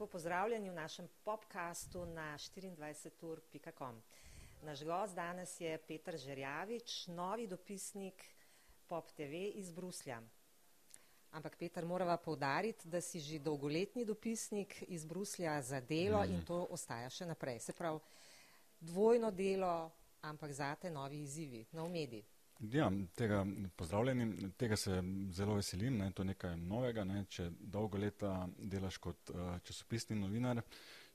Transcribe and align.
Lepo 0.00 0.12
pozdravljeni 0.12 0.70
v 0.70 0.74
našem 0.74 1.08
popkastu 1.24 2.06
na 2.06 2.38
24ur.com. 2.38 4.02
Naš 4.62 4.82
gost 4.84 5.14
danes 5.14 5.60
je 5.60 5.78
Peter 5.78 6.16
Žerjavič, 6.16 7.06
novi 7.06 7.46
dopisnik 7.46 8.24
Pop 8.86 9.10
TV 9.12 9.52
iz 9.54 9.70
Bruslja. 9.70 10.22
Ampak 11.30 11.56
Peter, 11.56 11.84
morava 11.84 12.16
povdariti, 12.16 12.88
da 12.88 13.00
si 13.00 13.20
že 13.20 13.38
dolgoletni 13.38 14.04
dopisnik 14.04 14.84
iz 14.88 15.04
Bruslja 15.04 15.62
za 15.62 15.80
delo 15.80 16.24
mm. 16.24 16.32
in 16.32 16.44
to 16.48 16.66
ostaja 16.70 17.10
še 17.10 17.26
naprej. 17.26 17.60
Se 17.60 17.72
pravi, 17.72 18.00
dvojno 18.80 19.30
delo, 19.30 19.90
ampak 20.22 20.52
zate 20.52 20.90
novi 20.90 21.20
izzivi, 21.20 21.66
nov 21.72 21.92
medij. 21.92 22.24
Ja, 22.60 22.90
tega 23.16 23.46
pozdravljeni, 23.76 24.50
tega 24.56 24.76
se 24.76 25.02
zelo 25.32 25.54
veselim, 25.54 25.96
ne, 25.96 26.10
to 26.12 26.22
je 26.22 26.26
nekaj 26.26 26.56
novega, 26.60 27.04
ne, 27.08 27.22
če 27.24 27.46
dolgo 27.56 27.98
leta 27.98 28.34
delaš 28.58 28.98
kot 29.00 29.32
uh, 29.32 29.54
časopisni 29.64 30.18
novinar, 30.20 30.60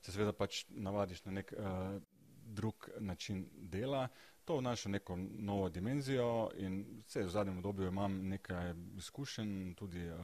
se 0.02 0.10
seveda 0.10 0.32
pač 0.34 0.64
navadiš 0.70 1.22
na 1.28 1.36
nek 1.38 1.52
uh, 1.54 2.00
drug 2.46 2.88
način 2.98 3.44
dela, 3.54 4.08
to 4.44 4.58
vnaša 4.58 4.88
neko 4.88 5.16
novo 5.38 5.68
dimenzijo 5.70 6.50
in 6.58 6.82
vse 7.06 7.22
v 7.22 7.30
zadnjem 7.30 7.62
obdobju 7.62 7.88
imam 7.94 8.18
nekaj 8.28 8.74
izkušenj 8.98 9.74
tudi 9.78 10.02
uh, 10.10 10.18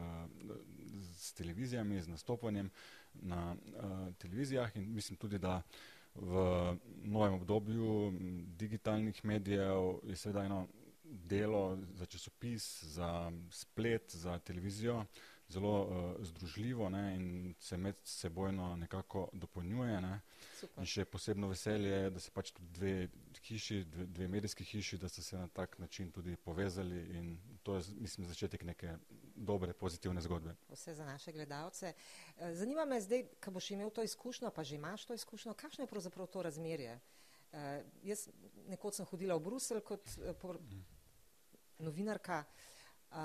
s 1.14 1.32
televizijami, 1.38 2.02
z 2.02 2.16
nastopanjem 2.16 2.70
na 3.14 3.54
uh, 3.54 4.14
televizijah 4.18 4.76
in 4.76 4.90
mislim 4.94 5.16
tudi, 5.16 5.38
da 5.38 5.62
v 6.14 6.76
novem 7.04 7.34
obdobju 7.34 8.12
digitalnih 8.58 9.24
medijev 9.24 10.00
je 10.04 10.16
seveda 10.16 10.44
eno 10.44 10.66
delo 11.12 11.78
za 11.94 12.06
časopis, 12.06 12.84
za 12.84 13.32
splet, 13.50 14.10
za 14.16 14.38
televizijo 14.38 15.04
zelo 15.52 15.82
uh, 15.82 16.24
združljivo 16.26 16.88
ne, 16.88 17.16
in 17.16 17.54
se 17.58 17.76
med 17.76 17.96
sebojno 18.04 18.76
nekako 18.76 19.28
dopolnjuje. 19.32 20.00
Ne. 20.00 20.20
In 20.78 20.86
še 20.88 21.04
posebno 21.04 21.48
veselje 21.50 21.90
je, 21.90 22.10
da 22.14 22.20
se 22.20 22.30
pač 22.32 22.52
tudi 22.56 22.70
dve 22.78 22.94
hiši, 23.42 23.82
dve, 23.84 24.06
dve 24.16 24.28
medijski 24.28 24.64
hiši, 24.64 24.98
da 25.02 25.10
so 25.12 25.22
se 25.22 25.36
na 25.36 25.48
tak 25.48 25.78
način 25.78 26.10
tudi 26.12 26.36
povezali 26.36 27.02
in 27.18 27.32
to 27.62 27.76
je, 27.76 27.82
mislim, 28.00 28.26
začetek 28.26 28.64
neke 28.64 28.96
dobre, 29.34 29.72
pozitivne 29.72 30.22
zgodbe. 30.24 30.54
Vse 30.70 30.94
za 30.94 31.04
naše 31.04 31.32
gledalce. 31.32 31.92
Eh, 31.92 32.54
zanima 32.54 32.84
me 32.84 33.00
zdaj, 33.00 33.26
ko 33.44 33.50
boš 33.50 33.70
imel 33.70 33.90
to 33.90 34.02
izkušnjo, 34.02 34.50
pa 34.50 34.64
že 34.64 34.78
imaš 34.78 35.04
to 35.04 35.14
izkušnjo, 35.14 35.54
kakšno 35.54 35.84
je 35.84 35.90
pravzaprav 35.90 36.26
to 36.26 36.42
razmerje? 36.42 37.00
Uh, 37.52 37.58
jaz 38.02 38.30
nekoč 38.72 38.96
sem 38.96 39.06
hodila 39.10 39.36
v 39.36 39.44
Bruselj 39.44 39.82
kot 39.84 40.06
uh, 40.16 40.54
novinarka 41.82 42.44
uh, 42.44 43.16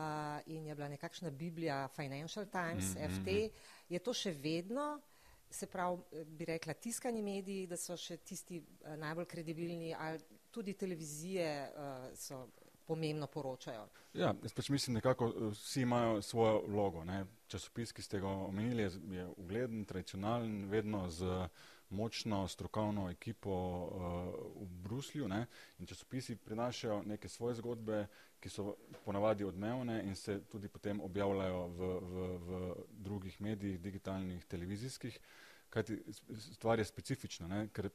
in 0.45 0.65
je 0.65 0.75
bila 0.75 0.89
nekakšna 0.89 1.31
biblija 1.31 1.87
Financial 1.95 2.45
Times, 2.45 2.95
mm 2.95 2.97
-hmm. 2.97 3.09
FT. 3.15 3.59
Je 3.89 3.99
to 3.99 4.13
še 4.13 4.31
vedno, 4.31 5.01
se 5.49 5.67
pravi, 5.67 6.01
bi 6.25 6.45
rekla, 6.45 6.73
tiskani 6.73 7.21
mediji, 7.21 7.67
da 7.67 7.77
so 7.77 7.97
še 7.97 8.17
tisti 8.17 8.59
uh, 8.59 8.95
najbolj 8.95 9.25
kredibilni 9.25 9.95
ali 9.99 10.19
tudi 10.51 10.73
televizije 10.73 11.71
uh, 11.75 12.17
so 12.17 12.47
pomembno 12.87 13.27
poročajo? 13.27 13.87
Ja, 14.13 14.33
jaz 14.43 14.53
pač 14.53 14.69
mislim, 14.69 14.93
nekako 14.93 15.27
vsi 15.51 15.81
imajo 15.81 16.21
svojo 16.21 16.61
vlogo. 16.67 17.03
Ne. 17.03 17.25
Časopis, 17.47 17.91
ki 17.91 18.01
ste 18.01 18.19
ga 18.19 18.27
omenili, 18.27 18.83
je, 18.83 18.91
je 19.11 19.27
ugleden, 19.37 19.85
tradicionalen, 19.85 20.69
vedno 20.69 21.09
z 21.09 21.23
uh, 21.23 21.47
močno 21.89 22.47
strokovno 22.47 23.09
ekipo 23.09 23.51
uh, 23.51 24.63
v 24.63 24.81
Bruslju 24.83 25.27
ne? 25.27 25.45
in 25.79 25.85
časopisi 25.85 26.35
prinašajo 26.35 27.03
neke 27.05 27.29
svoje 27.29 27.55
zgodbe, 27.55 28.07
ki 28.39 28.49
so 28.49 28.75
ponavadi 29.05 29.43
odmevne 29.43 30.01
in 30.03 30.15
se 30.15 30.41
tudi 30.51 30.67
potem 30.67 31.01
objavljajo 31.01 31.67
v, 31.67 31.93
v, 31.99 32.27
v 32.37 32.73
drugih 32.89 33.41
medijih, 33.41 33.79
digitalnih, 33.81 34.45
televizijskih, 34.45 35.19
kajti 35.69 36.03
stvar 36.53 36.79
je 36.79 36.85
specifična, 36.85 37.47
ne? 37.47 37.67
ker 37.73 37.89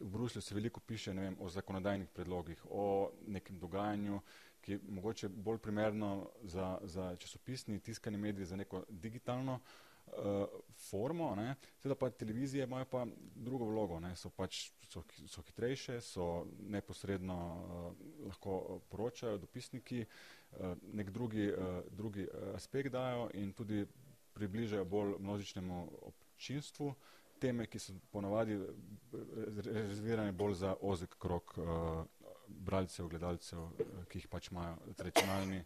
v 0.00 0.08
Bruslju 0.10 0.42
se 0.42 0.54
veliko 0.54 0.80
piše 0.80 1.12
vem, 1.12 1.36
o 1.40 1.48
zakonodajnih 1.48 2.08
predlogih, 2.08 2.66
o 2.70 3.12
nekem 3.26 3.58
dogajanju, 3.58 4.20
ki 4.60 4.72
je 4.72 4.80
mogoče 4.88 5.28
bolj 5.28 5.58
primerno 5.58 6.30
za, 6.42 6.78
za 6.82 7.16
časopisni, 7.16 7.80
tiskani 7.80 8.18
medij, 8.18 8.44
za 8.44 8.56
neko 8.56 8.84
digitalno 8.88 9.54
uh, 9.54 9.60
formo, 10.90 11.34
ne. 11.34 11.54
seveda 11.82 11.98
pa 11.98 12.10
televizije 12.10 12.64
imajo 12.64 12.84
pa 12.90 13.06
drugo 13.34 13.64
vlogo, 13.64 14.00
ne. 14.00 14.16
so 14.16 14.30
pač 14.30 14.70
so, 14.94 15.02
so 15.26 15.42
hitrejše, 15.42 16.00
so 16.00 16.46
neposredno 16.58 17.36
uh, 17.36 18.26
lahko 18.26 18.80
poročajo 18.88 19.38
dopisniki, 19.38 20.04
uh, 20.04 20.76
nek 20.92 21.10
drugi, 21.10 21.48
uh, 21.52 21.80
drugi 21.90 22.28
aspekt 22.54 22.92
dajo 22.92 23.30
in 23.34 23.52
tudi 23.52 23.86
približajo 24.34 24.84
bolj 24.84 25.14
množičnemu 25.18 25.88
občinstvu 26.02 26.94
teme, 27.40 27.66
ki 27.66 27.78
so 27.78 27.92
ponavadi 28.10 28.58
rezervirane 29.66 30.32
bolj 30.32 30.54
za 30.54 30.76
ozek 30.80 31.18
krok 31.18 31.58
uh, 31.58 32.04
bralcev, 32.48 33.08
gledalcev, 33.08 33.66
ki 34.08 34.18
jih 34.18 34.28
pač 34.30 34.50
imajo 34.52 34.76
tradicionalni, 34.96 35.64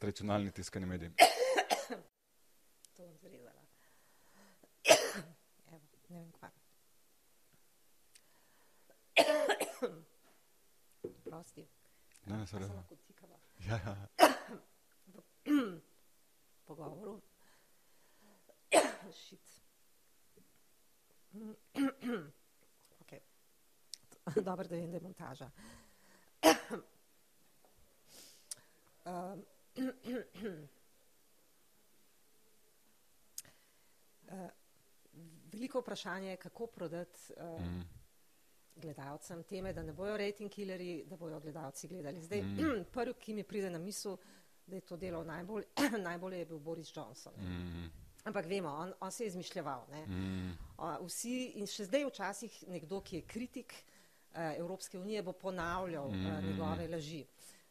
tradicionalni 0.00 0.52
tiskani 0.56 0.86
mediji 0.86 1.12
to 3.00 3.06
bom 3.06 3.16
zrezala. 3.18 3.62
Evo, 5.66 5.80
ne 6.08 6.18
vem 6.18 6.32
kva. 6.32 6.50
Prosti. 11.24 11.68
Ne, 12.26 12.36
ne, 12.36 12.46
se. 12.46 12.58
Lahko 12.58 12.96
tikava. 12.96 13.38
Ja, 13.68 13.80
ja. 13.86 14.08
V 15.46 15.80
pogovoru. 16.64 17.20
Šit. 19.12 19.62
ok. 23.00 23.12
Dobro, 24.44 24.68
da 24.68 24.76
vem, 24.76 24.90
da 24.90 24.96
je 24.96 25.00
montaža. 25.02 25.50
um, 29.04 29.44
veliko 35.52 35.80
vprašanje 35.80 36.30
je, 36.30 36.36
kako 36.36 36.66
prodati 36.66 37.32
uh, 37.36 37.60
mm. 37.60 37.84
gledalcem 38.76 39.42
teme, 39.42 39.72
da 39.72 39.82
ne 39.82 39.92
bojo 39.92 40.16
rating 40.16 40.50
killerji, 40.50 41.04
da 41.06 41.16
bojo 41.16 41.40
gledalci 41.40 41.88
gledali. 41.88 42.22
Zdaj, 42.22 42.42
mm. 42.42 42.84
prvi, 42.92 43.14
ki 43.14 43.34
mi 43.34 43.42
pride 43.42 43.70
na 43.70 43.78
misel, 43.78 44.16
da 44.66 44.76
je 44.76 44.80
to 44.80 44.96
delo 44.96 45.24
najbolj, 45.24 45.64
najbolje 46.08 46.38
je 46.38 46.46
bil 46.46 46.58
Boris 46.58 46.96
Johnson. 46.96 47.32
Mm. 47.38 47.90
Ampak 48.24 48.46
vemo, 48.46 48.68
on, 48.68 48.92
on 49.00 49.10
se 49.10 49.24
je 49.24 49.28
izmišljeval. 49.28 49.86
Mm. 50.06 50.50
Uh, 50.78 51.06
vsi 51.06 51.52
in 51.60 51.66
še 51.66 51.88
zdaj 51.88 52.04
včasih 52.10 52.64
nekdo, 52.68 53.00
ki 53.00 53.16
je 53.16 53.22
kritik 53.22 53.74
uh, 53.74 54.56
Evropske 54.56 54.98
unije, 54.98 55.22
bo 55.22 55.32
ponavljal 55.32 56.10
mm. 56.10 56.26
uh, 56.26 56.44
njegove 56.44 56.88
laži. 56.88 57.24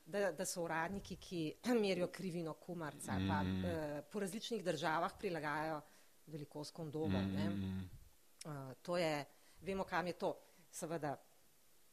Da, 0.09 0.31
da 0.33 0.45
so 0.45 0.63
uradniki, 0.63 1.19
ki 1.21 1.39
merijo 1.83 2.07
krivino 2.09 2.55
kumarca, 2.57 3.19
mm. 3.19 3.27
pa 3.29 3.41
uh, 3.45 4.05
po 4.11 4.19
različnih 4.19 4.63
državah 4.65 5.13
prilagajajo 5.19 5.81
velikost 6.27 6.73
kondomov. 6.73 7.21
Mm. 7.21 7.89
Uh, 8.45 8.73
to 8.81 8.97
je, 8.97 9.25
vemo, 9.61 9.83
kam 9.83 10.07
je 10.07 10.13
to. 10.13 10.33
Seveda, 10.71 11.15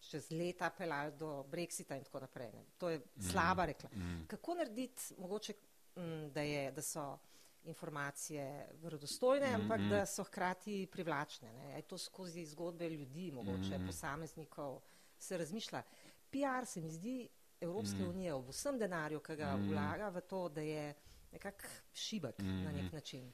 čez 0.01 0.31
leta 0.31 0.71
pelali 0.71 1.13
do 1.19 1.45
Brexita 1.51 1.97
in 1.97 2.05
tako 2.05 2.21
naprej. 2.21 2.53
Ne. 2.53 2.65
To 2.79 2.91
je 2.91 2.99
mm. 2.99 3.31
slaba 3.31 3.65
rekla. 3.67 3.91
Mm. 3.93 4.27
Kako 4.27 4.55
narediti, 4.55 5.15
mogoče, 5.19 5.55
m, 5.97 6.03
mm, 6.03 6.33
da, 6.33 6.41
je, 6.41 6.73
da 6.73 6.83
so 6.83 7.19
informacije 7.65 8.69
verodostojne, 8.83 9.51
mm. 9.51 9.61
ampak 9.61 9.81
da 9.91 10.07
so 10.07 10.25
hkrati 10.25 10.87
privlačne. 10.93 11.53
Ne. 11.53 11.71
Je 11.77 11.83
to 11.83 11.99
skozi 11.99 12.45
zgodbe 12.45 12.89
ljudi, 12.89 13.31
mogoče 13.33 13.79
mm. 13.79 13.87
posameznikov, 13.87 14.81
se 15.19 15.39
razmišlja. 15.39 15.83
PR 16.31 16.67
se 16.67 16.81
mi 16.81 16.91
zdi 16.91 17.29
Evropske 17.61 18.03
mm. 18.03 18.09
unije 18.09 18.35
v 18.35 18.53
vsem 18.53 18.79
denarju, 18.79 19.21
ki 19.21 19.37
ga 19.37 19.57
mm. 19.57 19.69
vlaga 19.71 20.09
v 20.09 20.21
to, 20.29 20.49
da 20.49 20.61
je 20.61 20.95
nekak 21.33 21.67
šibek 21.93 22.39
mm. 22.39 22.63
na 22.65 22.73
nek 22.73 22.93
način. 22.93 23.33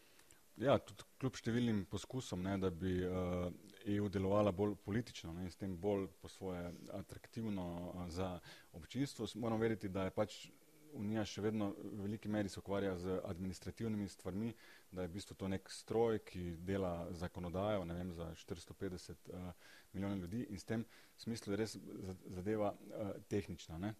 Ja, 0.60 0.76
tudi 0.78 1.04
kljub 1.18 1.38
številnim 1.40 1.84
poskusom, 1.90 2.42
ne, 2.44 2.58
da 2.60 2.68
bi 2.70 2.98
uh, 3.06 3.46
eh, 3.82 3.94
EU 3.94 4.10
delovala 4.12 4.52
bolj 4.52 4.74
politično 4.84 5.32
ne, 5.32 5.46
in 5.46 5.50
s 5.50 5.56
tem 5.56 5.72
bolj 5.80 6.10
po 6.20 6.28
svoje 6.28 6.66
atraktivno 6.92 7.64
uh, 7.78 8.02
za 8.12 8.34
občinstvo, 8.76 9.26
moram 9.40 9.60
veriti, 9.60 9.88
da 9.88 10.04
je 10.04 10.14
pač 10.14 10.36
Unija 10.92 11.24
še 11.24 11.42
vedno 11.42 11.70
v 11.78 12.02
veliki 12.04 12.28
meri 12.28 12.48
se 12.48 12.60
ukvarja 12.60 12.96
z 12.98 13.18
administrativnimi 13.24 14.08
stvarmi, 14.08 14.52
da 14.92 15.02
je 15.02 15.08
v 15.08 15.12
bistvu 15.16 15.36
to 15.40 15.48
nek 15.48 15.70
stroj, 15.72 16.18
ki 16.28 16.56
dela 16.68 17.08
zakonodajo, 17.16 17.84
ne 17.88 17.96
vem, 17.96 18.12
za 18.12 18.28
450 18.36 19.30
uh, 19.32 19.38
eh, 19.38 19.70
milijonov 19.92 20.26
ljudi 20.26 20.46
in 20.50 20.58
s 20.58 20.68
tem 20.68 20.84
smislu 21.16 21.52
je 21.52 21.60
res 21.62 21.76
zadeva 22.26 22.74
uh, 22.74 23.14
tehnična. 23.28 23.78
Ne. 23.78 23.94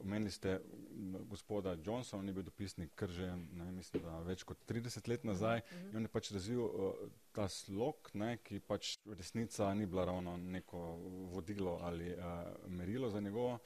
Omenili 0.00 0.30
ste 0.30 0.58
gospoda 1.30 1.76
Johnsona, 1.84 2.20
on 2.20 2.28
je 2.28 2.34
bil 2.34 2.42
dopisnik 2.42 2.90
kar 2.98 3.10
že, 3.14 3.28
ne, 3.30 3.70
mislim, 3.72 4.02
da 4.02 4.18
več 4.26 4.42
kot 4.42 4.58
30 4.68 5.08
let 5.08 5.24
nazaj 5.24 5.60
mm 5.60 5.76
-hmm. 5.76 5.90
in 5.90 5.96
on 5.96 6.02
je 6.02 6.08
pač 6.08 6.32
razvil 6.32 6.64
uh, 6.64 6.94
ta 7.32 7.48
slog, 7.48 8.10
ne, 8.14 8.36
ki 8.36 8.60
pač 8.60 8.98
resnica 9.06 9.74
ni 9.74 9.86
bila 9.86 10.04
ravno 10.04 10.36
neko 10.36 10.78
vodilo 11.32 11.78
ali 11.82 12.12
uh, 12.14 12.22
merilo 12.66 13.10
za 13.10 13.20
njegovo 13.20 13.58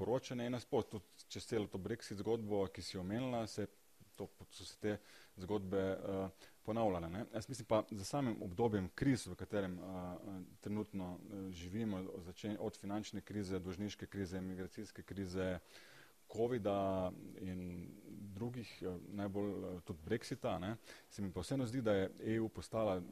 poročanje 0.00 0.46
in 0.48 0.56
naspod, 0.56 0.88
tudi 0.88 1.28
čez 1.28 1.46
celo 1.46 1.68
to 1.68 1.78
Brexit 1.78 2.22
zgodbo, 2.24 2.64
ki 2.72 2.82
si 2.82 2.98
omenila, 2.98 3.44
se 3.46 3.66
pogosto 4.16 4.64
so 4.64 4.64
se 4.64 4.78
te 4.80 4.96
zgodbe 5.36 5.82
uh, 5.96 6.28
ponavljale. 6.62 7.10
Ne? 7.10 7.24
Jaz 7.34 7.48
mislim 7.48 7.66
pa 7.66 7.82
za 7.90 8.04
samim 8.04 8.36
obdobjem 8.42 8.88
kriz, 8.94 9.26
v 9.26 9.34
katerem 9.34 9.78
uh, 9.78 9.84
trenutno 10.60 11.12
uh, 11.14 11.50
živimo, 11.50 12.02
začen, 12.24 12.56
od 12.60 12.76
finančne 12.76 13.20
krize, 13.20 13.58
dožniške 13.58 14.06
krize, 14.06 14.40
migracijske 14.40 15.02
krize, 15.02 15.58
COVID-a 16.32 17.10
in 17.40 17.88
drugih, 18.08 18.82
uh, 18.82 18.96
najbolj 19.12 19.50
uh, 19.50 19.80
tudi 19.84 20.00
Brexita, 20.04 20.58
ne? 20.58 20.76
se 21.08 21.22
mi 21.22 21.32
pa 21.32 21.40
vseeno 21.40 21.66
zdi, 21.66 21.82
da 21.82 21.94
je 21.94 22.10
EU 22.36 22.48
postala 22.48 23.02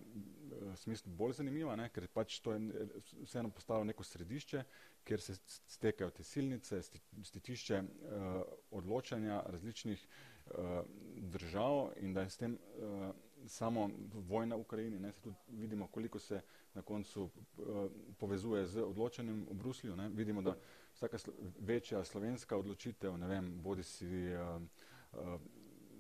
smislu 0.77 1.13
bolj 1.13 1.33
zanimiva, 1.33 1.77
ne? 1.77 1.89
ker 1.89 2.09
pač 2.13 2.41
to 2.41 2.53
je 2.53 2.89
vseeno 3.25 3.51
postalo 3.51 3.85
neko 3.85 4.05
središče, 4.05 4.63
kjer 5.05 5.21
se 5.21 5.37
stekajo 5.67 6.11
te 6.11 6.25
silnice, 6.25 6.83
stetišče 7.25 7.81
uh, 7.83 8.43
odločanja 8.71 9.43
različnih 9.47 10.05
uh, 10.05 10.83
držav 11.17 11.93
in 11.97 12.15
da 12.15 12.27
je 12.27 12.31
s 12.31 12.37
tem 12.37 12.59
uh, 12.59 13.09
samo 13.47 13.91
vojna 14.13 14.57
v 14.57 14.61
Ukrajini, 14.61 14.99
ne, 14.99 15.13
se 15.13 15.21
tudi 15.21 15.37
vidimo, 15.49 15.87
koliko 15.87 16.19
se 16.19 16.41
na 16.75 16.83
koncu 16.83 17.23
uh, 17.23 17.91
povezuje 18.19 18.67
z 18.67 18.83
odločanjem 18.83 19.47
v 19.51 19.55
Bruslju. 19.55 19.97
Ne. 19.97 20.09
Vidimo, 20.09 20.43
da 20.43 20.57
vsaka 20.95 21.19
slo 21.19 21.35
večja 21.59 22.05
slovenska 22.05 22.57
odločitev, 22.57 23.17
ne 23.19 23.29
vem, 23.29 23.53
bodi 23.63 23.83
si 23.83 24.07
uh, 24.07 24.63
uh, 25.13 25.41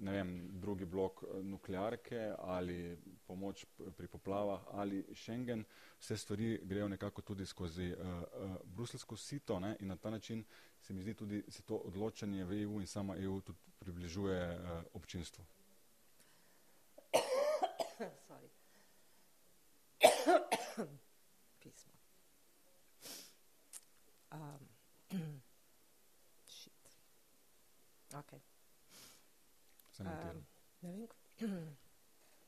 ne 0.00 0.12
vem, 0.12 0.30
drugi 0.52 0.84
blok 0.84 1.24
nuklearke 1.42 2.34
ali 2.38 2.98
pomoč 3.26 3.64
pri 3.96 4.08
poplavah 4.08 4.60
ali 4.72 5.04
Schengen, 5.14 5.64
vse 6.00 6.16
stvari 6.16 6.60
grejo 6.64 6.88
nekako 6.88 7.22
tudi 7.22 7.46
skozi 7.46 7.92
uh, 7.92 8.06
uh, 8.06 8.56
bruselsko 8.64 9.16
sito 9.16 9.60
ne, 9.60 9.76
in 9.80 9.88
na 9.88 9.96
ta 9.96 10.10
način 10.10 10.44
se 10.80 10.94
mi 10.94 11.02
zdi 11.02 11.14
tudi 11.14 11.44
se 11.48 11.62
to 11.62 11.76
odločanje 11.76 12.44
v 12.44 12.62
EU 12.62 12.80
in 12.80 12.86
sama 12.86 13.16
EU 13.16 13.40
tudi 13.40 13.58
približuje 13.78 14.54
uh, 14.54 14.82
občinstvu. 14.92 15.44
Sorry. 18.28 18.48
Pismo. 21.60 21.92
Um, 24.32 24.68
shit. 26.46 26.72
Okay. 28.14 28.47
Um, 29.98 30.46
ne 30.80 30.92
vem, 30.92 31.08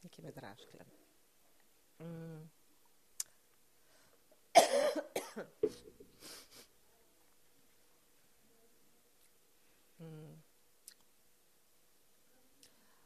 nekaj 0.03 0.25
me 0.25 0.33
dražkle. 0.33 0.85
Mm. 1.99 2.51
mm. 9.99 10.43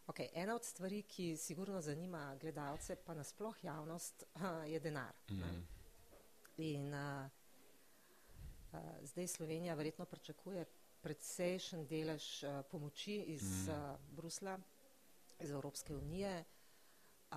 Okay, 0.07 0.29
ena 0.35 0.55
od 0.55 0.65
stvari, 0.65 1.03
ki 1.03 1.37
sigurno 1.37 1.81
zanima 1.81 2.37
gledalce, 2.41 2.97
pa 2.97 3.15
nasploh 3.15 3.65
javnost, 3.65 4.25
je 4.73 4.81
denar. 4.81 5.15
Mm. 5.31 5.67
In 6.57 6.95
uh, 6.95 7.27
uh, 8.73 8.81
zdaj 9.03 9.27
Slovenija 9.27 9.75
verjetno 9.75 10.05
pričakuje 10.05 10.65
precejšen 11.05 11.85
delež 11.87 12.43
uh, 12.43 12.63
pomoči 12.71 13.19
iz 13.37 13.45
mm. 13.69 13.73
uh, 13.73 14.01
Brusla, 14.17 14.57
iz 15.41 15.51
Evropske 15.51 15.95
unije. 15.95 16.45
Uh, 17.31 17.37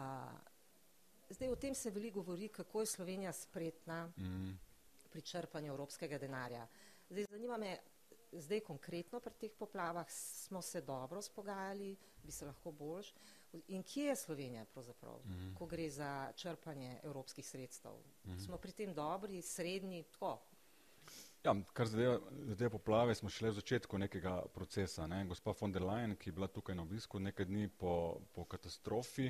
zdaj 1.29 1.51
o 1.51 1.55
tem 1.55 1.75
se 1.75 1.91
veliko 1.91 2.23
govori, 2.23 2.47
kako 2.47 2.81
je 2.81 2.85
Slovenija 2.85 3.33
spretna 3.33 4.07
mm. 4.07 4.55
pri 5.11 5.21
črpanju 5.21 5.73
evropskega 5.73 6.17
denarja. 6.17 6.67
Zdaj 7.09 7.25
zanima 7.31 7.57
me, 7.57 7.77
zdaj 8.31 8.59
konkretno 8.59 9.19
pri 9.19 9.33
teh 9.33 9.51
poplavah 9.59 10.07
smo 10.09 10.61
se 10.61 10.81
dobro 10.81 11.21
spogajali, 11.21 11.95
bi 12.23 12.31
se 12.31 12.45
lahko 12.45 12.71
boljš. 12.71 13.13
In 13.67 13.83
kje 13.83 14.03
je 14.03 14.15
Slovenija 14.15 14.65
pravzaprav, 14.65 15.19
mm 15.25 15.55
ko 15.57 15.65
gre 15.65 15.89
za 15.89 16.31
črpanje 16.35 16.99
evropskih 17.03 17.47
sredstev? 17.47 17.91
Mm. 18.23 18.39
Smo 18.39 18.57
pri 18.57 18.71
tem 18.71 18.93
dobri, 18.93 19.41
srednji, 19.41 20.03
tako? 20.03 20.39
Ja, 21.47 21.53
kar 21.73 21.87
zadeva, 21.87 22.17
zadeva 22.43 22.69
poplave, 22.73 23.13
smo 23.15 23.29
šele 23.31 23.53
v 23.53 23.55
začetku 23.61 23.97
nekega 23.97 24.33
procesa. 24.51 25.05
Ne? 25.07 25.21
Gospa 25.29 25.53
von 25.55 25.71
der 25.71 25.85
Leyen, 25.87 26.17
ki 26.19 26.27
je 26.27 26.33
bila 26.35 26.49
tukaj 26.51 26.75
na 26.75 26.83
obisku 26.83 27.21
nekaj 27.23 27.45
dni 27.47 27.69
po, 27.71 28.19
po 28.35 28.43
katastrofi, 28.43 29.29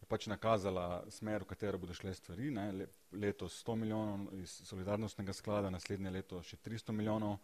je 0.00 0.08
pač 0.10 0.26
nakazala 0.26 1.04
smer, 1.14 1.44
v 1.46 1.52
katero 1.52 1.78
bodo 1.78 1.94
šle 1.94 2.16
stvari. 2.18 2.50
Ne? 2.50 2.88
Letos 3.14 3.60
100 3.62 3.76
milijonov 3.78 4.32
iz 4.42 4.56
solidarnostnega 4.66 5.36
sklada, 5.38 5.70
naslednje 5.70 6.10
leto 6.10 6.42
še 6.42 6.58
300 6.58 6.96
milijonov. 6.98 7.38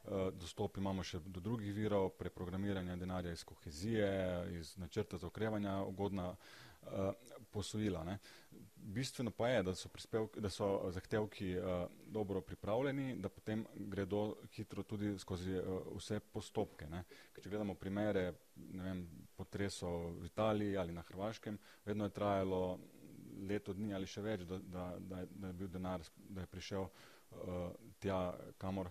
Eh, 0.00 0.30
dostop 0.34 0.80
imamo 0.82 1.04
še 1.06 1.20
do 1.22 1.38
drugih 1.44 1.70
virov, 1.76 2.08
preprogramiranja 2.18 2.98
denarja 2.98 3.36
iz 3.36 3.46
kohezije, 3.46 4.10
iz 4.58 4.74
načrta 4.82 5.20
za 5.20 5.28
okrevanja, 5.30 5.82
ugodna 5.84 6.30
uh, 6.32 6.69
posojila. 7.50 8.04
Ne. 8.04 8.18
Bistveno 8.74 9.30
pa 9.30 9.48
je, 9.48 9.62
da 9.62 9.74
so, 9.74 9.88
da 10.36 10.50
so 10.50 10.90
zahtevki 10.90 11.58
uh, 11.58 11.64
dobro 12.06 12.40
pripravljeni, 12.40 13.16
da 13.16 13.28
potem 13.28 13.66
gredo 13.74 14.36
hitro 14.54 14.82
tudi 14.82 15.18
skozi 15.18 15.58
uh, 15.58 15.96
vse 15.96 16.20
postopke. 16.20 16.86
Če 17.42 17.50
gledamo 17.50 17.74
primere 17.74 18.32
vem, 18.56 19.04
potresov 19.36 20.16
v 20.20 20.26
Italiji 20.26 20.76
ali 20.76 20.96
na 20.96 21.02
Hrvaškem, 21.02 21.58
vedno 21.84 22.08
je 22.08 22.16
trajalo 22.16 22.78
leto 23.48 23.72
dni 23.72 23.94
ali 23.94 24.06
še 24.06 24.22
več, 24.22 24.42
da, 24.48 24.58
da, 24.58 24.88
da, 24.98 25.20
je, 25.20 25.28
da 25.30 25.52
je 25.52 25.58
bil 25.60 25.68
denar, 25.68 26.02
da 26.16 26.40
je 26.40 26.50
prišel 26.50 26.88
uh, 26.88 27.70
tja, 28.00 28.24
kamor 28.58 28.90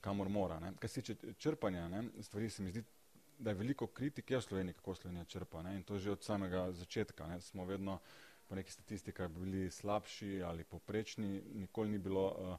kamor 0.00 0.28
mora. 0.28 0.60
Ne. 0.60 0.72
Kaj 0.80 0.88
se 0.88 1.02
tiče 1.02 1.32
črpanja, 1.38 1.88
ne, 1.88 2.04
stvari 2.22 2.50
se 2.50 2.62
mi 2.62 2.70
zdi, 2.70 2.82
da 3.42 3.50
je 3.50 3.54
veliko 3.58 3.86
kritike 3.86 4.36
v 4.36 4.42
Sloveniji, 4.42 4.74
kako 4.74 4.94
Slovenija 4.94 5.24
črpa. 5.24 5.62
Ne, 5.62 5.76
in 5.76 5.82
to 5.82 5.98
že 5.98 6.10
od 6.10 6.22
samega 6.22 6.72
začetka. 6.72 7.26
Ne. 7.26 7.40
Smo 7.40 7.64
vedno 7.64 7.98
po 8.48 8.54
nekih 8.54 8.72
statistikah 8.72 9.28
bili 9.28 9.70
slabši 9.70 10.42
ali 10.46 10.64
poprečni, 10.64 11.42
nikoli 11.54 11.88
ni 11.88 11.98
bilo 11.98 12.26
uh, 12.28 12.56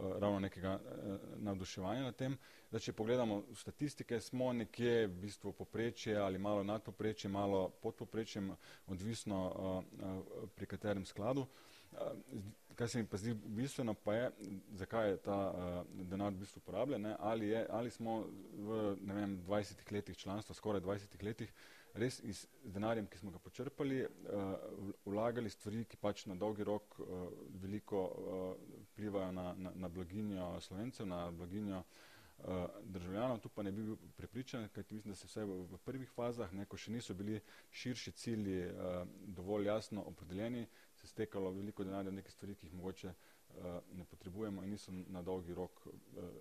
uh, 0.00 0.18
ravno 0.18 0.40
nekega 0.40 0.78
uh, 0.80 1.16
navduševanja 1.36 2.02
na 2.02 2.12
tem. 2.12 2.36
Da, 2.70 2.78
če 2.78 2.92
pogledamo 2.92 3.42
statistike, 3.54 4.20
smo 4.20 4.52
nekje 4.52 5.06
v 5.06 5.14
bistvu 5.22 5.52
poprečje 5.52 6.16
ali 6.16 6.38
malo 6.38 6.64
nad 6.64 6.82
poprečjem, 6.82 7.32
malo 7.32 7.68
pod 7.68 7.96
poprečjem, 7.96 8.52
odvisno 8.86 9.44
uh, 9.48 9.84
uh, 10.04 10.48
pri 10.54 10.66
katerem 10.66 11.06
skladu. 11.06 11.46
Uh, 11.92 11.98
Kaj 12.78 12.88
se 12.88 12.98
mi 12.98 13.06
pa 13.10 13.16
zdi 13.16 13.34
bistveno, 13.34 13.94
pa 13.94 14.14
je, 14.14 14.30
zakaj 14.78 15.08
je 15.10 15.16
ta 15.16 15.36
uh, 15.50 16.06
denar 16.10 16.32
v 16.32 16.44
bistvu 16.44 16.60
uporabljen, 16.62 17.08
ali, 17.18 17.56
ali 17.70 17.90
smo 17.90 18.20
v 18.54 18.76
vem, 19.02 19.40
20 19.48 19.92
letih 19.92 20.16
članstva, 20.16 20.54
skoraj 20.54 20.80
20 20.80 21.24
letih, 21.24 21.52
res 21.94 22.20
iz 22.22 22.44
denarjem, 22.62 23.08
ki 23.10 23.18
smo 23.18 23.32
ga 23.34 23.38
počrpali, 23.42 24.04
uh, 24.04 24.92
vlagali 25.06 25.50
stvari, 25.50 25.84
ki 25.90 25.98
pač 25.98 26.26
na 26.30 26.38
dolgi 26.38 26.64
rok 26.64 27.00
uh, 27.02 27.26
veliko 27.62 28.04
uh, 28.06 28.84
plivajo 28.94 29.32
na, 29.32 29.54
na, 29.58 29.74
na 29.74 29.88
blaginjo 29.88 30.52
slovencev, 30.60 31.06
na 31.10 31.30
blaginjo 31.30 31.82
uh, 31.82 32.66
državljanov. 32.84 33.40
Tu 33.42 33.48
pa 33.48 33.62
ne 33.66 33.72
bi 33.72 33.88
bil 33.88 33.96
prepričan, 34.16 34.68
kajti 34.68 34.94
mislim, 34.94 35.12
da 35.12 35.16
se 35.16 35.26
vse 35.26 35.44
v, 35.44 35.64
v 35.72 35.80
prvih 35.84 36.10
fazah, 36.14 36.54
ne, 36.54 36.66
ko 36.66 36.78
še 36.78 36.94
niso 36.94 37.14
bili 37.14 37.40
širši 37.70 38.12
cilji 38.12 38.60
uh, 38.68 39.02
dovolj 39.26 39.66
jasno 39.66 40.06
opredeljeni, 40.06 40.68
se 40.98 41.06
stekalo 41.06 41.50
veliko 41.54 41.84
denarja 41.84 42.10
neke 42.10 42.30
stvari, 42.30 42.54
ki 42.58 42.66
jih 42.66 42.74
mogoče 42.74 43.08
uh, 43.08 43.64
ne 43.92 44.04
potrebujemo 44.04 44.62
in 44.62 44.70
niso 44.74 44.92
na 44.92 45.22
dolgi 45.22 45.54
rok 45.54 45.86
uh, 45.86 45.94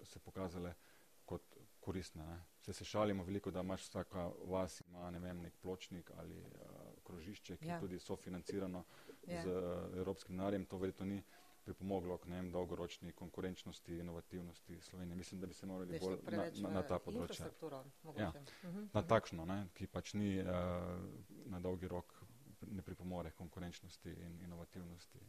se 0.04 0.20
pokazale 0.20 0.74
kot 1.26 1.58
koristne. 1.80 2.26
Ne. 2.26 2.44
Se 2.62 2.74
se 2.74 2.86
šalimo 2.86 3.24
veliko, 3.24 3.52
da 3.52 3.62
imaš 3.62 3.82
vsaka 3.90 4.30
vas 4.46 4.82
ima 4.82 5.12
ne 5.12 5.20
vem, 5.20 5.42
nek 5.42 5.58
pločnik 5.62 6.12
ali 6.16 6.40
uh, 6.40 6.88
krožišče, 7.04 7.58
ki 7.58 7.68
ja. 7.68 7.76
je 7.76 7.82
tudi 7.82 8.00
sofinancirano 8.00 8.84
ja. 9.28 9.44
z 9.44 9.48
uh, 9.48 9.98
evropskim 9.98 10.38
denarjem. 10.38 10.66
To 10.66 10.78
verjetno 10.78 11.06
ni 11.06 11.22
pripomoglo 11.68 12.18
k 12.18 12.32
ne 12.32 12.36
vem, 12.36 12.52
dolgoročni 12.52 13.12
konkurenčnosti, 13.12 13.98
inovativnosti 14.00 14.82
Slovenije. 14.82 15.16
Mislim, 15.16 15.42
da 15.42 15.48
bi 15.48 15.54
se 15.54 15.66
morali 15.66 16.00
bolj 16.00 16.18
na, 16.32 16.46
na, 16.62 16.70
na 16.80 16.84
ta 16.88 17.00
področja. 17.00 17.50
Ja. 18.16 18.30
Uh 18.30 18.70
-huh. 18.70 18.88
Na 18.94 19.04
takšno, 19.04 19.46
ne, 19.46 19.68
ki 19.74 19.88
pač 19.88 20.14
ni 20.14 20.40
uh, 20.40 20.48
na 21.46 21.60
dolgi 21.60 21.88
rok 21.88 22.17
ne 22.72 22.82
pripomore 22.82 23.32
konkurenčnosti 23.32 24.10
in 24.10 24.40
inovativnosti. 24.44 25.20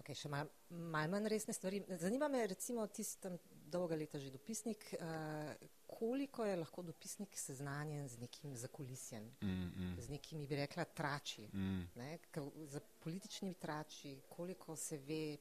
Okay, 0.00 0.16
še 0.16 0.30
malo 0.32 0.48
mal 0.90 1.10
manj 1.12 1.28
resne 1.30 1.54
stvari. 1.54 1.82
Zanima 2.00 2.28
me, 2.32 2.46
recimo, 2.48 2.86
ti 2.88 3.04
si 3.04 3.20
tam 3.20 3.36
dolga 3.72 3.96
leta 3.98 4.18
že 4.18 4.32
dopisnik, 4.32 4.88
uh, 4.96 5.52
koliko 5.86 6.46
je 6.48 6.56
lahko 6.56 6.82
dopisnik 6.82 7.36
seznanjen 7.38 8.08
z 8.08 8.18
nekim 8.18 8.56
zakulisjem, 8.56 9.28
mm, 9.42 9.68
mm. 9.76 9.94
z 10.00 10.08
nekimi, 10.10 10.48
bi 10.48 10.56
rekla, 10.56 10.84
trači, 10.84 11.46
mm. 11.52 11.84
ne, 12.00 12.18
za 12.66 12.80
političnimi 13.04 13.54
trači, 13.54 14.16
koliko 14.28 14.76
se 14.76 14.98
ve. 14.98 15.36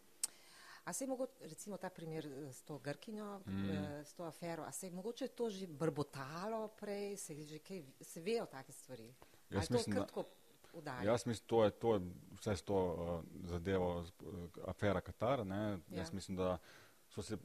A 0.84 0.94
se 0.94 1.04
je 1.04 1.08
mogoče, 1.08 1.48
recimo 1.48 1.78
ta 1.78 1.90
primer 1.94 2.26
eh, 2.26 2.54
s 2.54 2.64
to 2.66 2.80
Grkinjo, 2.80 3.40
mm. 3.46 3.70
uh, 3.70 3.76
s 4.06 4.14
to 4.14 4.24
afero, 4.24 4.64
a 4.64 4.72
se 4.72 4.88
je 4.88 4.92
mogoče 4.92 5.28
to 5.28 5.50
že 5.50 5.68
brbotalo 5.68 6.68
prej, 6.80 7.18
se, 7.18 7.36
že 7.44 7.60
kaj, 7.60 7.84
se 8.02 8.22
ve 8.22 8.42
o 8.42 8.46
take 8.46 8.74
stvari? 8.74 9.14
Jaz 9.52 9.70
mislim, 9.70 9.96
da, 9.96 11.02
jaz 11.04 11.26
mislim, 11.26 11.48
to 11.48 11.64
je, 11.64 11.72
to 11.72 11.94
je 11.94 12.02
vse 12.40 12.56
s 12.56 12.62
to 12.62 12.78
uh, 12.78 13.50
zadevo, 13.50 14.00
uh, 14.00 14.08
afera 14.66 15.02
Katar. 15.02 15.48
Ja. 15.48 15.78
Jaz 15.90 16.14
mislim, 16.14 16.38
da 16.38 16.58
so 17.12 17.22
se, 17.22 17.38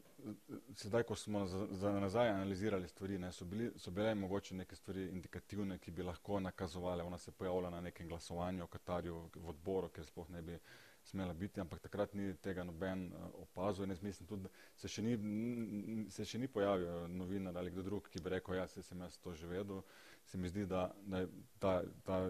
sedaj, 0.75 1.03
ko 1.03 1.15
smo 1.15 1.47
za, 1.47 1.67
za 1.71 1.91
nazaj 2.01 2.29
analizirali 2.29 2.89
stvari, 2.89 3.19
ne, 3.19 3.33
so, 3.33 3.45
bili, 3.45 3.73
so 3.77 3.91
bile 3.91 4.15
mogoče 4.15 4.55
neke 4.55 4.77
stvari 4.77 5.09
indikativne, 5.09 5.79
ki 5.79 5.91
bi 5.91 6.03
lahko 6.03 6.41
nakazovali, 6.41 7.03
ona 7.03 7.19
se 7.19 7.33
pojavlja 7.33 7.71
na 7.71 7.81
nekem 7.81 8.09
glasovanju 8.09 8.65
o 8.65 8.67
Katarju 8.67 9.31
v 9.35 9.49
odboru, 9.49 9.89
ker 9.89 10.07
sploh 10.07 10.31
ne 10.31 10.43
bi 10.43 10.59
smela 11.07 11.33
biti, 11.33 11.61
ampak 11.61 11.81
takrat 11.83 12.15
ni 12.15 12.35
tega 12.43 12.65
noben 12.65 13.07
uh, 13.13 13.27
opazil 13.43 13.85
in 13.85 13.91
jaz 13.95 14.03
mislim 14.03 14.29
tudi, 14.29 14.51
se 14.77 14.89
še 14.89 15.03
ni, 15.03 16.07
se 16.11 16.25
še 16.25 16.39
ni 16.39 16.49
pojavil 16.49 17.09
novinar 17.09 17.59
ali 17.59 17.71
kdo 17.71 17.83
drug, 17.87 18.09
ki 18.11 18.23
bi 18.23 18.35
rekel, 18.39 18.59
ja, 18.59 18.67
se 18.71 18.83
sem 18.83 19.03
jaz 19.03 19.19
to 19.19 19.35
že 19.35 19.51
vedel. 19.51 19.83
Se 20.27 20.39
mi 20.39 20.49
zdi, 20.49 20.67
da, 20.67 20.89
da 21.07 21.23
je 21.23 21.29
ta, 21.59 21.81
ta 22.05 22.21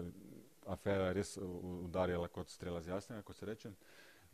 afera 0.67 1.11
res 1.15 1.37
udarjala 1.41 2.27
kot 2.27 2.51
strela 2.51 2.81
z 2.81 2.93
jasnega, 2.93 3.23
kot 3.25 3.37
se 3.39 3.45
reče. 3.45 3.71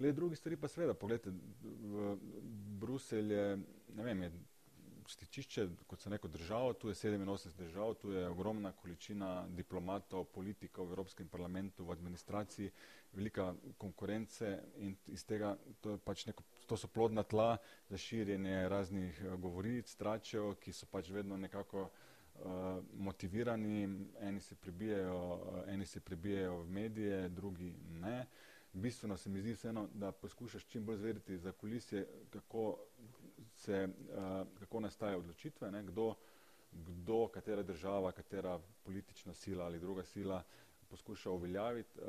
Le 0.01 0.12
drugi 0.12 0.36
stvari 0.36 0.58
pa 0.58 0.67
seveda, 0.67 0.96
pogledajte, 0.98 1.32
Bruselj 2.82 3.34
je, 3.34 3.46
ne 3.93 4.03
vem, 4.03 4.24
je 4.25 4.32
stičišče, 5.08 5.67
kot 5.88 6.01
se 6.01 6.10
neko 6.10 6.27
državo, 6.27 6.74
tu 6.74 6.89
je 6.89 6.96
87 6.96 7.58
držav, 7.58 7.93
tu 8.01 8.12
je 8.12 8.27
ogromna 8.29 8.72
količina 8.72 9.46
diplomatov, 9.50 10.25
politikov 10.34 10.88
v 10.88 10.96
Evropskem 10.98 11.27
parlamentu, 11.27 11.86
v 11.86 11.91
administraciji, 11.91 12.72
velika 13.13 13.53
konkurence 13.77 14.55
in 14.77 14.96
iz 15.08 15.25
tega, 15.25 15.53
to, 15.82 15.98
pač 16.05 16.25
neko, 16.25 16.43
to 16.67 16.79
so 16.79 16.88
plodna 16.88 17.24
tla 17.24 17.58
za 17.89 17.98
širjenje 17.98 18.70
raznih 18.70 19.22
eh, 19.22 19.36
govoric, 19.38 19.96
tračev, 19.96 20.55
ki 20.63 20.74
so 20.74 20.89
pač 20.89 21.12
vedno 21.13 21.38
nekako 21.38 21.84
uh, 21.84 22.02
motivirani, 22.94 24.08
eni 24.20 24.42
se 24.42 24.56
pribijajo, 24.56 25.34
uh, 25.34 25.74
eni 25.74 25.86
se 25.86 26.00
pribijajo 26.00 26.58
v 26.58 26.70
medije, 26.70 27.30
drugi 27.30 27.75
ne. 27.90 28.28
Bistveno 28.74 29.18
se 29.18 29.30
mi 29.30 29.42
zdi 29.42 29.54
vseeno, 29.54 29.88
da 29.94 30.12
poskušaš 30.12 30.66
čim 30.66 30.86
bolj 30.86 30.98
zvedeti 30.98 31.38
za 31.38 31.52
kulisje, 31.52 32.08
kako 32.30 32.78
se, 33.56 33.88
uh, 33.88 34.48
kako 34.60 34.80
nastajajo 34.80 35.20
odločitve, 35.20 35.72
ne, 35.72 35.84
kdo, 35.84 36.16
kdo, 36.72 37.28
katera 37.28 37.63
država, 37.63 38.12
katera 38.12 38.60
politična 38.84 39.34
sila 39.34 39.66
ali 39.66 39.80
druga 39.80 40.04
sila 40.04 40.44
poskuša 40.90 41.32
uveljaviti 41.32 42.00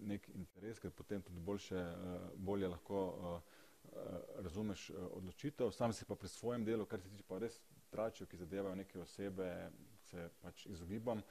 nek 0.00 0.28
interes, 0.34 0.78
ker 0.78 0.90
potem 0.90 1.22
tudi 1.22 1.40
boljše, 1.40 1.84
bolje 2.34 2.68
lahko 2.68 3.42
razumeš 4.38 4.90
odločitev. 4.90 5.70
Sam 5.70 5.92
si 5.92 6.04
pa 6.04 6.14
pri 6.14 6.28
svojem 6.28 6.64
delu, 6.64 6.86
kar 6.86 7.00
se 7.00 7.10
tiče 7.10 7.22
pa 7.28 7.38
res 7.38 7.60
tračev, 7.92 8.26
ki 8.26 8.36
zadevajo 8.36 8.74
neke 8.74 9.00
osebe, 9.00 9.48
se 10.02 10.28
pač 10.40 10.66
izogibam. 10.66 11.18
Uh, 11.18 11.24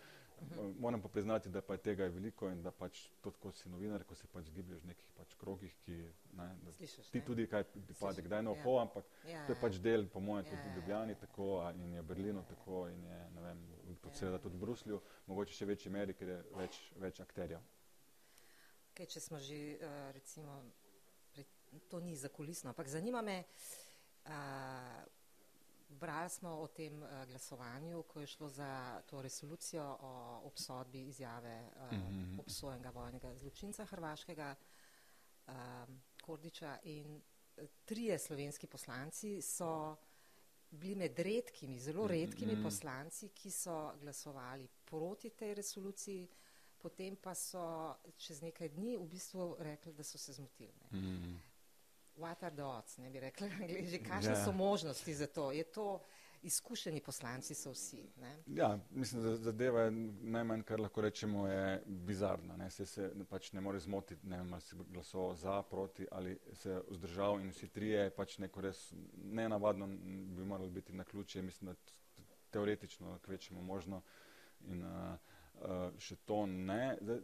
-huh. 0.50 0.74
Moram 0.80 1.02
pa 1.02 1.08
priznati, 1.08 1.50
da 1.50 1.62
pa 1.62 1.74
je 1.74 1.78
tega 1.80 2.04
je 2.04 2.10
veliko 2.10 2.50
in 2.50 2.64
da 2.64 2.72
pač 2.72 3.10
to, 3.22 3.32
ko 3.32 3.52
si 3.52 3.70
novinar, 3.70 4.04
ko 4.04 4.16
se 4.16 4.28
pač 4.28 4.46
zgiblješ 4.46 4.82
v 4.82 4.88
nekih 4.88 5.12
pač 5.18 5.36
krogih, 5.36 5.76
ki 5.86 5.98
ne, 6.34 6.48
Slišaš, 6.72 7.10
ti 7.10 7.20
ne? 7.20 7.26
tudi 7.26 7.48
kaj 7.48 7.64
pripade, 7.64 8.22
kdaj 8.22 8.44
na 8.44 8.52
Ja. 8.52 8.62
oko, 8.62 8.80
ampak 8.80 9.06
Ja, 9.24 9.46
to 9.46 9.52
je 9.54 9.58
ja. 9.58 9.62
pač 9.62 9.78
del, 9.78 10.08
po 10.08 10.20
mojem, 10.20 10.46
Ja, 10.46 10.52
tudi 10.52 10.62
ja, 10.62 10.74
v 10.74 10.76
Ljubljani 10.76 11.12
ja. 11.12 11.20
tako 11.20 11.60
a- 11.60 11.72
in 11.74 11.94
je 11.94 12.02
v 12.02 12.06
Berlinu 12.06 12.44
tako 12.44 12.88
in 12.88 13.04
je, 13.04 13.30
ne 13.30 13.42
vem, 13.42 13.62
tudi 14.02 14.16
seveda 14.16 14.40
tudi 14.40 14.58
v 14.58 14.60
Bruslju, 14.60 15.02
mogoče 15.28 15.54
še 15.54 15.66
večji 15.66 15.92
meri, 15.92 16.14
ker 16.14 16.28
je 16.28 16.44
več, 16.56 16.82
več 16.96 17.20
akterjev. 17.20 17.60
Okay, 18.92 19.06
če 19.06 19.20
smo 19.20 19.40
že, 19.40 19.78
uh, 19.78 20.12
recimo, 20.12 20.64
pri, 21.34 21.46
to 21.90 22.00
ni 22.00 22.16
zakulisno, 22.16 22.70
ampak 22.70 22.88
zanima 22.88 23.22
me, 23.22 23.44
uh, 24.26 24.32
brali 25.92 26.30
smo 26.30 26.50
o 26.52 26.68
tem 26.68 27.04
uh, 27.04 27.10
glasovanju, 27.26 28.04
ko 28.04 28.20
je 28.20 28.28
šlo 28.28 28.50
za 28.50 28.72
to 29.02 29.22
resolucijo 29.22 29.98
o 30.00 30.12
obsodbi 30.44 31.02
izjave 31.02 31.72
uh, 31.76 31.92
Mhm. 31.92 32.40
obsojenega 32.40 32.90
vojnega 32.90 33.36
zločinca 33.36 33.86
hrvaškega 33.86 34.56
um, 35.48 35.54
Kordiča 36.22 36.78
in 36.84 37.22
eh, 37.58 37.68
trije 37.86 38.20
slovenski 38.20 38.68
poslanci 38.68 39.42
so 39.42 39.96
bili 40.72 40.96
med 40.96 41.20
redkimi, 41.20 41.80
zelo 41.80 42.08
redkimi 42.08 42.54
Mhm. 42.54 42.64
poslanci, 42.64 43.30
ki 43.30 43.52
so 43.52 43.94
glasovali 43.98 44.68
proti 44.86 45.30
tej 45.30 45.54
resoluciji, 45.54 46.28
potem 46.78 47.16
pa 47.16 47.36
so 47.36 47.96
čez 48.18 48.42
nekaj 48.42 48.70
dni 48.70 48.98
v 48.98 49.06
bistvu 49.06 49.56
rekli, 49.60 49.94
da 49.94 50.04
so 50.04 50.18
se 50.18 50.34
zmotili. 50.34 50.74
Mm. 50.92 51.36
What 52.18 52.44
are 52.44 52.56
the 52.56 52.64
odds, 52.64 52.98
ne 52.98 53.10
bi 53.10 53.20
rekli 53.20 53.48
angliži, 53.62 54.04
kakšne 54.04 54.32
Ja. 54.32 54.46
so 54.46 54.52
možnosti 54.52 55.14
za 55.14 55.28
to? 55.28 55.52
Je 55.52 55.64
to, 55.64 56.02
izkušeni 56.42 57.02
poslanci 57.02 57.56
so 57.56 57.72
vsi. 57.72 58.10
Ne. 58.18 58.44
Ja, 58.48 58.80
mislim, 58.90 59.24
da 59.24 59.36
zadeva 59.36 59.82
je 59.82 59.92
najmanj, 60.22 60.64
kar 60.64 60.80
lahko 60.80 61.02
rečemo, 61.02 61.48
je 61.48 61.84
bizarna. 61.86 62.58
Ne? 62.58 62.70
Se, 62.70 62.86
se 62.86 63.12
pač 63.30 63.52
ne 63.54 63.62
more 63.62 63.80
zmotiti, 63.80 64.28
ne 64.28 64.38
vem, 64.38 64.54
ali 64.54 64.62
si 64.62 64.76
glasoval 64.76 65.36
za, 65.36 65.62
proti 65.62 66.08
ali 66.12 66.40
se 66.54 66.82
vzdržal 66.90 67.40
in 67.42 67.50
vsi 67.50 67.68
trije, 67.68 68.10
pač 68.10 68.38
neko 68.38 68.62
res 68.62 68.94
nenavadno 69.16 69.88
bi 70.36 70.46
moralo 70.46 70.70
biti 70.70 70.94
na 70.94 71.04
ključe, 71.04 71.42
mislim, 71.42 71.74
da 71.74 72.26
teoretično 72.50 73.20
kvečemo 73.20 73.62
možno 73.62 74.02
in 74.60 74.84
uh, 74.86 75.18
še 76.00 76.16
to 76.26 76.46
ne. 76.46 76.98
Zdaj, 77.02 77.20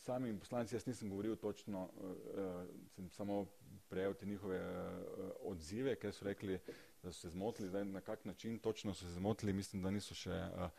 sami 0.00 0.38
poslanci, 0.38 0.74
jaz 0.74 0.86
nisem 0.86 1.10
govoril 1.10 1.36
točno, 1.36 1.88
uh, 1.96 2.04
uh, 2.10 2.68
sem 2.94 3.10
samo 3.10 3.46
prejel 3.88 4.14
te 4.14 4.26
njihove 4.26 4.60
uh, 4.60 5.30
odzive, 5.50 5.96
ker 5.96 6.12
so 6.12 6.24
rekli, 6.24 6.58
da 7.02 7.12
so 7.12 7.20
se 7.20 7.30
zmotili, 7.30 7.68
zdaj 7.68 7.84
na 7.84 8.00
kak 8.00 8.24
način 8.24 8.58
točno 8.58 8.94
so 8.94 9.04
se 9.04 9.12
zmotili, 9.12 9.52
mislim, 9.52 9.82
da 9.82 9.90
niso 9.90 10.14
še 10.14 10.30
uh, 10.30 10.70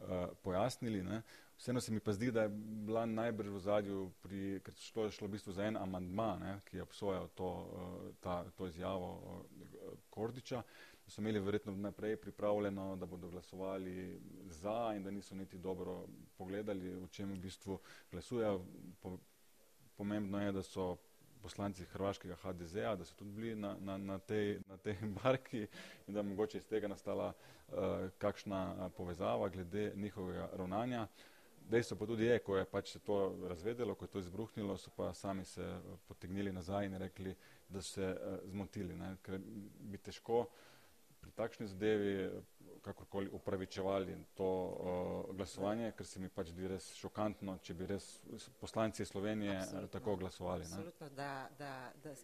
uh, 0.00 0.28
pojasnili. 0.42 1.02
Ne. 1.02 1.22
Vseeno 1.56 1.80
se 1.80 1.92
mi 1.92 2.00
pa 2.00 2.12
zdi, 2.12 2.32
da 2.32 2.42
je 2.42 2.48
bila 2.88 3.06
najbrž 3.06 3.48
v 3.48 3.60
zadju, 3.60 4.00
pri, 4.22 4.60
ker 4.64 4.74
šlo 4.74 5.04
je 5.04 5.14
šlo 5.18 5.28
v 5.28 5.36
bistvu 5.36 5.52
za 5.52 5.68
en 5.68 5.76
amandma, 5.76 6.34
ne, 6.40 6.56
ki 6.64 6.76
je 6.76 6.82
obsojal 6.82 7.28
to, 7.34 7.50
uh, 8.24 8.50
to 8.56 8.66
izjavo 8.66 9.12
uh, 9.14 9.94
Kordiča, 10.10 10.62
so 11.06 11.20
imeli 11.20 11.40
verjetno 11.40 11.72
naprej 11.72 12.16
pripravljeno, 12.16 12.96
da 12.96 13.06
bodo 13.06 13.28
glasovali 13.28 14.20
za 14.46 14.92
in 14.96 15.02
da 15.02 15.10
niso 15.10 15.34
niti 15.34 15.58
dobro 15.58 16.06
pogledali, 16.36 16.94
o 16.94 17.08
čem 17.08 17.32
v 17.32 17.36
bistvu 17.36 17.78
glasujejo. 18.10 18.64
Po, 19.00 19.18
pomembno 19.96 20.40
je, 20.40 20.52
da 20.52 20.62
so 20.62 20.96
poslanci 21.44 21.84
hrvaškega 21.84 22.36
HDZ-a, 22.40 22.96
da 22.96 23.04
so 23.04 23.14
tudi 23.14 23.30
bili 23.30 23.56
na, 23.56 23.76
na, 23.80 23.98
na, 23.98 24.18
tej, 24.18 24.58
na 24.68 24.76
tej 24.76 24.96
barki 25.22 25.66
in 26.06 26.14
da 26.14 26.18
je 26.18 26.28
mogoče 26.30 26.58
iz 26.58 26.66
tega 26.66 26.88
nastala 26.88 27.32
uh, 27.32 27.76
kakšna 28.18 28.62
uh, 28.72 28.92
povezava 28.96 29.48
glede 29.48 29.92
njihovega 29.96 30.48
ravnanja. 30.52 31.06
Dejstvo 31.70 31.96
pa 31.96 32.06
tudi 32.06 32.24
je, 32.24 32.38
ko 32.38 32.56
je 32.56 32.64
pač 32.64 32.92
se 32.92 32.98
to 32.98 33.18
razvedelo, 33.48 33.94
ko 33.94 34.04
je 34.04 34.08
to 34.08 34.18
izbruhnilo, 34.18 34.76
so 34.76 34.90
pa 34.96 35.12
sami 35.14 35.44
se 35.44 35.64
uh, 35.64 35.98
potegnili 36.08 36.52
nazaj 36.52 36.86
in 36.86 36.96
rekli, 36.98 37.34
da 37.68 37.82
so 37.82 37.92
se 37.92 38.08
uh, 38.08 38.38
zmotili. 38.50 38.96
Ne? 38.96 39.16
Ker 39.22 39.38
bi 39.80 39.98
težko 39.98 40.46
pri 41.24 41.32
takšni 41.32 41.66
zadevi 41.66 42.12
uh, 42.26 42.42
kakorkoli 42.82 43.30
upravičevali 43.30 44.14
to 44.34 44.48
uh, 45.24 45.34
glasovanje, 45.34 45.92
ker 45.92 46.06
se 46.06 46.20
mi 46.20 46.28
pač 46.28 46.48
zdi 46.48 46.68
res 46.68 46.90
šokantno, 46.94 47.56
če 47.58 47.74
bi 47.74 47.86
res 47.86 48.08
poslanci 48.60 49.04
Slovenije 49.04 49.52
uh, 49.52 49.62
Absolutno. 49.62 49.88
tako 49.88 50.16
glasovali. 50.16 50.64
Ne? 50.64 50.72
Absolutno, 50.72 51.08
da, 51.10 51.30
da, 51.58 51.72
da 51.98 52.14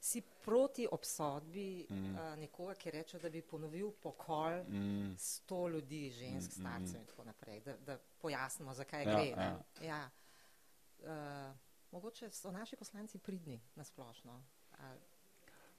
si 0.00 0.20
proti 0.44 0.84
obsodbi 0.90 1.86
Mm. 1.90 2.12
uh, 2.12 2.34
nekoga, 2.36 2.74
ki 2.74 2.90
reče, 2.90 3.18
da 3.18 3.30
bi 3.30 3.40
ponovil 3.42 3.90
pokol 3.92 4.60
Mm, 4.64 5.14
sto 5.18 5.68
ljudi, 5.68 6.10
žensk, 6.12 6.50
Mm, 6.50 6.60
mm, 6.60 6.60
starcev 6.60 6.94
mm. 6.94 7.00
in 7.00 7.06
tako 7.06 7.24
naprej, 7.24 7.60
da, 7.60 7.76
da 7.78 7.98
pojasnimo, 8.18 8.74
zakaj 8.74 9.02
Ja, 9.02 9.10
gre. 9.10 9.26
ja. 9.26 9.36
ne. 9.80 9.86
Ja. 9.86 10.02
Uh, 11.00 11.56
mogoče 11.90 12.30
so 12.30 12.50
naši 12.50 12.76
poslanci 12.76 13.18
pridni 13.18 13.60
nasplošno, 13.74 14.44
ali 14.72 15.00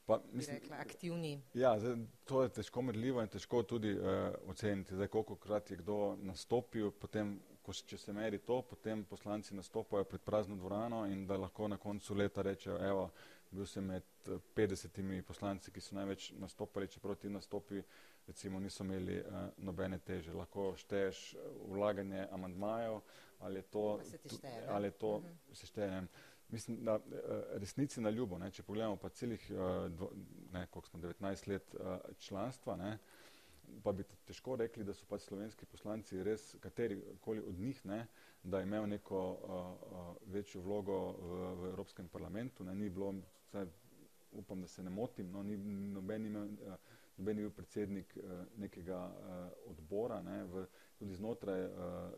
pa, 0.06 0.22
mislim, 0.32 0.58
rekla 0.62 0.78
aktivni. 0.78 1.42
Ja, 1.54 1.80
zdaj, 1.80 1.96
to 2.26 2.44
je 2.44 2.50
težko 2.50 2.82
merljivo 2.82 3.22
in 3.22 3.28
težko 3.28 3.64
tudi 3.64 3.94
uh, 3.94 4.06
oceniti. 4.48 4.96
Zdaj, 4.96 5.08
koliko 5.08 5.36
krat 5.36 5.72
je 5.72 5.78
kdo 5.78 6.16
nastopil, 6.22 6.92
potem, 6.92 7.40
ko, 7.62 7.74
če 7.74 7.98
se 7.98 8.14
meri 8.14 8.38
to, 8.40 8.62
potem 8.62 9.04
poslanci 9.06 9.56
nastopajo 9.56 10.04
pred 10.04 10.22
prazno 10.22 10.56
dvorano 10.56 11.06
in 11.06 11.26
da 11.28 11.38
lahko 11.38 11.68
na 11.68 11.78
koncu 11.78 12.14
leta 12.16 12.42
rečejo, 12.42 12.78
evo, 12.88 13.10
bil 13.52 13.66
sem 13.66 13.86
med 13.86 14.04
eh, 14.28 14.40
50 14.56 15.22
poslanci, 15.24 15.72
ki 15.72 15.82
so 15.82 15.96
največ 15.96 16.32
nastopali, 16.42 16.88
čeprav 16.88 17.16
ti 17.16 17.30
nastopi 17.30 17.82
recimo 18.28 18.60
niso 18.60 18.84
imeli 18.84 19.20
uh, 19.20 19.26
nobene 19.58 20.00
teže. 20.00 20.34
Lahko 20.34 20.74
šteješ 20.78 21.34
eh, 21.34 21.40
vlaganje 21.68 22.28
amandmajev, 22.32 23.00
ali 23.40 23.60
je 23.60 23.62
to, 23.62 23.98
Pa 23.98 24.04
se 24.04 24.18
ti 24.18 24.30
šteje, 24.30 24.68
ali 24.70 24.88
je 24.88 24.92
to 24.92 25.20
Mhm. 25.20 25.54
se 25.54 25.68
šteje, 25.68 25.88
ne 25.88 25.96
vem. 25.96 26.08
Mislim, 26.50 26.84
da 26.86 26.94
eh, 26.96 27.20
resnici 27.60 28.02
na 28.02 28.10
ljubo, 28.10 28.38
ne, 28.38 28.52
če 28.52 28.64
pogledamo 28.64 28.98
pa 29.02 29.10
celih, 29.10 29.46
eh, 29.52 29.56
ne, 30.54 30.68
koliko 30.72 30.88
smo, 30.88 31.00
19 31.00 31.48
let 31.50 31.76
eh, 31.76 31.98
članstva, 32.20 32.76
ne, 32.76 32.98
pa 33.84 33.92
bi 33.92 34.04
težko 34.26 34.56
rekli, 34.56 34.84
da 34.86 34.94
so 34.94 35.08
pač 35.10 35.26
slovenski 35.26 35.66
poslanci 35.66 36.22
res, 36.24 36.56
kateri 36.62 37.00
koli 37.22 37.42
od 37.42 37.60
njih, 37.60 37.82
ne, 37.86 38.06
da 38.44 38.60
je 38.62 38.68
imel 38.68 38.86
neko 38.88 39.22
uh, 39.34 40.34
večjo 40.34 40.62
vlogo 40.62 40.98
v, 41.18 41.40
v 41.62 41.70
Evropskem 41.72 42.08
parlamentu, 42.14 42.64
ne, 42.64 42.76
ni 42.76 42.90
bilo, 42.90 43.10
vsaj 43.48 43.66
upam, 44.38 44.62
da 44.62 44.68
se 44.68 44.84
ne 44.84 44.90
motim, 44.94 45.32
no, 45.34 45.42
ni 45.44 45.58
noben 45.58 46.26
imel, 46.30 46.52
noben 47.18 47.40
je 47.42 47.48
bil 47.48 47.56
predsednik 47.58 48.14
uh, 48.22 48.44
nekega 48.62 49.00
uh, 49.08 49.72
odbora, 49.72 50.22
ne, 50.22 50.44
v, 50.44 50.68
tudi 51.00 51.18
znotraj 51.18 51.66
uh, 51.66 51.74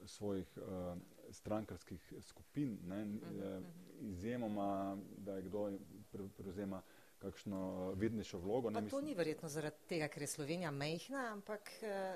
svojih 0.06 0.58
uh, 0.58 0.98
strankarskih 1.32 2.14
skupin, 2.22 2.80
ne, 2.84 3.06
Mhm, 3.06 3.18
uh, 3.18 3.44
mhm. 3.44 4.10
izjemoma, 4.10 4.98
da 5.18 5.36
je 5.36 5.42
kdo 5.42 5.72
pre, 6.12 6.28
prevzema 6.38 6.82
kakšno 7.20 7.92
vidnejšo 7.96 8.40
vlogo. 8.40 8.70
Ne, 8.70 8.88
to 8.90 9.02
ni 9.02 9.16
verjetno 9.16 9.50
zaradi 9.50 9.88
tega, 9.88 10.08
ker 10.08 10.22
je 10.22 10.28
Slovenija 10.28 10.72
mehna, 10.72 11.32
ampak 11.34 11.70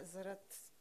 zaradi 0.04 0.72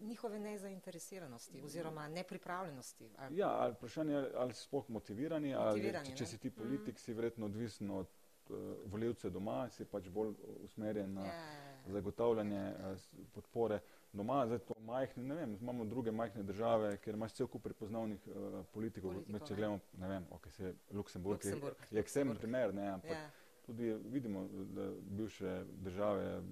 njihove 0.00 0.38
nezainteresiranosti 0.38 1.62
oziroma 1.64 2.08
nepripravljenosti. 2.08 3.10
Ali... 3.18 3.36
Ja, 3.36 3.48
ali 3.48 3.72
vprašanje 3.72 4.14
je, 4.14 4.30
ali 4.36 4.54
si 4.54 4.62
sploh 4.62 4.90
motivirani, 4.90 5.54
motivirani 5.54 5.98
ali 5.98 6.10
če, 6.10 6.16
če 6.16 6.26
si 6.26 6.38
ti 6.38 6.50
politik, 6.50 6.94
mm. 6.94 6.98
si 6.98 7.14
verjetno 7.14 7.46
odvisen 7.46 7.90
od 7.90 8.06
uh, 8.48 8.58
voljivcev 8.84 9.30
doma, 9.30 9.68
si 9.70 9.84
pač 9.84 10.08
bolj 10.08 10.34
usmerjen 10.64 11.14
na 11.14 11.26
yeah. 11.26 11.32
Ja, 11.32 11.52
ja, 11.52 11.70
ja. 11.86 11.92
zagotavljanje 11.92 12.62
uh, 12.70 12.98
podpore 13.32 13.80
doma. 14.14 14.46
Zdaj 14.46 14.58
to 14.58 14.74
majhne, 14.80 15.22
ne 15.22 15.34
vem, 15.34 15.56
imamo 15.60 15.84
druge 15.84 16.12
majhne 16.12 16.42
države, 16.42 16.96
kjer 16.96 17.14
imaš 17.14 17.32
cel 17.32 17.46
kup 17.46 17.62
prepoznavnih 17.62 18.26
uh, 18.26 18.34
politikov, 18.72 19.12
Politiko, 19.12 19.32
med, 19.32 19.46
če 19.48 19.54
gledamo, 19.54 19.80
ne 19.98 20.08
vem, 20.08 20.26
ok, 20.30 20.50
se 20.50 20.74
Luksemburg, 20.90 21.40
Luksemburg 21.44 21.88
je, 21.90 21.96
je 21.96 22.04
ekstremni 22.04 22.36
primer, 22.38 22.74
ne, 22.74 22.88
ampak 22.88 23.10
yeah. 23.10 23.42
tudi 23.66 23.94
vidimo, 24.12 24.46
da 24.76 24.90
bivše 25.00 25.64
države 25.86 26.42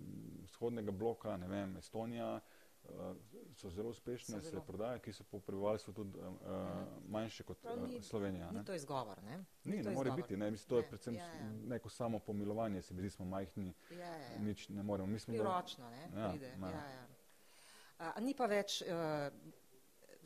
vzhodnega 0.45 0.91
bloka, 0.91 1.37
ne 1.37 1.49
vem, 1.49 1.77
Estonija, 1.77 2.35
uh, 2.85 2.91
so 3.55 3.71
zelo 3.71 3.91
uspešne, 3.91 4.41
so 4.41 4.51
zelo. 4.51 4.61
se 4.61 4.67
prodajajo, 4.67 4.99
ki 4.99 5.13
so 5.13 5.25
po 5.25 5.41
prebivalstvu 5.41 5.95
tudi 5.95 6.19
uh, 6.19 6.29
manjše 7.09 7.45
kot 7.45 7.65
ni, 7.87 8.03
Slovenija. 8.03 8.51
Ni 8.51 8.59
ne? 8.59 8.65
to 8.65 8.75
izgovor, 8.75 9.23
ne? 9.23 9.39
Ni, 9.65 9.77
ni 9.77 9.83
ne 9.83 9.91
more 9.91 10.11
biti, 10.17 10.37
ne? 10.37 10.51
Mislim, 10.51 10.69
to 10.69 10.75
ne. 10.75 10.83
je 10.83 10.89
predvsem 10.89 11.15
ja, 11.15 11.27
ja. 11.27 11.51
neko 11.67 11.89
samo 11.89 12.19
pomilovanje, 12.19 12.83
se 12.83 12.95
mi 12.95 13.01
zdi, 13.01 13.11
smo 13.11 13.25
majhni, 13.25 13.75
ja, 13.91 13.99
ja. 13.99 14.33
ja. 14.33 14.39
nič 14.39 14.69
ne 14.69 14.83
moremo. 14.83 15.07
Mislim, 15.07 15.37
Priročno, 15.37 15.91
ne? 15.91 16.09
Ja, 16.17 16.31
pride. 16.31 16.57
Ja, 16.61 16.69
ja. 16.69 17.07
A, 18.03 18.19
ni 18.21 18.35
pa 18.35 18.49
več, 18.51 18.81
uh, 18.83 19.31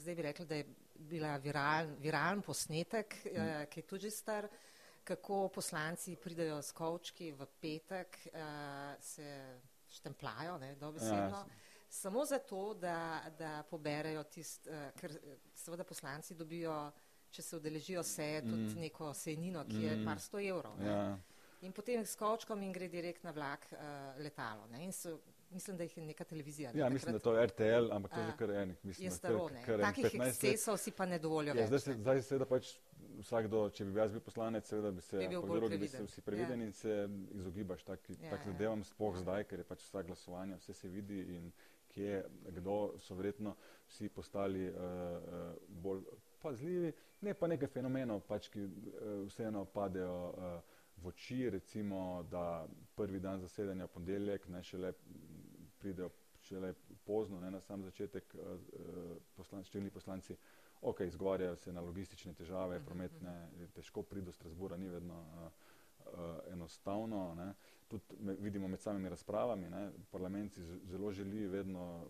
zdaj 0.00 0.16
bi 0.16 0.24
rekli, 0.24 0.46
da 0.48 0.60
je 0.60 0.66
bila 1.10 1.34
viral, 1.42 1.90
viralen 2.00 2.42
posnetek, 2.44 3.18
uh, 3.32 3.52
ki 3.68 3.82
je 3.82 3.86
tudi 3.86 4.10
star, 4.10 4.48
kako 5.06 5.48
poslanci 5.54 6.16
pridejo 6.18 6.58
s 6.62 6.72
kovčki 6.74 7.30
v 7.36 7.46
petek, 7.60 8.18
uh, 8.32 8.96
se 9.00 9.28
štemplajo, 9.98 10.56
ne, 10.58 10.74
dobesedno. 10.80 11.42
Ja, 11.44 11.44
samo 11.88 12.24
zato, 12.24 12.74
da, 12.74 13.22
da 13.38 13.62
poberajo 13.70 14.24
tist, 14.24 14.66
uh, 14.66 14.88
ker 14.96 15.12
eh, 15.20 15.36
seveda 15.54 15.84
poslanci 15.84 16.34
dobijo, 16.34 16.74
če 17.30 17.42
se 17.42 17.56
udeležijo 17.60 18.02
seje, 18.02 18.42
tudi 18.42 18.72
mm. 18.72 18.82
neko 18.88 19.12
sejnino, 19.14 19.64
ki 19.68 19.82
je 19.82 19.96
mm. 19.96 20.04
par 20.08 20.20
sto 20.20 20.40
evrov. 20.40 20.80
Ja. 20.80 21.18
In 21.66 21.72
potem 21.76 22.04
s 22.06 22.16
kočkom 22.16 22.62
in 22.62 22.72
gre 22.72 22.88
direkt 22.88 23.24
na 23.24 23.32
vlak 23.36 23.66
uh, 23.72 24.16
letalo. 24.22 24.66
Ne? 24.72 24.84
In 24.84 24.92
so 24.92 25.18
Mislim, 25.50 25.76
da 25.76 25.82
jih 25.82 25.96
je 25.96 26.04
neka 26.04 26.24
televizija. 26.24 26.70
Ja, 26.74 26.88
mislim, 26.88 27.12
da 27.12 27.18
to 27.18 27.36
je 27.36 27.46
RTL, 27.46 27.92
ampak 27.92 28.14
to 28.14 28.20
je 28.20 28.26
že 28.26 28.36
kar 28.38 28.50
enih. 28.50 28.84
Mislim, 28.84 29.06
je 29.06 29.10
staro, 29.10 29.48
ne. 29.48 29.62
Takih 29.66 30.14
ekscesov 30.14 30.76
si 30.76 30.90
pa 30.90 31.06
ne 31.06 31.18
dovolijo 31.18 31.54
ja, 31.54 31.66
več. 31.66 31.88
Zdaj 32.00 32.22
se 32.22 32.38
da 32.38 32.48
pač 32.48 32.72
vsakdo, 33.20 33.62
če 33.70 33.86
bi 33.86 34.00
jaz 34.00 34.12
bil 34.12 34.22
poslanec, 34.24 34.68
seveda 34.68 34.90
bi 34.92 35.04
se 35.04 35.22
bi 35.22 35.40
povedal, 35.40 35.70
da 35.72 35.78
bi 35.80 35.88
se 35.88 36.02
vsi 36.04 36.24
previden 36.26 36.60
ja. 36.60 36.66
in 36.66 36.72
se 36.72 36.98
izogibaš 37.38 37.84
taki, 37.84 38.18
ja, 38.20 38.30
tak 38.30 38.44
ja. 38.44 38.52
zadevam 38.52 38.84
sploh 38.84 39.16
ja. 39.16 39.24
zdaj, 39.24 39.48
ker 39.50 39.62
je 39.62 39.68
pač 39.70 39.86
vsa 39.86 40.02
glasovanja, 40.02 40.60
vse 40.60 40.74
se 40.74 40.92
vidi 40.92 41.22
in 41.36 41.50
kje, 41.94 42.22
kdo 42.58 42.76
so 43.00 43.16
verjetno 43.16 43.56
vsi 43.88 44.08
postali 44.08 44.68
uh, 44.68 44.76
bolj 45.68 46.02
pazljivi. 46.42 46.92
Ne 47.20 47.34
pa 47.34 47.48
nekaj 47.48 47.70
fenomenov, 47.78 48.26
pač, 48.28 48.50
ki 48.52 48.66
uh, 48.66 49.22
vseeno 49.30 49.64
padejo 49.72 50.18
uh, 50.30 50.74
v 50.96 51.08
oči, 51.08 51.50
recimo, 51.50 52.22
da 52.30 52.66
prvi 52.96 53.20
dan 53.20 53.40
zasedanja 53.40 53.86
ponedeljek, 53.86 54.48
ne 54.48 54.62
šele 54.62 54.92
pridejo 55.78 56.10
šele 56.46 56.74
pozno, 57.04 57.40
ne 57.40 57.50
na 57.50 57.60
sam 57.60 57.82
začetek, 57.82 58.34
uh, 58.34 59.16
poslanci, 59.36 59.70
številni 59.70 59.90
poslanci, 59.90 60.36
ok, 60.86 61.00
izgovarjajo 61.08 61.56
se 61.56 61.72
na 61.72 61.82
logistične 61.82 62.34
težave, 62.34 62.78
mhm, 62.78 62.86
prometne, 62.86 63.36
mhm. 63.46 63.72
težko 63.78 64.02
pride 64.02 64.30
do 64.30 64.36
Strasbura, 64.36 64.76
ni 64.76 64.88
vedno 64.92 65.18
uh, 65.22 65.48
uh, 66.06 66.52
enostavno. 66.52 67.34
Ne. 67.34 67.52
Tudi 67.88 68.18
me, 68.20 68.34
vidimo 68.42 68.68
med 68.68 68.80
samimi 68.82 69.08
razpravami, 69.08 69.70
ne, 69.70 69.82
parlament 70.10 70.54
si 70.54 70.64
zelo 70.90 71.12
želi 71.12 71.46
vedno 71.46 72.06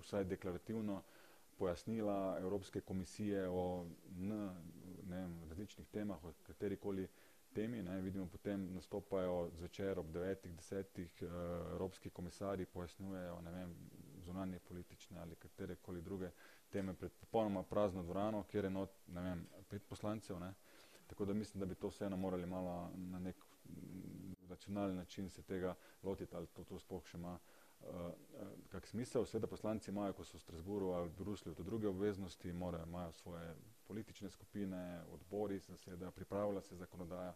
vsaj 0.00 0.24
deklarativno 0.24 1.02
pojasnila 1.58 2.38
Evropske 2.40 2.80
komisije 2.80 3.48
o 3.48 3.86
ne 4.16 4.46
vem, 5.10 5.34
različnih 5.48 5.88
temah, 5.88 6.24
o 6.24 6.32
katerikoli 6.46 7.08
temi. 7.54 7.82
Ne. 7.82 8.00
Vidimo 8.00 8.26
potem 8.26 8.74
nastopajo 8.74 9.50
zvečer 9.54 9.98
ob 9.98 10.06
9-10 10.06 10.84
uh, 11.22 11.30
evropski 11.72 12.10
komisari, 12.10 12.66
pojasnjujejo 12.66 13.38
zunanje 14.18 14.58
politične 14.58 15.18
ali 15.18 15.36
katerekoli 15.36 16.02
druge 16.02 16.30
teme 16.70 16.94
pred 16.94 17.12
popolnoma 17.12 17.62
prazno 17.62 18.02
dvorano, 18.02 18.42
kjer 18.42 18.64
je 18.64 18.70
not, 18.70 18.90
ne 19.06 19.22
vem, 19.22 19.46
pet 19.68 19.82
poslancev. 19.88 20.40
Ne. 20.40 20.54
Tako 21.06 21.24
da 21.24 21.34
mislim, 21.34 21.60
da 21.60 21.66
bi 21.66 21.74
to 21.74 21.88
vseeno 21.88 22.16
morali 22.16 22.46
malo 22.46 22.90
na 22.94 23.18
nek 23.18 23.36
racionalni 24.48 24.96
način 24.96 25.30
se 25.30 25.42
tega 25.42 25.74
lotiti, 26.02 26.36
ali 26.36 26.46
to, 26.46 26.64
to 26.64 26.78
sploh 26.78 27.06
še 27.06 27.18
ima 27.18 27.32
uh, 27.34 27.40
kak 28.68 28.86
smisel. 28.86 29.26
Sveda 29.26 29.46
poslanci 29.46 29.90
imajo, 29.90 30.12
ko 30.12 30.24
so 30.24 30.38
v 30.38 30.40
Strasburu 30.40 30.92
ali 30.92 31.08
v 31.08 31.18
Bruslju, 31.18 31.54
to 31.54 31.62
druge 31.62 31.88
obveznosti, 31.88 32.52
morajo, 32.52 32.86
imajo 32.86 33.12
svoje 33.12 33.54
politične 33.88 34.30
skupine, 34.30 35.02
odbori 35.12 35.60
se 35.60 35.72
zasedajo, 35.72 36.10
pripravlja 36.10 36.60
se 36.60 36.76
zakonodaja. 36.76 37.34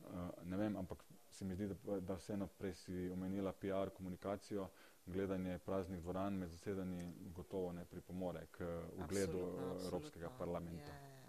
Uh, 0.00 0.08
ne 0.44 0.56
vem, 0.56 0.76
ampak 0.76 1.04
se 1.30 1.44
mi 1.44 1.54
zdi, 1.54 1.68
da, 1.68 2.00
da 2.00 2.14
vseeno 2.14 2.46
prej 2.46 2.74
si 2.74 3.10
omenila 3.10 3.52
PR 3.52 3.90
komunikacijo, 3.96 4.68
gledanje 5.06 5.58
praznih 5.58 6.00
dvoran 6.00 6.34
med 6.34 6.48
zasedanji 6.48 7.12
gotovo 7.34 7.72
ne 7.72 7.84
pripomore 7.84 8.46
k 8.50 8.82
ugledu 9.04 9.38
Evropskega 9.84 10.30
parlamenta. 10.38 10.92
Yeah. 10.92 11.22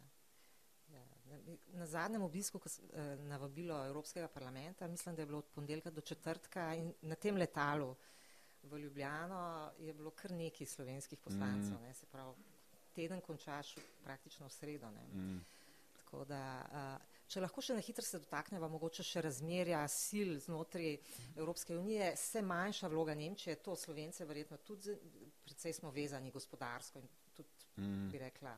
Ja, 0.90 1.00
ja 1.00 1.38
na 1.68 1.86
zadnjem 1.86 2.22
obisku 2.22 2.60
eh, 2.94 3.16
na 3.16 3.38
vabilo 3.38 3.86
Evropskega 3.86 4.28
parlamenta, 4.28 4.88
mislim, 4.88 5.16
da 5.16 5.22
je 5.22 5.26
bilo 5.26 5.38
od 5.38 5.46
ponedeljka 5.56 5.90
do 5.90 6.02
četrtka 6.02 6.74
in 6.76 6.94
na 7.02 7.16
tem 7.16 7.38
letalu 7.38 7.96
v 8.64 8.80
Ljubljano 8.80 9.72
je 9.80 9.94
bilo 9.94 10.12
kar 10.12 10.32
nekaj 10.32 10.68
slovenskih 10.68 11.20
poslancev, 11.20 11.80
mm. 11.80 11.84
ne, 11.84 11.94
se 11.94 12.06
pravi, 12.06 12.34
teden 12.96 13.22
končaš 13.22 13.76
praktično 14.04 14.48
v 14.48 14.52
sredo. 14.52 14.92
Ne. 14.92 15.04
Mm. 15.14 15.42
Tako 15.98 16.26
da, 16.26 16.42
uh, 16.72 17.24
če 17.28 17.42
lahko 17.42 17.62
še 17.62 17.76
na 17.78 17.82
hitro 17.82 18.06
se 18.06 18.20
dotakneva, 18.22 18.70
mogoče 18.70 19.04
še 19.06 19.24
razmerja 19.26 19.82
sil 19.90 20.36
znotraj 20.46 20.98
Evropske 21.36 21.78
unije, 21.78 22.14
se 22.18 22.42
manjša 22.42 22.90
vloga 22.94 23.16
Nemčije, 23.18 23.56
to 23.66 23.76
Slovence 23.76 24.26
verjetno 24.26 24.58
tudi, 24.58 24.96
predvsej 25.46 25.80
smo 25.80 25.92
vezani 25.92 26.32
gospodarsko 26.32 27.02
in 27.02 27.10
tudi, 27.34 27.72
mm. 27.78 28.10
bi 28.14 28.22
rekla, 28.22 28.58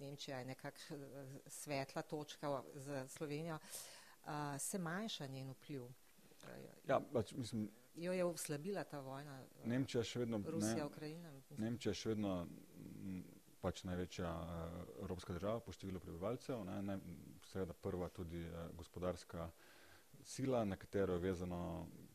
Nemčija 0.00 0.38
je 0.38 0.50
nekakšna 0.52 0.96
eh, 0.96 1.32
svetla 1.46 2.02
točka 2.02 2.62
za 2.74 3.06
Slovenijo, 3.08 3.58
uh, 3.58 4.56
se 4.58 4.78
manjša 4.78 5.26
njen 5.26 5.50
vpliv. 5.56 5.88
Ja, 6.88 7.00
pač, 7.12 7.32
mislim, 7.36 7.68
jo 7.94 8.12
je 8.12 8.24
oslabila 8.24 8.84
ta 8.84 9.00
vojna. 9.00 9.40
Eh, 9.42 9.68
Nemčija 9.68 10.04
še 10.04 10.24
vedno, 10.24 10.40
Rusija, 10.46 10.76
ne, 10.76 10.84
Ukrajina. 10.84 11.32
Nemčija 11.58 11.94
še 11.94 12.14
vedno 12.14 12.34
pač 13.60 13.82
največja 13.84 14.28
uh, 14.30 14.76
evropska 15.02 15.34
država 15.36 15.60
po 15.60 15.72
številu 15.76 16.00
prebivalcev, 16.00 16.62
ne, 16.64 16.78
ne, 16.82 16.96
seveda 17.50 17.74
prva 17.76 18.08
tudi 18.08 18.40
uh, 18.46 18.70
gospodarska 18.76 19.50
sila, 20.24 20.64
na 20.64 20.78
katero 20.80 21.18
je 21.18 21.24
vezano 21.26 21.60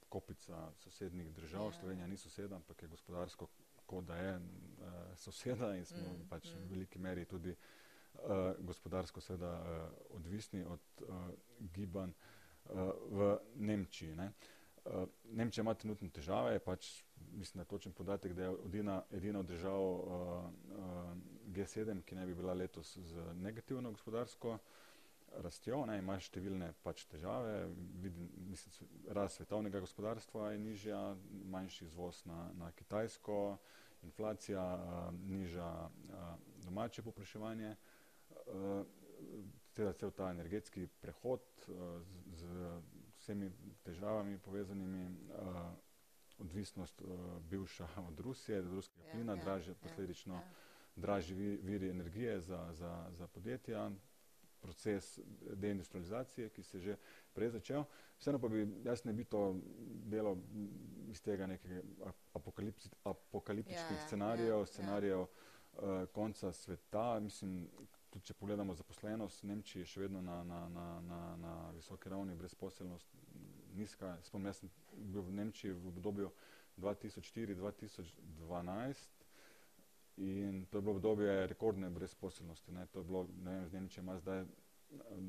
kopica 0.09 0.71
sosednjih 0.81 1.29
držav. 1.35 1.69
Ja. 1.69 1.77
Slovenija 1.79 2.07
ni 2.07 2.17
soseda, 2.17 2.55
ampak 2.55 2.81
je 2.81 2.89
gospodarsko 2.89 3.49
kot 3.85 4.07
da 4.09 4.17
je 4.17 4.35
uh, 4.35 4.93
soseda 5.21 5.75
in 5.77 5.85
smo 5.85 6.01
mm, 6.01 6.27
pač 6.29 6.49
mm. 6.49 6.63
v 6.63 6.71
veliki 6.71 6.99
meri 6.99 7.25
tudi 7.29 7.53
uh, 7.53 8.55
gospodarsko 8.65 9.21
seveda 9.21 9.51
uh, 9.53 10.15
odvisni 10.17 10.63
od 10.65 11.05
uh, 11.05 11.29
gibanj 11.75 12.09
uh, 12.09 12.89
v 13.11 13.29
Nemčiji. 13.55 14.15
Ne. 14.17 14.25
Uh, 14.25 14.55
Nemčija 15.24 15.63
ima 15.63 15.74
trenutno 15.74 16.10
težave, 16.13 16.60
pač 16.60 17.04
mislim, 17.34 17.60
da 17.60 17.62
je 17.62 17.65
točen 17.65 17.93
podatek, 17.93 18.34
da 18.34 18.43
je 18.43 18.56
edina, 18.65 19.04
edina 19.12 19.39
od 19.39 19.45
držav 19.45 19.82
uh, 19.82 20.04
uh, 20.06 21.13
G7, 21.48 22.02
ki 22.06 22.15
ne 22.15 22.26
bi 22.26 22.36
bila 22.36 22.54
letos 22.54 22.98
z 22.98 23.34
negativno 23.34 23.91
gospodarsko 23.91 24.58
rastjo, 25.41 25.82
ne, 25.89 25.98
ima 26.00 26.19
številne 26.21 26.69
pač 26.84 27.04
težave, 27.12 27.65
vidim, 28.04 28.30
mislim, 28.52 28.89
rast 29.17 29.41
svetovnega 29.41 29.82
gospodarstva 29.84 30.52
je 30.54 30.60
nižja, 30.63 31.00
manjši 31.52 31.86
izvoz 31.89 32.21
na, 32.30 32.45
na 32.60 32.71
Kitajsko, 32.78 33.39
inflacija, 34.06 34.63
uh, 34.76 35.08
niža 35.26 35.71
uh, 35.89 36.28
domače 36.67 37.02
popraševanje, 37.02 37.74
uh, 38.45 38.86
cel 39.76 40.12
ta 40.15 40.30
energetski 40.32 40.86
prehod 41.02 41.43
uh, 41.67 41.98
z, 42.38 42.45
z 42.45 42.94
vsemi 43.25 43.49
težavami 43.83 44.38
povezanimi, 44.38 45.05
uh, 45.33 45.55
odvisnost 46.39 47.01
uh, 47.01 47.09
bivša 47.41 47.88
od 48.09 48.19
Rusije, 48.19 48.59
od 48.59 48.73
ruskega 48.73 49.07
ja, 49.07 49.11
plina, 49.11 49.33
ja, 49.33 49.43
draže, 49.43 49.71
ja, 49.71 49.75
posledično 49.81 50.33
ja. 50.35 50.43
dražji 50.95 51.35
viri 51.63 51.89
energije 51.89 52.39
za, 52.41 52.69
za, 52.73 53.09
za 53.11 53.27
podjetja, 53.27 53.91
proces 54.61 55.19
deindustrializacije, 55.53 56.49
ki 56.49 56.63
se 56.63 56.77
je 56.77 56.81
že 56.81 56.95
prej 57.33 57.49
začel. 57.49 57.83
Vseeno 58.17 58.39
pa 58.39 58.47
bi 58.47 58.67
jaz 58.83 59.03
ne 59.05 59.13
bi 59.13 59.23
to 59.23 59.55
delo 60.05 60.38
iz 61.07 61.21
tega 61.21 61.47
nekega 61.47 61.81
apokaliptičnih 62.33 63.91
ja, 63.91 63.97
ja, 63.97 64.07
scenarijev, 64.07 64.59
ja, 64.59 64.65
scenarijev 64.65 65.19
ja. 65.19 65.25
uh, 65.25 66.09
konca 66.13 66.51
sveta. 66.51 67.19
Mislim, 67.19 67.67
tudi 68.15 68.32
če 68.32 68.39
pogledamo 68.39 68.71
zaposlenost, 68.75 69.43
Nemčija 69.43 69.82
je 69.84 69.88
še 69.91 69.99
vedno 70.06 70.21
na, 70.23 70.38
na, 70.47 70.69
na, 70.71 70.86
na, 71.04 71.17
na 71.41 71.54
visoki 71.75 72.08
ravni, 72.10 72.36
brezposelnost 72.39 73.08
nizka. 73.75 74.13
Spomnim, 74.23 74.47
jaz 74.47 74.60
sem 74.62 74.69
bil 75.12 75.21
v 75.28 75.32
Nemčiji 75.36 75.71
v 75.75 75.88
obdobju 75.91 76.32
2004-2012 76.80 79.12
in 80.23 80.63
to 80.71 80.78
je 80.78 80.82
bilo 80.82 80.95
obdobje 80.95 81.47
rekordne 81.51 81.89
brezposelnosti. 81.91 82.71
Ne. 82.71 82.88
To 82.93 82.99
je 83.04 83.08
bilo, 83.10 83.21
ne 83.43 83.51
vem, 83.51 83.67
z 83.67 83.73
Nemčijo 83.75 84.01
ima 84.06 84.15
zdaj 84.23 84.45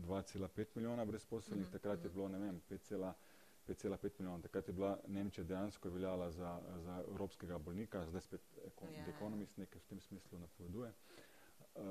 2,5 0.06 0.78
milijona 0.78 1.04
brezposelnih, 1.04 1.66
mm 1.66 1.68
-hmm. 1.68 1.72
takrat 1.72 2.04
je 2.04 2.10
bilo, 2.10 2.28
ne 2.28 2.38
vem, 2.38 2.60
5,5 2.68 4.10
milijona. 4.18 4.42
Takrat 4.42 4.68
je 4.68 4.74
bila 4.74 4.98
Nemčija 5.06 5.44
dejansko 5.44 5.90
veljala 5.90 6.30
za, 6.30 6.60
za 6.84 7.04
evropskega 7.08 7.58
bolnika, 7.58 8.06
zdaj 8.06 8.20
spet 8.20 8.40
ekon, 8.66 8.88
yeah. 8.88 9.08
Ja. 9.08 9.14
Economist 9.16 9.56
nekaj 9.56 9.80
v 9.80 9.84
tem 9.84 10.00
smislu 10.00 10.38
napoveduje. 10.38 10.92
Uh, 11.74 11.82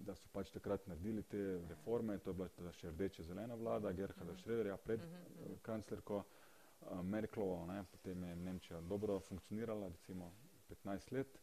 da 0.00 0.14
so 0.14 0.28
pač 0.32 0.50
takrat 0.50 0.86
naredili 0.86 1.22
te 1.22 1.40
reforme, 1.68 2.18
to 2.18 2.30
je 2.30 2.34
bila 2.34 2.72
še 2.72 2.92
rdeča 2.94 3.24
zelena 3.28 3.54
vlada, 3.54 3.92
Gerharda 3.92 4.32
mhm. 4.32 4.40
Schröderja 4.42 4.76
pred 4.76 5.00
uh 5.00 5.06
uh, 5.06 5.58
kanclerko 5.62 6.22
uh, 6.24 7.02
Merklovo, 7.02 7.66
ne, 7.66 7.84
potem 7.90 8.24
je 8.24 8.36
Nemčija 8.36 8.80
dobro 8.80 9.20
funkcionirala, 9.20 9.88
recimo 9.88 10.32
15 10.68 11.12
let. 11.12 11.38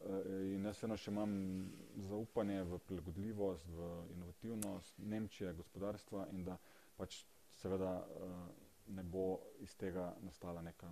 Uh, 0.00 0.26
in 0.54 0.64
jaz 0.64 0.82
eno 0.84 0.96
še 0.96 1.10
imam 1.10 1.32
zaupanje 2.08 2.62
v 2.64 2.78
prilagodljivost, 2.88 3.68
v 3.68 3.92
inovativnost 4.16 4.98
Nemčije, 4.98 5.52
gospodarstva 5.54 6.26
in 6.32 6.44
da 6.44 6.58
pač 6.96 7.22
seveda 7.60 7.94
uh, 8.00 8.42
ne 8.86 9.02
bo 9.02 9.40
iz 9.62 9.76
tega 9.78 10.08
nastala 10.20 10.62
neka 10.62 10.90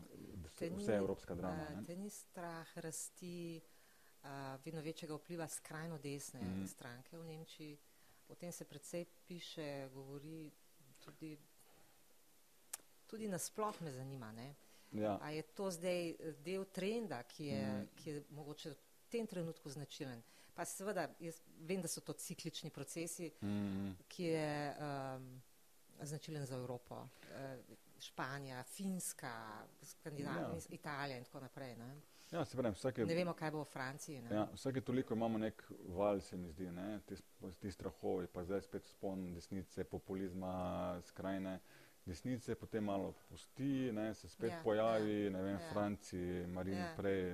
vse 0.77 0.97
evropska 0.97 1.35
drama. 1.35 1.67
Uh, 1.75 1.85
te 1.87 1.97
ni 1.97 2.11
strah 2.11 2.79
rasti 2.79 3.61
vedno 4.65 4.81
večjega 4.81 5.15
vpliva 5.15 5.49
skrajno 5.49 5.99
desne 5.99 6.41
mm. 6.41 6.67
stranke 6.67 7.19
v 7.19 7.25
Nemčiji. 7.25 7.79
O 8.29 8.35
tem 8.35 8.53
se 8.53 8.65
predvsej 8.65 9.07
piše, 9.27 9.89
govori 9.95 10.51
tudi, 10.99 11.39
tudi 13.07 13.29
nasploh 13.29 13.81
me 13.81 13.93
zanima. 13.93 14.33
Ja. 14.93 15.19
A 15.23 15.31
je 15.31 15.43
to 15.43 15.71
zdaj 15.71 16.11
eh, 16.11 16.33
del 16.45 16.65
trenda, 16.65 17.23
ki 17.23 17.45
je, 17.45 17.63
mm. 17.73 17.89
ki 17.97 18.11
je 18.11 18.25
mogoče 18.31 18.71
v 18.71 18.77
tem 19.09 19.27
trenutku 19.27 19.71
značilen? 19.71 20.23
Pa 20.55 20.65
seveda, 20.65 21.09
jaz 21.21 21.41
vem, 21.67 21.83
da 21.83 21.89
so 21.89 22.01
to 22.01 22.13
ciklični 22.13 22.71
procesi, 22.71 23.31
mm. 23.41 23.95
ki 24.09 24.25
je 24.25 24.77
um, 24.77 25.31
značilen 26.03 26.47
za 26.47 26.57
Evropo. 26.57 26.95
Uh, 26.95 27.77
Španija, 28.01 28.63
Finska, 28.63 29.67
Skandinavija, 29.83 30.49
ja. 30.49 30.61
Italija 30.71 31.19
in 31.19 31.25
tako 31.25 31.41
naprej. 31.41 31.77
Ne? 31.77 32.01
Ja, 32.31 32.45
se 32.45 32.57
pravim, 32.57 32.75
vsake, 32.75 33.05
ne 33.05 33.15
vemo, 33.15 33.33
kaj 33.35 33.51
bo 33.51 33.65
v 33.65 33.69
Franciji. 33.73 34.23
Ja, 34.31 34.45
vsake 34.55 34.81
toliko 34.87 35.15
imamo 35.15 35.39
nek 35.39 35.65
val, 35.97 36.21
se 36.21 36.37
mi 36.37 36.51
zdi, 36.53 36.69
ne? 36.71 37.01
ti, 37.07 37.17
ti 37.59 37.71
strahovi, 37.71 38.29
pa 38.31 38.45
zdaj 38.45 38.63
spet 38.63 38.87
spon 38.87 39.33
desnice, 39.35 39.85
populizma, 39.85 40.53
skrajne 41.09 41.59
desnice, 42.07 42.55
potem 42.55 42.85
malo 42.87 43.13
pusti, 43.29 43.91
ne? 43.93 44.15
se 44.15 44.29
spet 44.29 44.53
ja, 44.53 44.61
pojavi, 44.65 45.25
ja, 45.25 45.31
ne 45.31 45.43
vem, 45.43 45.59
ja. 45.59 45.73
Franciji, 45.73 46.47
Marin 46.47 46.79
ja. 46.79 46.93
prej 46.97 47.25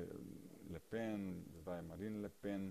Le 0.72 0.80
Pen, 0.80 1.26
zdaj 1.60 1.82
Marin 1.82 2.22
Le 2.22 2.30
Pen, 2.40 2.70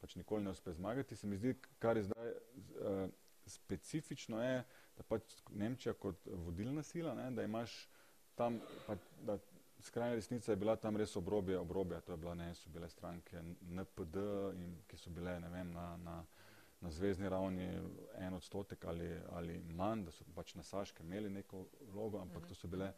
pač 0.00 0.16
nikoli 0.16 0.44
ne 0.44 0.56
uspe 0.56 0.72
zmagati. 0.72 1.16
Se 1.16 1.28
mi 1.28 1.36
zdi, 1.36 1.54
kar 1.78 2.00
je 2.00 2.06
zdaj 2.08 2.32
uh, 2.32 3.02
specifično, 3.46 4.40
je, 4.42 4.64
da 4.96 5.04
pač 5.04 5.36
Nemčija 5.52 5.92
kot 6.00 6.24
vodilna 6.46 6.82
sila, 6.82 7.12
ne? 7.14 7.28
da 7.36 7.44
imaš 7.44 7.76
tam, 8.34 8.60
pa, 8.86 8.96
da 9.28 9.36
skrajna 9.80 10.14
desnica 10.14 10.52
je 10.52 10.56
bila 10.56 10.76
tam 10.76 10.96
res 10.96 11.16
obrobje, 11.16 11.58
obrobje, 11.58 12.00
to 12.00 12.12
je 12.12 12.16
bila, 12.16 12.34
ne, 12.34 12.54
so 12.54 12.70
bile 12.70 12.88
stranke 12.88 13.42
NPD, 13.70 14.16
in, 14.54 14.76
ki 14.86 14.96
so 14.96 15.10
bile, 15.10 15.38
ne 15.40 15.48
vem, 15.48 15.72
na, 15.72 15.96
na, 15.96 16.16
na 16.80 16.90
zvezdni 16.90 17.28
ravni 17.28 17.68
en 18.18 18.34
odstotek 18.34 18.84
ali, 18.84 19.10
ali 19.32 19.58
manj, 19.74 20.04
da 20.06 20.12
so 20.12 20.24
pač 20.34 20.54
na 20.54 20.62
Saške 20.62 21.04
imeli 21.04 21.30
neko 21.30 21.66
vlogo, 21.92 22.20
ampak 22.20 22.48
to 22.48 22.54
so 22.54 22.68
bile 22.68 22.92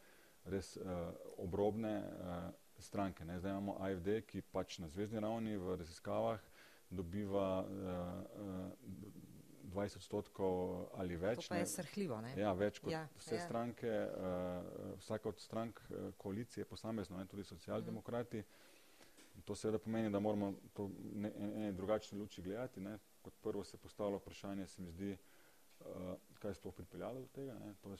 res 0.48 0.76
uh, 0.76 1.10
obrobne 1.38 1.94
uh, 1.98 2.48
stranke. 2.78 3.24
Ne. 3.24 3.38
Zdaj 3.38 3.52
imamo 3.52 3.76
AFD, 3.84 4.20
ki 4.26 4.42
pač 4.52 4.78
na 4.78 4.88
zvezdni 4.88 5.20
ravni 5.20 5.56
v 5.58 5.76
raziskavah 5.80 6.40
dobiva 6.90 7.48
uh, 7.60 7.68
uh, 7.68 9.27
20 9.78 9.96
odstotkov 9.96 10.86
ali 10.98 11.16
več. 11.16 11.46
To 11.46 11.54
pa 11.54 11.60
je 11.60 11.66
srhljivo, 11.66 12.20
ne? 12.24 12.32
Ja, 12.38 12.52
več 12.52 12.80
kot 12.82 12.92
ja, 12.92 13.04
vse 13.18 13.36
ja. 13.36 13.44
stranke, 13.46 13.90
uh, 13.90 14.94
vsaka 15.02 15.30
od 15.30 15.40
strank 15.40 15.80
uh, 15.88 16.08
koalicije 16.16 16.66
posamezno, 16.66 17.18
ne, 17.18 17.26
tudi 17.30 17.44
socialdemokrati. 17.44 18.42
Mm. 18.42 19.44
To 19.46 19.54
seveda 19.54 19.78
pomeni, 19.78 20.10
da 20.10 20.20
moramo 20.20 20.52
to 20.74 20.90
ne, 21.14 21.32
ene 21.38 21.72
drugačne 21.72 22.18
luči 22.18 22.42
gledati. 22.42 22.80
Ne. 22.80 22.98
Kot 23.22 23.34
prvo 23.42 23.64
se 23.64 23.78
postavlja 23.78 24.18
vprašanje, 24.18 24.66
se 24.66 24.82
mi 24.82 24.90
zdi, 24.90 25.12
uh, 25.14 26.16
kaj 26.42 26.50
je 26.50 26.58
sploh 26.58 26.74
pripeljalo 26.74 27.20
do 27.20 27.30
tega. 27.34 27.54
Ne. 27.62 27.74
To 27.82 27.92
je, 27.92 27.98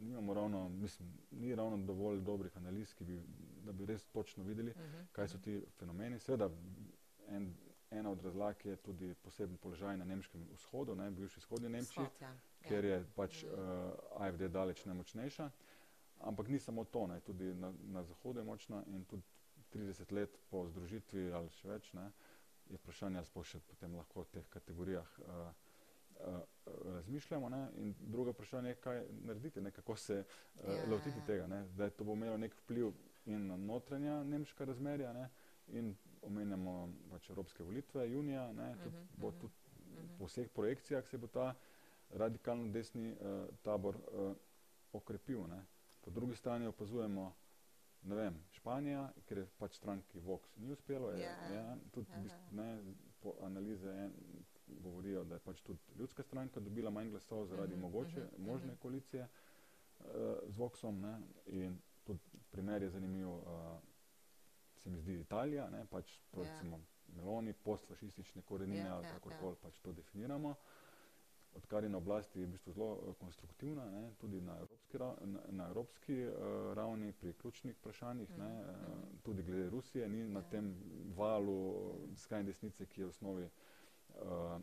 nimamo 0.00 0.34
ravno, 0.34 0.68
mislim, 0.68 1.14
ni 1.30 1.54
ravno 1.54 1.76
dovolj 1.86 2.20
dobrih 2.20 2.56
analiz, 2.56 2.94
bi, 3.00 3.22
da 3.64 3.72
bi 3.72 3.86
res 3.86 4.04
točno 4.12 4.44
videli, 4.44 4.70
mhm, 4.70 4.82
-huh, 4.82 5.06
kaj 5.12 5.28
so 5.28 5.38
ti 5.38 5.62
fenomeni. 5.78 6.18
Seveda, 6.18 6.50
en, 7.28 7.54
ena 7.90 8.10
od 8.10 8.24
razlag 8.24 8.64
je 8.64 8.76
tudi 8.76 9.14
poseben 9.14 9.56
položaj 9.56 9.96
na 9.96 10.04
nemškem 10.04 10.48
vzhodu, 10.52 10.94
ne, 10.94 11.10
bivši 11.10 11.40
vzhodni 11.40 11.68
Nemčiji, 11.68 12.04
Vzhod, 12.04 12.20
ja. 12.20 12.32
ker 12.68 12.84
je 12.84 13.04
pač 13.16 13.44
uh. 13.44 13.50
AFD 14.20 14.48
daleč 14.48 14.84
najmočnejša. 14.84 15.50
Ampak 16.20 16.48
ni 16.48 16.58
samo 16.58 16.84
to, 16.84 17.06
ne, 17.06 17.20
tudi 17.20 17.54
na, 17.54 17.72
na 17.82 18.02
zahodu 18.04 18.40
je 18.40 18.44
močna 18.44 18.82
in 18.86 19.04
tudi 19.04 19.22
30 19.72 20.12
let 20.12 20.38
po 20.50 20.66
združitvi 20.68 21.32
ali 21.32 21.50
še 21.60 21.68
več, 21.68 21.92
ne, 21.94 22.10
je 22.68 22.76
vprašanje, 22.76 23.22
ali 23.22 23.44
še 23.44 23.60
potem 23.68 23.94
lahko 23.96 24.24
v 24.24 24.32
teh 24.36 24.48
kategorijah 24.50 25.18
uh, 25.20 25.50
uh, 26.26 26.40
razmišljamo. 26.96 27.48
Ne, 27.48 27.62
in 27.76 27.94
drugo 28.00 28.34
vprašanje 28.34 28.74
je, 28.74 28.80
kaj 28.84 29.04
narediti, 29.30 29.60
ne, 29.60 29.70
kako 29.70 29.96
se 29.96 30.24
uh, 30.24 30.74
ja, 30.74 30.88
lotiti 30.90 31.22
ja. 31.22 31.26
tega, 31.26 31.46
ne, 31.46 31.62
da 31.76 31.88
je 31.88 31.96
to 31.96 32.04
bo 32.04 32.18
imelo 32.18 32.36
nek 32.36 32.56
vpliv 32.64 32.92
in 33.28 33.46
na 33.46 33.56
notranja 33.56 34.22
nemška 34.24 34.64
razmerja 34.64 35.12
ne, 35.12 35.28
in 35.68 35.94
omenjamo 36.28 36.74
pač 37.10 37.30
evropske 37.30 37.64
volitve 37.64 38.04
junija, 38.10 38.52
ne, 38.52 38.70
uh 38.70 38.76
-huh, 38.76 38.84
tudi, 38.84 38.96
bo 39.16 39.32
tudi 39.32 39.54
uh 39.54 39.98
-huh. 39.98 40.18
po 40.18 40.24
vseh 40.24 40.48
projekcijah 40.48 41.06
se 41.06 41.18
bo 41.18 41.26
ta 41.26 41.54
radikalno 42.10 42.72
desni 42.72 43.12
uh, 43.12 43.18
tabor 43.62 43.96
uh, 43.96 44.36
okrepil. 44.92 45.46
Ne. 45.48 45.64
Po 46.00 46.10
drugi 46.10 46.36
strani 46.36 46.66
opazujemo, 46.66 47.34
ne 48.02 48.14
vem, 48.14 48.36
Španija, 48.52 49.12
ker 49.26 49.38
je 49.38 49.46
pač 49.58 49.76
stranki 49.76 50.20
Vox 50.20 50.56
ni 50.56 50.72
uspelo, 50.72 51.10
je, 51.10 51.18
yeah. 51.18 51.52
Ja. 51.52 51.60
ja, 51.60 51.76
tudi 51.92 52.06
uh 52.10 52.16
-huh. 52.16 52.52
ne, 52.52 52.94
po 53.20 53.34
analize 53.42 53.90
en, 53.90 54.12
govorijo, 54.66 55.24
da 55.24 55.34
je 55.34 55.40
pač 55.40 55.60
tudi 55.60 55.78
ljudska 55.98 56.22
stranka 56.22 56.60
dobila 56.60 56.90
manj 56.90 57.10
glasov 57.10 57.46
zaradi 57.46 57.72
uh 57.74 57.78
-huh, 57.78 57.82
mogoče, 57.82 58.20
uh 58.24 58.30
-huh, 58.30 58.46
možne 58.46 58.76
koalicije 58.76 59.22
uh, 60.00 60.06
z 60.46 60.56
Voxom 60.58 61.00
ne, 61.00 61.20
in 61.46 61.78
tudi 62.04 62.20
primer 62.50 62.82
je 62.82 62.90
zanimiv. 62.90 63.28
Uh, 63.28 63.42
se 64.88 64.92
mi 64.92 65.00
zdi 65.00 65.20
Italija, 65.20 65.68
ne, 65.70 65.84
pač 65.86 66.18
to 66.30 66.42
ja. 66.42 66.50
recimo 66.50 66.80
Meloni, 67.08 67.52
postfašistične 67.52 68.42
korenine 68.42 68.78
ja, 68.80 68.94
ali 68.96 69.06
ja, 69.06 69.12
kako 69.12 69.30
koli 69.40 69.52
ja. 69.52 69.62
pač 69.62 69.80
to 69.80 69.92
definiramo. 69.92 70.54
Odkar 71.54 71.84
je 71.84 71.90
na 71.90 71.98
oblasti 71.98 72.40
je 72.40 72.46
v 72.46 72.50
bistvu 72.50 72.72
zelo 72.72 72.88
uh, 72.92 73.14
konstruktivna, 73.16 73.84
ne, 73.86 74.10
tudi 74.14 74.40
na 74.40 74.58
evropski, 74.58 74.98
na, 74.98 75.40
na 75.50 75.66
evropski 75.66 76.18
uh, 76.24 76.32
ravni 76.74 77.12
pri 77.12 77.32
ključnih 77.32 77.76
vprašanjih, 77.76 78.30
mm, 78.30 78.38
ne, 78.38 78.50
mm. 78.62 79.18
tudi 79.22 79.42
glede 79.42 79.70
Rusije, 79.70 80.08
ni 80.08 80.20
ja. 80.20 80.28
na 80.28 80.42
tem 80.42 80.68
valu 81.16 81.58
skrajne 82.16 82.46
desnice, 82.46 82.86
ki 82.86 83.00
je 83.00 83.06
v 83.06 83.10
osnovi 83.10 83.44
uh, 83.44 83.50
uh, 84.20 84.60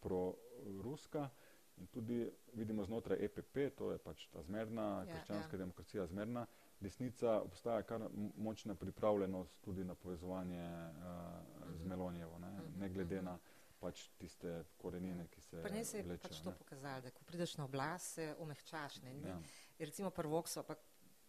proruska. 0.00 1.28
In 1.76 1.86
tudi 1.86 2.22
vidimo 2.52 2.84
znotraj 2.84 3.18
EPP, 3.20 3.58
to 3.76 3.92
je 3.92 3.98
pač 3.98 4.26
ta 4.28 4.42
zmerna, 4.42 4.88
ja, 5.02 5.14
krščanska 5.14 5.56
ja. 5.56 5.58
demokracija 5.58 6.06
zmerna, 6.06 6.46
desnica 6.82 7.40
obstaja 7.40 7.82
kar 7.82 8.08
močna 8.36 8.74
pripravljenost 8.74 9.60
tudi 9.64 9.84
na 9.84 9.94
povezovanje 9.94 10.62
uh, 10.62 11.74
z 11.74 11.80
mhm. 11.80 11.88
Melonijevo, 11.88 12.38
ne, 12.38 12.50
mhm, 12.50 12.80
ne 12.80 12.88
glede 12.88 13.16
mhm. 13.16 13.24
na 13.24 13.38
pač 13.82 14.06
tiste 14.18 14.62
korenine, 14.78 15.26
ki 15.26 15.40
se. 15.42 15.62
Pri 15.62 15.74
njej 15.74 15.84
se 15.84 15.98
je 15.98 16.06
vlečejo, 16.06 16.28
pač 16.28 16.40
to 16.44 16.54
pokazalo, 16.58 17.02
da 17.02 17.10
ko 17.10 17.24
prideš 17.26 17.56
na 17.58 17.64
oblast, 17.66 18.14
se 18.14 18.28
omehčaš. 18.38 19.00
Ne, 19.02 19.14
ja. 19.26 19.38
Recimo 19.78 20.10
prvokso, 20.14 20.62
pa 20.62 20.76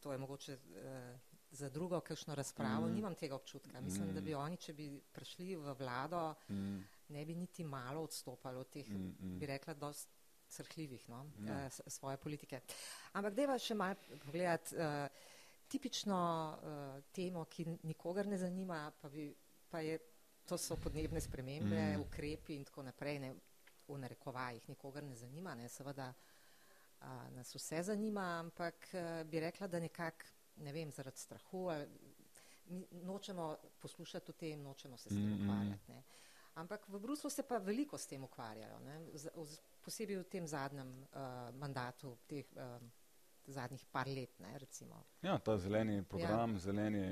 to 0.03 0.11
je 0.11 0.21
mogoče 0.21 0.57
uh, 0.57 1.33
za 1.53 1.69
drugo 1.69 1.99
kakšno 2.01 2.35
razpravo, 2.35 2.87
mm. 2.87 2.93
nimam 2.93 3.15
tega 3.15 3.35
občutka. 3.35 3.81
Mislim, 3.81 4.11
mm. 4.11 4.13
da 4.13 4.21
bi 4.21 4.33
oni, 4.37 4.57
če 4.57 4.73
bi 4.73 4.87
prišli 5.13 5.55
v 5.55 5.75
vlado, 5.79 6.35
mm. 6.49 6.79
ne 7.15 7.25
bi 7.25 7.35
niti 7.35 7.63
malo 7.63 8.03
odstopali 8.03 8.57
od 8.57 8.69
teh, 8.69 8.89
mm, 8.89 9.15
mm. 9.19 9.39
bi 9.39 9.49
rekla, 9.49 9.73
dost 9.73 10.09
crhljivih 10.47 11.09
no, 11.09 11.25
ja. 11.47 11.65
uh, 11.65 11.71
svoje 11.87 12.17
politike. 12.17 12.61
Ampak 13.13 13.33
deva 13.33 13.57
še 13.57 13.77
malo 13.77 14.19
pogledati. 14.25 14.77
Uh, 14.77 15.31
tipično 15.73 16.17
uh, 16.53 17.03
temo, 17.15 17.45
ki 17.49 17.65
nikogar 17.89 18.27
ne 18.29 18.37
zanima, 18.37 18.85
pa, 19.01 19.09
bi, 19.09 19.31
pa 19.71 19.81
je, 19.81 19.97
to 20.45 20.57
so 20.59 20.77
podnebne 20.77 21.21
spremembe, 21.23 21.81
mm. 21.81 22.03
ukrepi 22.03 22.57
in 22.59 22.67
tako 22.67 22.83
naprej, 22.85 23.19
ne, 23.23 23.33
v 23.87 23.97
narekovajih 23.99 24.69
nikogar 24.69 25.03
ne 25.03 25.15
zanima, 25.17 25.55
ne, 25.57 25.69
seveda 25.71 26.11
uh, 26.13 27.07
nas 27.35 27.55
vse 27.55 27.81
zanima, 27.89 28.27
ampak 28.43 28.89
uh, 28.93 29.23
bi 29.29 29.41
rekla, 29.41 29.67
da 29.67 29.81
nekak, 29.81 30.25
ne 30.61 30.73
vem, 30.75 30.91
zaradi 30.93 31.25
strahu, 31.25 31.67
ali, 31.73 31.87
mi 32.73 32.85
nočemo 33.03 33.55
poslušati 33.81 34.31
o 34.31 34.33
tem, 34.33 34.61
nočemo 34.61 34.97
se 34.97 35.09
s 35.09 35.13
tem 35.13 35.29
mm. 35.29 35.41
ukvarjati. 35.41 35.91
Ne. 35.91 36.03
Ampak 36.55 36.87
v 36.87 36.99
Bruslu 36.99 37.29
se 37.29 37.43
pa 37.43 37.57
veliko 37.57 37.97
s 37.97 38.07
tem 38.07 38.23
ukvarjajo. 38.23 38.79
Ne. 38.79 38.99
posebej 39.83 40.21
v 40.21 40.23
tem 40.31 40.47
zadnjem 40.47 40.87
uh, 40.87 41.49
mandatu, 41.59 42.13
teh 42.27 42.45
uh, 42.55 42.77
zadnjih 43.47 43.85
par 43.91 44.07
let. 44.07 44.39
Ne, 44.39 44.53
ja, 45.21 45.37
ta 45.39 45.57
zeleni 45.57 46.03
program, 46.03 46.53
ja. 46.53 46.59
zeleni 46.59 47.03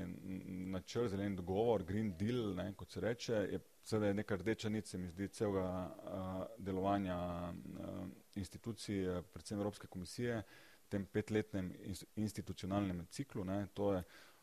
načrt, 0.72 1.10
zeleni 1.10 1.36
dogovor, 1.36 1.84
Green 1.84 2.14
Deal, 2.18 2.54
ne, 2.54 2.72
kot 2.76 2.90
se 2.90 3.00
reče, 3.00 3.32
je 3.52 3.60
seveda 3.82 4.12
neka 4.12 4.36
rdeča 4.36 4.68
nit, 4.68 4.86
se 4.86 4.98
mi 4.98 5.08
zdi, 5.08 5.28
celega 5.28 5.68
uh, 5.86 6.44
delovanja 6.58 7.18
uh, 7.52 8.04
institucij, 8.34 9.22
predvsem 9.32 9.58
Evropske 9.58 9.86
komisije, 9.86 10.42
v 10.86 10.88
tem 10.88 11.06
petletnem 11.06 11.72
institucionalnem 12.16 13.06
ciklu. 13.10 13.44
Ne, 13.44 13.66
to 13.74 13.92
je, 13.94 14.02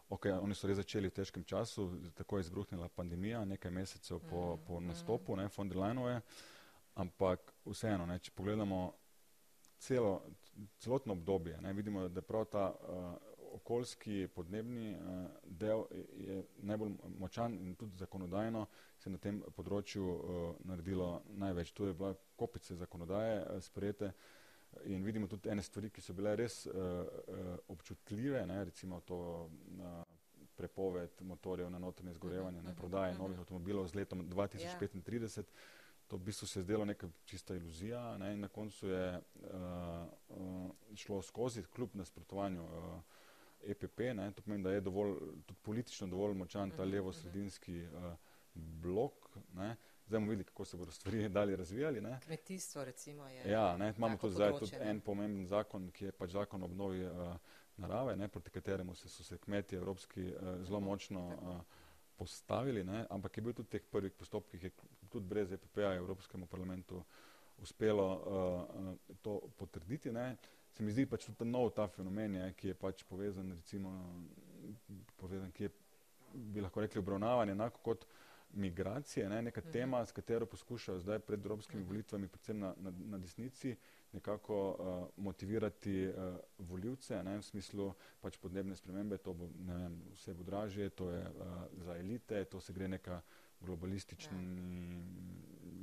okay, 0.10 0.34
oni 0.34 0.56
so 0.56 0.68
res 0.68 0.80
začeli 0.82 1.10
v 1.10 1.18
težkem 1.22 1.44
času, 1.44 1.90
tako 2.18 2.38
je 2.38 2.48
izbruhnila 2.48 2.90
pandemija, 2.90 3.46
nekaj 3.46 3.72
mesecev 3.72 4.20
po, 4.30 4.56
mm, 4.56 4.66
po 4.68 4.80
nastopu, 4.80 5.36
mm. 5.36 5.40
ne, 5.40 5.50
von 5.58 5.70
der 5.70 5.78
Leinove, 5.78 6.22
ampak 7.00 7.54
vseeno, 7.66 8.06
ne, 8.06 8.20
če 8.20 8.34
pogledamo 8.36 8.82
celo, 9.80 10.22
celotno 10.80 11.14
obdobje. 11.14 11.62
Ne, 11.62 11.74
vidimo, 11.74 12.08
da 12.10 12.22
prav 12.22 12.46
ta 12.46 12.74
uh, 12.74 13.14
okoljski 13.54 14.28
podnebni 14.36 14.96
uh, 14.96 15.26
del 15.44 15.84
je 16.18 16.44
najbolj 16.58 16.92
močan 17.20 17.54
in 17.54 17.76
tudi 17.76 17.98
zakonodajno 17.98 18.66
se 18.98 19.10
na 19.10 19.18
tem 19.18 19.42
področju 19.56 20.04
uh, 20.04 20.52
naredilo 20.66 21.22
največ. 21.30 21.72
Tu 21.72 21.90
je 21.90 21.94
bila 21.94 22.14
kopice 22.36 22.76
zakonodaje 22.76 23.42
uh, 23.42 23.64
sprejete 23.64 24.12
in 24.86 25.04
vidimo 25.04 25.28
tudi 25.28 25.50
ene 25.50 25.64
stvari, 25.66 25.90
ki 25.90 26.02
so 26.02 26.14
bile 26.14 26.36
res 26.38 26.66
uh, 26.68 26.76
uh, 26.76 27.52
občutljive, 27.74 28.46
ne, 28.46 28.64
recimo 28.70 29.02
to 29.02 29.18
uh, 29.50 30.04
prepoved 30.56 31.22
motorjev 31.26 31.72
na 31.72 31.80
notranje 31.80 32.14
zgorevanje, 32.14 32.62
ne, 32.62 32.76
prodaje 32.76 33.16
novih 33.18 33.40
avtomobilov 33.40 33.88
z 33.88 34.02
letom 34.04 34.28
2035. 34.30 35.40
Yeah 35.40 35.78
to 36.10 36.18
v 36.18 36.26
bistvu 36.26 36.48
se 36.48 36.60
je 36.60 36.64
zdelo 36.64 36.86
neka 36.86 37.10
čista 37.26 37.56
iluzija 37.56 38.18
ne, 38.18 38.34
in 38.34 38.40
na 38.40 38.48
koncu 38.48 38.88
je 38.90 39.18
uh, 39.18 39.52
uh, 40.30 40.72
šlo 40.96 41.22
skozi 41.22 41.64
kljub 41.64 41.90
nasprotovanju 41.94 42.64
uh, 42.64 43.02
EPP, 43.64 44.00
ne, 44.16 44.32
to 44.32 44.42
pomeni, 44.42 44.64
da 44.64 44.72
je 44.72 44.82
dovolj, 44.82 45.14
tudi 45.46 45.60
politično 45.62 46.08
dovolj 46.08 46.34
močan 46.34 46.72
ta 46.72 46.84
mhm, 46.84 46.92
levo-sredinski 46.94 47.84
uh, 47.84 48.14
blok. 48.54 49.38
Ne. 49.54 49.76
Zdaj 50.08 50.20
bomo 50.20 50.32
videli, 50.32 50.44
kako 50.44 50.66
se 50.66 50.78
bodo 50.78 50.92
stvari 50.92 51.30
dalje 51.40 51.56
razvijali. 51.56 52.02
Ne. 52.02 52.20
Kmetijstvo 52.26 52.86
recimo 52.86 53.28
je. 53.28 53.52
Ja, 53.52 53.78
ne, 53.78 53.94
imamo 53.98 54.18
tudi 54.18 54.34
zdaj 54.34 54.60
tudi 54.60 54.76
en 54.82 55.02
pomemben 55.02 55.46
zakon, 55.46 55.92
ki 55.92 56.06
je 56.06 56.12
pač 56.12 56.32
zakon 56.32 56.64
obnovi 56.64 57.06
uh, 57.06 57.36
narave, 57.78 58.16
ne, 58.16 58.28
proti 58.28 58.50
kateremu 58.50 58.96
se 58.96 59.10
so 59.10 59.24
se 59.24 59.38
kmetje 59.38 59.78
evropski 59.78 60.34
uh, 60.34 60.64
zelo 60.64 60.80
močno 60.80 61.28
uh, 61.28 61.62
postavili, 62.16 62.84
ne, 62.84 63.06
ampak 63.10 63.38
je 63.38 63.44
bil 63.44 63.54
tudi 63.54 63.70
teh 63.70 63.84
prvih 63.92 64.14
postopkih, 64.14 64.72
tudi 65.12 65.28
brez 65.28 65.52
EPP-a 65.52 65.96
Evropskemu 65.96 66.48
parlamentu 66.48 67.04
uspelo 67.62 68.08
uh, 68.08 68.94
uh, 68.94 69.16
to 69.22 69.42
potrditi. 69.58 70.12
Ne. 70.12 70.36
Se 70.74 70.84
mi 70.84 70.92
zdi 70.92 71.06
pač 71.10 71.26
tudi 71.28 71.50
nov 71.50 71.74
ta 71.76 71.88
fenomen, 71.92 72.36
je, 72.40 72.48
ki 72.56 72.72
je 72.72 72.80
pač 72.80 73.04
povezan, 73.04 73.52
recimo, 73.52 73.92
povezan, 75.20 75.52
ki 75.52 75.68
je, 75.68 75.72
bi 76.54 76.64
lahko 76.64 76.86
rekli, 76.86 77.02
obravnavan 77.02 77.52
enako 77.52 77.82
kot 77.84 78.06
migracije, 78.54 79.30
ne, 79.30 79.42
neka 79.42 79.62
mhm. 79.62 79.72
tema, 79.72 80.06
s 80.06 80.12
katero 80.12 80.46
poskušajo 80.46 81.00
zdaj 81.00 81.20
pred 81.20 81.46
evropskimi 81.46 81.82
mhm. 81.82 81.92
volitvami, 81.92 82.28
predvsem 82.28 82.60
na, 82.60 82.74
na, 82.78 82.94
na 83.12 83.18
desnici, 83.18 83.76
nekako 84.14 84.60
uh, 84.70 85.24
motivirati 85.24 86.08
uh, 86.08 86.38
voljivce, 86.58 87.24
ne, 87.24 87.38
v 87.38 87.44
smislu 87.46 87.92
pač 88.22 88.40
podnebne 88.42 88.76
spremembe, 88.76 89.18
to 89.18 89.34
bo, 89.34 89.50
ne 89.68 89.76
vem, 89.84 90.00
vse 90.16 90.34
bo 90.34 90.44
dražje, 90.44 90.90
to 90.90 91.12
je 91.12 91.20
uh, 91.22 91.60
za 91.86 91.98
elite, 91.98 92.46
to 92.46 92.62
se 92.62 92.74
gre 92.74 92.88
neka 92.88 93.22
globalistični 93.62 94.38
ja. 94.38 95.04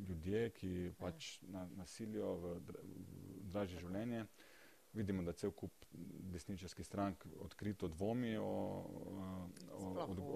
ljudje, 0.08 0.50
ki 0.50 0.70
ja. 0.84 0.92
pač 0.98 1.40
na, 1.42 1.66
nasilijo 1.76 2.34
v, 2.36 2.52
dra, 2.66 2.82
v 2.82 3.50
dražje 3.52 3.80
življenje. 3.80 4.26
Vidimo, 4.96 5.22
da 5.22 5.34
cel 5.36 5.52
kup 5.52 5.84
desničarskih 6.32 6.86
strank 6.86 7.26
odkrito 7.44 7.88
dvomi 7.92 8.36
o, 8.40 8.44
o, 8.46 9.24
o, 9.76 9.90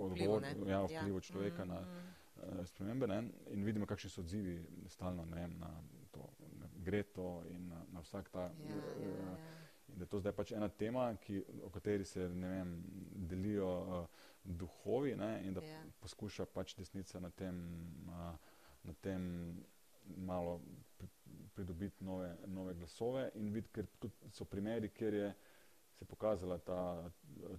o 0.04 0.08
vplivu 0.10 0.40
ja, 0.68 0.82
ja. 0.90 1.20
človeka 1.20 1.64
mm, 1.64 1.68
na 1.68 1.80
mm. 1.80 2.16
Uh, 2.40 2.60
spremembe 2.64 3.04
ne? 3.08 3.18
in 3.52 3.64
vidimo, 3.64 3.86
kakšni 3.86 4.10
so 4.10 4.22
odzivi 4.24 4.54
stalno 4.88 5.24
ne 5.28 5.42
na 5.60 5.68
to 6.12 6.24
na 6.56 6.68
Greto 6.84 7.42
in 7.50 7.66
na, 7.68 7.80
na 7.92 8.00
vsak 8.00 8.30
ta. 8.32 8.46
Ja, 8.64 8.76
uh, 8.76 9.02
ja, 9.04 9.16
ja. 9.24 9.34
In 9.88 9.98
da 9.98 10.06
je 10.06 10.08
to 10.08 10.20
zdaj 10.20 10.32
pač 10.36 10.52
ena 10.56 10.68
tema, 10.68 11.10
ki, 11.20 11.42
o 11.64 11.70
kateri 11.72 12.04
se 12.04 12.28
vem, 12.28 12.76
delijo. 13.32 13.72
Uh, 13.80 14.19
duhovi 14.44 15.16
ne, 15.16 15.40
in 15.44 15.54
da. 15.54 15.64
Ja. 15.64 15.82
poskuša 16.00 16.46
pač 16.46 16.74
desnica 16.76 17.20
na 17.20 17.30
tem, 17.30 17.60
uh, 18.08 18.34
na 18.82 18.94
tem 19.00 19.22
malo 20.16 20.60
pridobiti 21.54 22.04
nove, 22.04 22.36
nove 22.46 22.74
glasove 22.74 23.30
in 23.34 23.52
videti, 23.52 23.72
ker 23.74 23.88
tudi 23.98 24.32
so 24.32 24.44
primeri, 24.44 24.88
kjer 24.88 25.14
je 25.14 25.32
se 26.00 26.04
pokazala 26.04 26.58
ta 26.58 27.10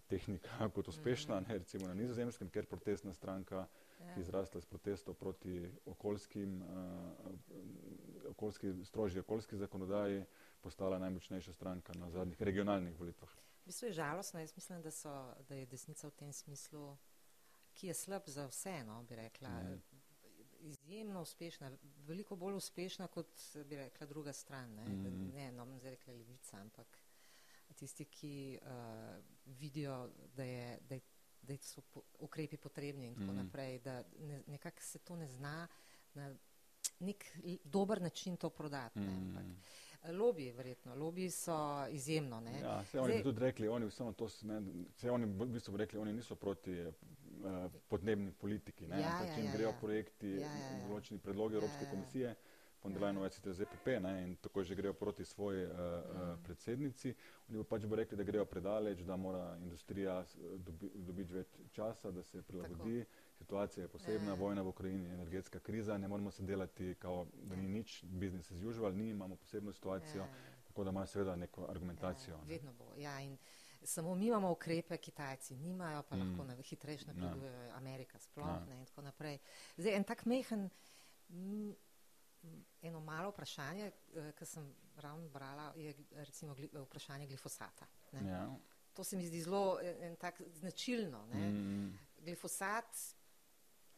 tehnika 0.08 0.70
kot 0.76 0.88
uspešna, 0.88 1.40
mm 1.40 1.44
-hmm. 1.44 1.50
ne, 1.50 1.58
recimo 1.58 1.88
na 1.88 1.94
nizozemskem, 1.94 2.50
ker 2.50 2.66
protestna 2.66 3.14
stranka, 3.14 3.56
yeah. 3.56 4.14
ki 4.14 4.20
je 4.20 4.22
ja. 4.22 4.22
izrasla 4.22 4.58
iz 4.58 4.66
protestov 4.66 5.14
proti 5.14 5.72
okoljskim, 5.86 6.62
uh, 6.62 6.70
okoljski, 8.30 8.74
strožji 8.86 9.20
okoljski 9.20 9.58
zakonodaji, 9.58 10.26
postala 10.62 11.00
najmočnejša 11.00 11.54
stranka 11.54 11.94
na 11.94 12.10
zadnjih 12.10 12.42
regionalnih 12.42 13.00
volitvah. 13.00 13.30
V 13.62 13.66
bistvu 13.66 13.88
je 13.88 13.94
žalostno, 13.94 14.40
jaz 14.40 14.56
mislim, 14.56 14.82
da, 14.82 14.92
so, 14.92 15.34
da 15.50 15.56
je 15.56 15.66
desnica 15.66 16.08
v 16.08 16.12
tem 16.12 16.34
smislu, 16.34 16.98
ki 17.74 17.88
je 17.88 17.94
slab 17.94 18.28
za 18.28 18.48
vse, 18.48 18.84
no, 18.84 19.04
bi 19.04 19.16
rekla, 19.16 19.50
ne. 19.50 19.78
izjemno 20.60 21.22
uspešna, 21.22 21.72
veliko 22.08 22.36
bolj 22.36 22.58
uspešna 22.58 23.08
kot 23.08 23.40
bi 23.66 23.78
rekla 23.78 24.08
druga 24.08 24.34
stran. 24.34 24.76
Ne, 24.76 24.86
mm. 24.86 25.32
ne 25.34 25.52
no, 25.52 25.66
bom 25.66 25.80
zdaj 25.80 25.92
rekla 25.92 26.14
levica, 26.14 26.58
ampak 26.58 26.98
tisti, 27.76 28.06
ki 28.06 28.60
uh, 28.62 29.24
vidijo, 29.46 30.10
da, 30.36 30.44
je, 30.44 30.80
da, 30.90 30.96
je, 30.96 31.02
da 31.42 31.58
so 31.58 31.82
ukrepi 32.20 32.58
potrebni 32.58 33.08
in 33.08 33.16
tako 33.16 33.32
mm. 33.32 33.36
naprej, 33.36 33.80
da 33.80 34.04
ne, 34.20 34.44
nekako 34.48 34.82
se 34.82 35.00
to 35.00 35.16
ne 35.16 35.28
zna 35.28 35.68
na 36.14 36.36
nek 37.00 37.26
dober 37.64 38.02
način 38.02 38.38
to 38.38 38.50
prodati. 38.50 39.00
Mm. 39.00 39.56
Lobiji, 40.10 40.52
verjetno, 40.52 40.96
lobiji 40.96 41.30
so 41.30 41.88
izjemno. 41.92 42.40
Ne? 42.42 42.60
Ja, 42.60 42.84
se 42.86 43.00
oni 43.00 43.14
Zdaj, 43.14 43.24
tudi 43.24 43.40
rekli, 43.40 43.68
oni 43.68 43.92
samo 43.92 44.14
to, 44.14 44.28
ne, 44.42 44.62
se 44.96 45.12
oni 45.12 45.26
v 45.26 45.46
bistvu 45.46 45.78
rekli, 45.78 46.00
oni 46.00 46.14
niso 46.14 46.36
proti 46.36 46.82
uh, 46.82 47.72
podnebni 47.88 48.32
politiki, 48.32 48.88
ne, 48.88 49.02
ja, 49.02 49.22
ja, 49.26 49.44
ja, 49.44 49.52
grejo 49.54 49.70
ja. 49.70 49.78
projekti, 49.82 50.32
ja, 50.32 50.48
ja, 50.48 50.72
ja. 50.72 50.88
določeni 50.88 51.22
predlogi 51.22 51.56
ja, 51.56 51.62
Evropske 51.62 51.86
ja, 51.86 51.88
ja. 51.88 51.92
komisije, 51.94 52.36
von 52.82 52.94
der 52.94 53.04
Leyenove 53.04 53.30
sicer 53.30 53.54
ZPP 53.54 54.00
ne, 54.02 54.14
in 54.24 54.36
tako 54.42 54.64
že 54.64 54.76
grejo 54.76 54.94
proti 54.98 55.26
svoji 55.26 55.66
uh, 55.66 55.72
mm. 55.72 56.44
predsednici. 56.44 57.14
Oni 57.50 57.62
pa 57.62 57.76
pač 57.76 57.86
bo 57.86 57.96
rekli, 57.96 58.18
da 58.18 58.26
grejo 58.26 58.46
predaleč, 58.46 59.06
da 59.06 59.18
mora 59.22 59.52
industrija 59.62 60.24
dobi, 60.58 60.90
dobiti 60.96 61.34
več 61.34 61.60
časa, 61.78 62.12
da 62.12 62.24
se 62.24 62.42
prilagodi. 62.42 63.04
Tako 63.06 63.21
situacija 63.42 63.84
je 63.84 63.88
posebna, 63.88 64.34
vojna 64.34 64.62
v 64.62 64.68
Ukrajini, 64.68 65.10
energetska 65.10 65.60
kriza, 65.60 65.98
ne 65.98 66.08
moremo 66.08 66.32
se 66.32 66.44
delati, 66.44 66.96
kao, 67.00 67.26
da 67.44 67.56
ni 67.56 67.68
nič, 67.68 68.04
business 68.04 68.52
as 68.52 68.64
usual, 68.64 68.96
ni, 68.96 69.10
imamo 69.10 69.36
posebno 69.36 69.74
situacijo, 69.74 70.28
tako 70.68 70.84
da 70.84 70.90
ima 70.90 71.06
seveda 71.06 71.36
neko 71.36 71.66
argumentacijo. 71.70 72.38
Ne. 72.38 72.48
Vedno 72.48 72.74
bo, 72.74 72.94
ja, 72.98 73.20
in 73.20 73.38
samo 73.84 74.16
mi 74.16 74.28
imamo 74.28 74.52
ukrepe, 74.52 74.98
Kitajci 74.98 75.56
nimajo, 75.56 76.04
pa 76.04 76.16
mm. 76.16 76.40
lahko 76.40 76.62
hitreje 76.64 77.00
napredujejo, 77.08 77.62
ja. 77.62 77.78
Amerika 77.78 78.20
sploh 78.20 78.48
ja. 78.48 78.66
ne 78.70 78.80
in 78.80 78.86
tako 78.86 79.02
naprej. 79.02 79.38
Zdaj, 79.78 79.96
en 79.96 80.04
tak 80.04 80.26
mehen, 80.26 80.70
m, 81.30 81.76
eno 82.82 83.00
malo 83.00 83.30
vprašanje, 83.30 83.92
eh, 84.16 84.32
ki 84.38 84.46
sem 84.46 84.76
ravno 84.96 85.30
brala, 85.30 85.74
je 85.76 85.94
recimo 86.12 86.56
vprašanje 86.74 87.28
glifosata. 87.28 87.86
Ja. 88.12 88.50
To 88.94 89.04
se 89.04 89.18
mi 89.18 89.28
zdi 89.28 89.42
zelo 89.42 89.80
en, 89.82 90.04
en 90.04 90.16
tak 90.16 90.42
značilno. 90.54 91.26
Mm. 91.26 92.00
Glifosat 92.20 92.98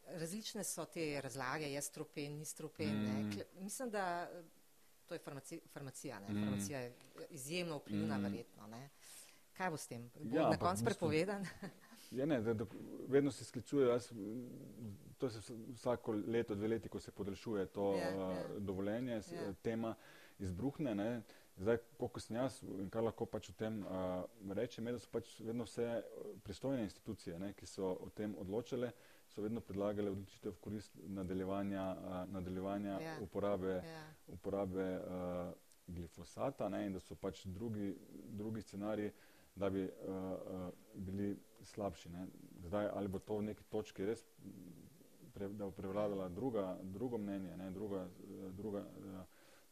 različne 0.08 0.64
so 0.64 0.86
te 0.86 1.22
razlage, 1.22 1.72
je 1.72 1.82
stropen, 1.82 2.38
ni 2.38 2.46
stropen. 2.46 2.90
Mm. 2.90 3.32
Mislim, 3.60 3.90
da 3.90 4.30
to 5.06 5.16
je 5.16 5.20
farmaci, 5.20 5.62
farmacija. 5.74 6.20
Mm. 6.20 6.44
Farmacija 6.44 6.80
je 6.80 6.94
izjemno 7.30 7.78
vplivna, 7.78 8.18
mm. 8.18 8.24
verjetno. 8.24 8.68
Ne? 8.68 8.90
Kaj 9.58 9.70
bo 9.70 9.78
s 9.78 9.88
tem? 9.88 10.10
Bo 10.20 10.38
ja, 10.38 10.50
na 10.50 10.58
koncu 10.58 10.86
prepovedan? 10.86 11.46
Ja, 12.14 12.26
ne, 12.26 12.42
da, 12.42 12.54
da, 12.54 12.66
vedno 13.08 13.32
se 13.32 13.46
sklicuje, 13.46 13.88
jaz, 13.88 14.12
to 15.18 15.30
se 15.30 15.54
vsako 15.74 16.12
leto, 16.12 16.56
dve 16.56 16.68
leti, 16.68 16.90
ko 16.90 17.00
se 17.00 17.12
podaljšuje 17.12 17.66
to 17.66 17.96
ja, 17.96 18.10
uh, 18.16 18.36
ja. 18.36 18.44
dovoljenje, 18.60 19.22
ja. 19.32 19.54
tema 19.54 19.96
izbruhne. 20.40 20.96
Ne. 20.96 21.22
Zdaj, 21.58 21.78
koliko 21.98 22.20
sem 22.20 22.36
jaz 22.36 22.60
in 22.64 22.92
kar 22.94 23.04
lahko 23.04 23.26
pač 23.26 23.50
o 23.50 23.56
tem 23.58 23.82
uh, 23.82 24.54
rečem, 24.54 24.88
je, 24.88 24.94
da 24.94 25.02
so 25.02 25.10
pač 25.10 25.40
vedno 25.40 25.66
vse 25.66 26.04
pristojne 26.44 26.84
institucije, 26.84 27.40
ne, 27.40 27.54
ki 27.58 27.66
so 27.66 27.96
o 27.98 28.12
tem 28.14 28.36
odločile, 28.38 28.92
uh, 28.94 29.13
so 29.34 29.42
vedno 29.42 29.62
predlagali 29.62 30.10
odločitev 30.10 30.54
v 30.54 30.62
korist 30.62 30.98
nadaljevanja, 31.08 31.84
uh, 31.98 32.34
nadaljevanja 32.34 33.00
yeah. 33.00 33.04
Ja. 33.04 33.18
uporabe, 33.22 33.68
yeah. 33.68 33.86
Ja. 33.86 34.04
uporabe 34.28 34.86
uh, 34.98 35.54
glifosata 35.88 36.70
ne, 36.70 36.86
in 36.86 36.94
da 36.94 37.00
so 37.00 37.16
pač 37.16 37.46
drugi, 37.46 37.96
drugi 38.30 38.62
scenariji, 38.62 39.12
da 39.56 39.70
bi 39.70 39.84
uh, 39.84 39.90
uh, 40.14 40.70
bili 40.94 41.38
slabši. 41.62 42.10
Ne. 42.10 42.28
Zdaj, 42.66 42.90
ali 42.94 43.08
bo 43.08 43.20
to 43.20 43.38
v 43.38 43.50
neki 43.50 43.64
točki 43.70 44.06
res, 44.06 44.24
pre, 45.34 45.50
da 45.50 45.66
bo 45.66 45.72
prevladala 45.72 46.30
druga, 46.30 46.78
drugo 46.84 47.18
mnenje, 47.18 47.58
ne, 47.58 47.72
druga, 47.72 48.08
druga, 48.52 48.80
uh, 48.80 49.22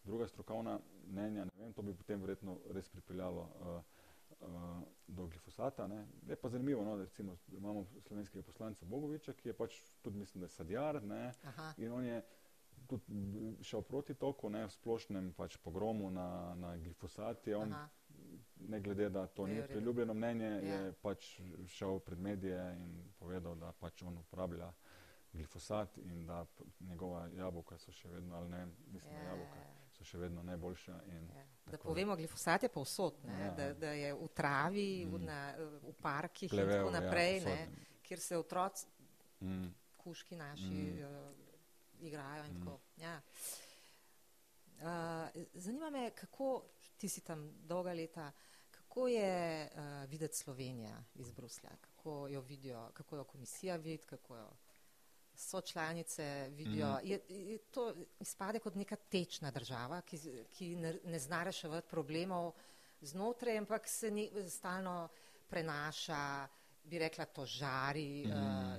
druga 0.03 0.27
strokovna 0.27 0.79
mnenja, 1.07 1.45
ne 1.45 1.63
vem, 1.63 1.73
to 1.73 1.81
bi 1.81 1.93
potem 1.93 2.21
verjetno 2.21 2.57
res 2.73 2.89
pripeljalo 2.89 3.41
uh, 3.41 3.67
uh, 3.67 4.00
do 5.07 5.27
glifosata. 5.27 5.87
Ne. 5.87 6.07
Je 6.27 6.35
pa 6.35 6.49
zanimivo, 6.49 6.83
no, 6.83 6.95
da 6.97 7.03
recimo 7.03 7.37
imamo 7.51 7.85
slovenskega 8.07 8.43
poslanca 8.43 8.85
Bogoviča, 8.85 9.33
ki 9.33 9.49
je 9.49 9.53
pač 9.53 9.81
tudi, 10.01 10.17
mislim, 10.17 10.41
da 10.41 10.45
je 10.45 10.49
sadjar 10.49 11.03
ne, 11.03 11.33
in 11.77 11.91
on 11.91 12.05
je 12.05 12.21
tudi 12.87 13.57
šel 13.61 13.81
proti 13.81 14.13
toku, 14.13 14.49
ne, 14.49 14.65
v 14.65 14.71
splošnem 14.71 15.33
pač 15.37 15.57
pogromu 15.57 16.11
na, 16.11 16.55
na 16.55 16.77
glifosat. 16.77 17.47
Je 17.47 17.57
on, 17.57 17.75
ne 18.67 18.79
glede, 18.81 19.09
da 19.09 19.27
to 19.27 19.47
ni 19.47 19.61
priljubljeno 19.67 20.13
mnenje, 20.13 20.49
ja. 20.49 20.59
je 20.59 20.93
pač 21.01 21.39
šel 21.67 21.99
pred 21.99 22.19
medije 22.19 22.75
in 22.79 23.11
povedal, 23.19 23.55
da 23.55 23.71
pač 23.79 24.03
on 24.03 24.17
uporablja 24.17 24.73
glifosat 25.33 25.97
in 25.97 26.25
da 26.25 26.45
njegova 26.79 27.27
jabolka 27.37 27.77
so 27.77 27.91
še 27.91 28.09
vedno, 28.09 28.35
ali 28.35 28.49
ne, 28.49 28.65
mislim, 28.91 29.13
da 29.13 29.21
ja. 29.21 29.29
jabolka 29.29 29.80
so 30.01 30.09
še 30.09 30.17
vedno 30.17 30.43
najboljša. 30.43 30.97
Ja. 31.37 31.43
Da 31.71 31.77
povemo, 31.77 32.15
glifosat 32.17 32.65
je 32.65 32.69
povsod, 32.73 33.19
ja. 33.27 33.51
da, 33.57 33.67
da 33.77 33.91
je 33.93 34.13
v 34.17 34.27
travi, 34.35 35.05
mm. 35.05 35.11
v, 35.13 35.19
na, 35.27 35.39
v 35.85 35.93
parkih 36.01 36.49
Plevel, 36.49 36.71
in 36.71 36.77
tako 36.79 36.89
ja, 36.89 36.99
naprej, 36.99 37.37
ja, 37.37 37.43
ne, 37.45 37.85
kjer 38.07 38.23
se 38.23 38.37
otroci, 38.37 38.87
mm. 39.45 39.67
kuški 40.01 40.39
naši, 40.39 40.79
mm. 40.87 41.03
uh, 41.05 42.07
igrajo 42.09 42.47
in 42.49 42.57
mm. 42.57 42.65
tako. 42.65 42.79
Ja. 42.97 43.19
Uh, 44.81 45.43
zanima 45.53 45.91
me, 45.93 46.09
kako 46.17 46.63
ti 46.97 47.09
si 47.09 47.21
tam 47.21 47.45
dolga 47.69 47.93
leta, 47.93 48.31
kako 48.71 49.07
je 49.07 49.69
uh, 49.69 50.09
videti 50.09 50.37
Slovenija 50.37 50.97
iz 51.15 51.31
Bruslja, 51.31 51.69
kako 51.81 52.27
jo 52.27 52.41
vidijo, 52.41 52.89
kako 52.93 53.21
jo 53.21 53.23
komisija 53.23 53.75
vidi, 53.75 54.03
kako 54.09 54.35
jo 54.35 54.49
so 55.41 55.61
članice 55.61 56.49
vidijo, 56.49 56.87
mm. 56.87 57.07
je, 57.07 57.19
je 57.29 57.57
to 57.57 57.93
izpade 58.19 58.59
kot 58.59 58.75
neka 58.75 58.95
tečna 58.95 59.51
država, 59.51 60.01
ki, 60.01 60.19
ki 60.49 60.75
ne, 60.75 60.95
ne 61.03 61.19
zna 61.19 61.43
reševati 61.43 61.89
problemov 61.89 62.53
znotraj, 63.01 63.57
ampak 63.57 63.87
se 63.87 64.11
ni, 64.11 64.29
stalno 64.49 65.09
prenaša, 65.49 66.47
bi 66.83 66.99
rekla, 66.99 67.25
to 67.25 67.45
žari, 67.45 68.25
mm. 68.27 68.31
uh, 68.31 68.75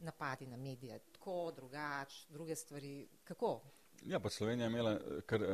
napadi 0.00 0.46
na 0.46 0.56
medije, 0.56 0.98
tako, 1.12 1.52
drugač, 1.56 2.24
druge 2.28 2.56
stvari. 2.56 3.08
Kako? 3.24 3.60
Ja, 4.02 4.20
pa 4.20 4.30
Slovenija 4.30 4.66
je 4.66 4.70
imela 4.70 4.98
kar 5.26 5.42
uh, 5.42 5.48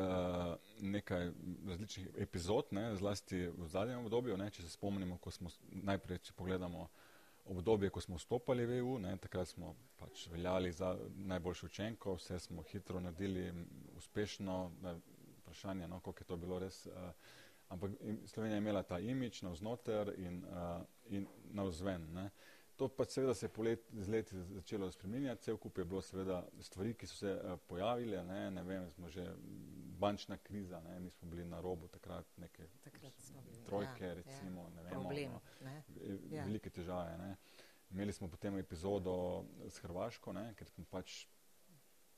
nekaj 0.80 1.30
različnih 1.68 2.08
epizod, 2.18 2.64
ne, 2.70 2.96
zlasti 2.96 3.46
v 3.46 3.68
zadnjem 3.68 4.04
obdobju, 4.04 4.36
ne, 4.36 4.50
če 4.50 4.62
se 4.62 4.70
spomnimo, 4.70 5.18
ko 5.18 5.30
smo 5.30 5.50
najprej, 5.70 6.18
če 6.18 6.32
pogledamo 6.32 6.80
uh, 6.80 7.05
obdobje, 7.46 7.90
ko 7.90 8.00
smo 8.00 8.16
vstopali 8.16 8.66
v 8.66 8.78
EU, 8.78 8.98
ne, 8.98 9.16
takrat 9.22 9.48
smo 9.48 9.74
pač 9.96 10.26
veljali 10.32 10.72
za 10.72 10.96
najboljši 11.16 11.66
učenko, 11.66 12.14
vse 12.14 12.38
smo 12.38 12.62
hitro 12.62 13.00
naredili, 13.00 13.52
uspešno, 13.96 14.56
ne, 14.82 14.96
vprašanje, 15.40 15.88
no, 15.88 16.00
koliko 16.00 16.22
je 16.22 16.26
to 16.26 16.36
bilo 16.36 16.58
res. 16.58 16.86
Uh, 16.86 16.92
ampak 17.68 17.90
Slovenija 18.26 18.56
je 18.56 18.58
imela 18.58 18.82
ta 18.82 18.98
imič 18.98 19.42
na 19.42 19.50
vznoter 19.50 20.14
in, 20.18 20.44
uh, 20.44 20.82
in 21.06 21.26
na 21.50 21.64
vzven. 21.64 22.12
Ne. 22.14 22.30
To 22.76 22.88
pa 22.88 23.04
seveda 23.04 23.34
se 23.34 23.46
je 23.46 23.62
let, 23.62 23.86
z 23.92 24.08
leti 24.08 24.42
začelo 24.42 24.90
spreminjati, 24.92 25.42
cel 25.42 25.56
kup 25.56 25.78
je 25.78 25.84
bilo 25.84 26.02
seveda 26.02 26.44
stvari, 26.60 26.94
ki 26.94 27.06
so 27.06 27.16
se 27.16 27.32
uh, 27.32 27.58
pojavile, 27.66 28.24
ne, 28.24 28.50
ne 28.50 28.62
vem, 28.62 28.90
smo 28.90 29.08
že 29.08 29.26
bančna 29.98 30.36
kriza, 30.36 30.80
ne, 30.80 31.00
mi 31.00 31.10
smo 31.10 31.28
bili 31.28 31.44
na 31.44 31.60
robu 31.60 31.88
takrat 31.88 32.26
neke 32.36 32.66
takrat 32.84 33.12
bili, 33.44 33.64
trojke, 33.66 34.04
ja, 34.04 34.14
recimo, 34.14 34.62
ja, 34.62 34.74
ne 34.76 34.82
vem, 34.82 34.92
problem, 34.92 35.32
no, 35.32 35.40
ne. 35.64 35.82
Ja. 36.30 36.44
velike 36.44 36.70
težave. 36.70 37.18
Ne. 37.18 37.36
Imeli 37.90 38.12
smo 38.12 38.28
potem 38.28 38.58
epizodo 38.58 39.44
s 39.68 39.78
Hrvaško, 39.78 40.32
ne, 40.32 40.54
ker 40.58 40.68
smo 40.68 40.84
pač 40.90 41.26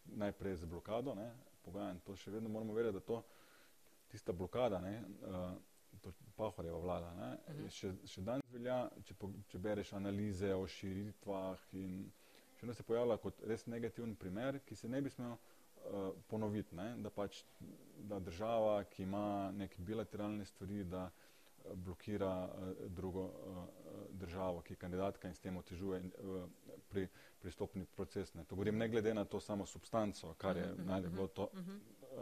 najprej 0.04 0.56
z 0.56 0.66
blokado, 0.66 1.14
ne, 1.14 1.32
pogajanj, 1.62 2.00
to 2.04 2.16
še 2.16 2.32
vedno 2.32 2.48
moramo 2.48 2.74
vedeti, 2.74 2.96
da 2.96 3.04
to, 3.04 3.22
tista 4.08 4.32
blokada, 4.32 4.80
ne, 4.80 5.02
uh, 5.22 5.50
Pahorjeva 6.36 6.78
vlada, 6.78 7.08
ne, 7.14 7.28
uh 7.34 7.54
mhm. 7.54 7.64
-huh. 7.64 7.70
še, 7.70 7.92
še 8.06 8.22
danes 8.22 8.52
velja, 8.52 8.90
če, 9.04 9.14
po, 9.14 9.32
če 9.48 9.58
bereš 9.58 9.92
analize 9.92 10.54
o 10.54 10.66
širitvah 10.66 11.58
in 11.72 12.12
še 12.54 12.66
vedno 12.66 12.74
se 12.74 12.82
pojavlja 12.82 13.16
kot 13.16 13.40
res 13.46 13.66
negativen 13.66 14.14
primer, 14.16 14.60
ki 14.66 14.76
se 14.76 14.88
ne 14.88 15.00
bi 15.02 15.10
smel 15.10 15.36
ponoviti, 16.26 16.74
ne? 16.76 16.96
da 16.96 17.10
pač 17.10 17.42
da 17.98 18.18
država, 18.18 18.84
ki 18.84 19.02
ima 19.02 19.52
neke 19.52 19.82
bilateralne 19.82 20.44
stvari, 20.44 20.84
da 20.84 21.04
uh, 21.04 21.28
blokira 21.74 22.48
uh, 22.48 22.90
drugo 22.92 23.24
uh, 23.24 23.32
državo, 24.10 24.60
ki 24.60 24.72
je 24.72 24.76
kandidatka 24.76 25.28
in 25.28 25.34
s 25.34 25.40
tem 25.40 25.56
otežuje 25.56 26.00
uh, 26.00 26.44
pri 26.88 27.08
pristopni 27.40 27.84
proces. 27.84 28.34
Ne? 28.34 28.44
To 28.44 28.54
govorim 28.54 28.78
ne 28.78 28.88
glede 28.88 29.14
na 29.14 29.24
to 29.24 29.40
samo 29.40 29.66
substanco, 29.66 30.34
kar 30.34 30.56
je, 30.56 30.72
uh 30.72 30.78
-huh, 30.78 30.92
ali, 30.94 31.08
bilo 31.08 31.26
to, 31.26 31.42
uh 31.42 31.58
-huh. 31.58 31.78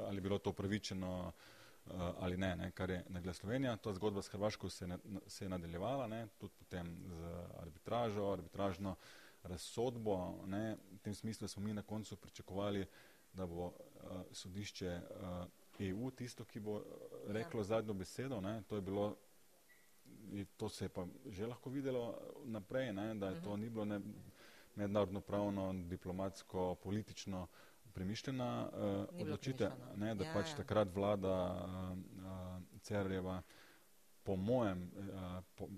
ali 0.07 0.21
bilo 0.21 0.39
to 0.39 0.53
pravičeno 0.53 1.33
uh, 1.87 1.93
ali 2.19 2.37
ne, 2.37 2.57
ne, 2.57 2.71
kar 2.71 2.91
je 2.91 3.05
nagla 3.09 3.33
Slovenija. 3.33 3.77
To 3.77 3.95
zgodba 3.95 4.23
s 4.23 4.29
Hrvaško 4.29 4.69
se, 4.69 4.87
ne, 4.87 4.99
se 5.27 5.45
je 5.45 5.49
nadaljevala, 5.49 6.07
ne? 6.07 6.29
tudi 6.39 6.55
potem 6.59 6.97
z 7.09 7.23
arbitražo, 7.59 8.33
arbitražno 8.33 8.97
razsodbo. 9.43 10.35
Ne? 10.47 10.77
V 10.93 10.99
tem 10.99 11.15
smislu 11.15 11.49
smo 11.49 11.63
mi 11.63 11.73
na 11.73 11.83
koncu 11.83 12.17
pričakovali, 12.17 12.87
da 13.37 13.47
bo 13.47 13.67
uh, 13.67 13.73
sodišče 14.33 14.89
uh, 14.89 15.47
eh, 15.79 15.89
EU 15.89 16.11
tisto, 16.11 16.45
ki 16.45 16.61
bo 16.61 16.79
eh, 16.79 16.83
reklo 17.33 17.61
ja. 17.61 17.65
zadnjo 17.65 17.95
besedo. 17.95 18.41
Ne, 18.41 18.63
to, 18.69 18.81
bilo, 18.81 19.17
to 20.57 20.69
se 20.69 20.85
je 20.85 20.89
pa 20.89 21.07
že 21.27 21.47
lahko 21.47 21.71
videlo 21.71 22.19
naprej, 22.45 22.93
ne, 22.93 23.15
da 23.15 23.29
je 23.29 23.43
to 23.43 23.53
mhm. 23.53 23.61
ni 23.61 23.71
bilo 23.71 23.85
ne, 23.85 24.01
mednarodno 24.75 25.21
pravno, 25.21 25.73
diplomatsko, 25.73 26.75
politično 26.75 27.47
premišljena 27.93 28.69
uh, 28.69 29.21
odločitev, 29.21 29.71
ne, 29.97 30.15
da 30.15 30.25
ja, 30.25 30.33
pač 30.35 30.51
ja. 30.51 30.57
takrat 30.57 30.91
vlada 30.95 31.37
uh, 31.53 31.99
uh, 31.99 32.81
Cerjeva 32.83 33.43
po 34.23 34.37
mojem, 34.37 34.91
uh, 34.99 35.39
po, 35.55 35.69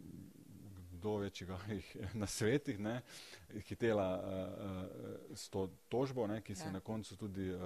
kdo 0.99 1.17
večjega 1.23 1.59
na 2.21 2.27
svetih, 2.27 2.79
ne, 2.79 3.01
hitela 3.69 4.09
uh, 4.19 5.37
s 5.37 5.49
to 5.49 5.69
tožbo, 5.89 6.27
ne, 6.27 6.43
ki 6.43 6.55
se 6.55 6.67
je 6.67 6.69
ja. 6.69 6.79
na 6.79 6.81
koncu 6.81 7.17
tudi 7.17 7.51
uh, 7.55 7.61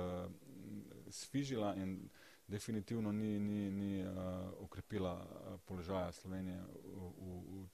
sfižila 1.09 1.75
in 1.75 2.09
definitivno 2.47 3.13
ni, 3.13 3.39
ni, 3.41 3.71
ni 3.71 4.03
uh, 4.05 4.13
okrepila 4.61 5.27
položaja 5.65 6.13
Slovenije 6.13 6.61
v, 6.61 7.13
v, 7.19 7.65
v 7.65 7.69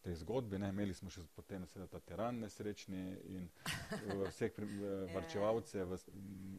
tej 0.00 0.14
zgodbi. 0.14 0.58
Ne. 0.58 0.68
Imeli 0.72 0.94
smo 0.94 1.10
še 1.12 1.24
potem 1.36 1.64
seveda 1.68 1.88
ta 1.96 2.00
teran 2.00 2.40
nesrečni 2.40 3.02
in 3.36 3.48
vseh 4.28 4.52
ja. 4.58 4.66
varčevalce 5.14 5.84
v, 5.84 5.98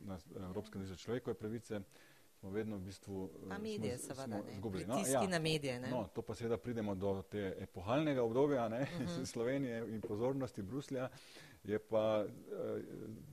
na 0.10 0.18
Evropskem 0.50 0.82
združenju 0.82 1.06
človekove 1.06 1.38
pravice 1.38 1.82
smo 2.42 2.50
vedno 2.50 2.78
v 2.78 2.80
bistvu 2.80 3.30
pa 3.50 3.58
medije, 3.58 3.98
smo, 3.98 4.16
seveda, 4.16 4.42
smo 4.42 4.54
zgubili. 4.58 4.86
No, 4.86 4.98
ja, 5.08 5.28
na 5.28 5.40
medije. 5.40 5.80
Ne? 5.80 5.90
No, 5.90 6.08
to 6.14 6.22
pa 6.22 6.36
seveda 6.36 6.58
pridemo 6.58 6.96
do 6.96 7.22
te 7.22 7.56
epohalnega 7.60 8.24
obdobja 8.24 8.70
ne, 8.70 8.82
uh 8.82 9.02
mhm. 9.02 9.12
-huh. 9.12 9.26
Slovenije 9.34 9.96
in 9.96 10.02
pozornosti 10.02 10.62
Bruslja. 10.62 11.10
Je 11.64 11.80
pa 11.80 12.26
uh, 12.26 12.82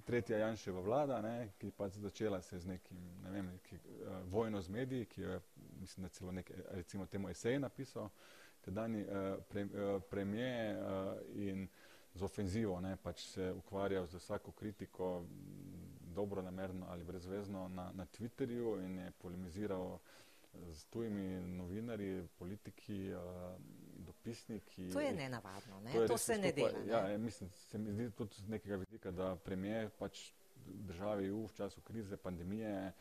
tretja 0.04 0.38
Janševa 0.38 0.80
vlada, 0.80 1.22
ne, 1.22 1.52
ki 1.58 1.70
pač 1.70 1.92
začela 1.92 2.42
se 2.42 2.58
z 2.58 2.66
nekim, 2.66 2.98
ne 3.24 3.30
vem, 3.30 3.46
neki, 3.46 3.76
uh, 3.76 4.32
vojno 4.32 4.60
z 4.60 4.68
mediji, 4.68 5.04
ki 5.04 5.20
je, 5.20 5.40
mislim, 5.80 6.02
da 6.02 6.08
celo 6.08 6.32
nekaj, 6.32 6.56
recimo 6.70 7.06
temu 7.06 7.28
esej 7.28 7.58
napisal, 7.58 8.08
tedajni 8.60 9.02
uh, 9.02 9.08
pre, 9.48 9.64
uh, 9.64 10.02
premije 10.10 10.76
uh, 10.76 10.82
in 11.34 11.68
z 12.14 12.22
ofenzivo, 12.22 12.80
ne, 12.80 12.96
pač 12.96 13.20
se 13.20 13.52
ukvarjal 13.52 14.06
z 14.06 14.14
vsako 14.14 14.52
kritiko, 14.52 15.24
dobro 16.18 16.42
namerno 16.42 16.86
ali 16.90 17.04
brezvezno 17.04 17.68
na, 17.68 17.92
na 17.94 18.06
Twitterju 18.06 18.84
in 18.84 18.98
je 18.98 19.12
polemiziral 19.22 19.98
z 20.72 20.84
tujimi 20.90 21.40
novinarji, 21.56 22.26
politiki, 22.38 23.12
uh, 23.14 23.20
dopisniki. 24.06 24.90
To 24.92 25.00
je 25.00 25.12
nenavadno, 25.14 25.80
ne? 25.80 25.92
to, 25.92 26.02
je 26.02 26.08
to 26.08 26.18
se 26.18 26.38
ne 26.38 26.52
dela. 26.52 26.72
Ne? 26.84 26.86
Ja, 27.12 27.18
mislim, 27.18 27.50
se 27.50 27.78
mi 27.78 27.92
zdi 27.92 28.10
tudi 28.10 28.34
z 28.34 28.48
nekega 28.48 28.76
vidika, 28.76 29.10
da 29.10 29.36
premije 29.36 29.90
pač 29.98 30.32
državi 30.66 31.28
EU 31.28 31.46
v 31.46 31.54
času 31.54 31.80
krize, 31.80 32.16
pandemije, 32.16 32.92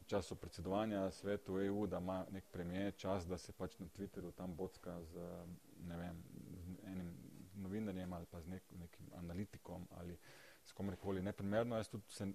v 0.00 0.06
času 0.06 0.36
predsedovanja 0.36 1.10
svetu 1.10 1.60
EU, 1.60 1.86
da 1.86 1.98
ima 1.98 2.24
nek 2.30 2.44
premije 2.52 2.92
čas, 2.92 3.26
da 3.26 3.38
se 3.38 3.52
pač 3.52 3.78
na 3.78 3.86
Twitterju 3.86 4.32
tam 4.32 4.56
bocka 4.56 4.98
z, 5.12 5.28
ne 5.88 5.96
vem, 5.96 6.22
z 6.64 6.90
enim 6.90 7.14
novinarjem 7.54 8.12
ali 8.12 8.26
pa 8.30 8.40
z 8.40 8.48
nek, 8.48 8.62
nekim 8.80 9.06
analitikom 9.14 9.86
ali 9.90 10.18
s 10.74 10.76
komerkoli 10.76 11.22
neprimerno. 11.22 11.76
Jaz 11.76 11.88
tudi 11.88 12.04
se, 12.10 12.26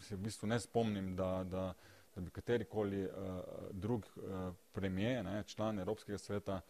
se 0.00 0.16
v 0.16 0.20
bistvu 0.22 0.48
ne 0.48 0.60
spomnim, 0.60 1.16
da, 1.16 1.44
da, 1.44 1.72
da 2.14 2.20
bi 2.20 2.30
katerikoli 2.30 3.04
uh, 3.04 3.10
drug 3.70 4.06
uh, 4.16 4.54
premije, 4.72 5.22
ne, 5.22 5.42
član 5.46 5.78
Evropskega 5.78 6.18
sveta, 6.18 6.60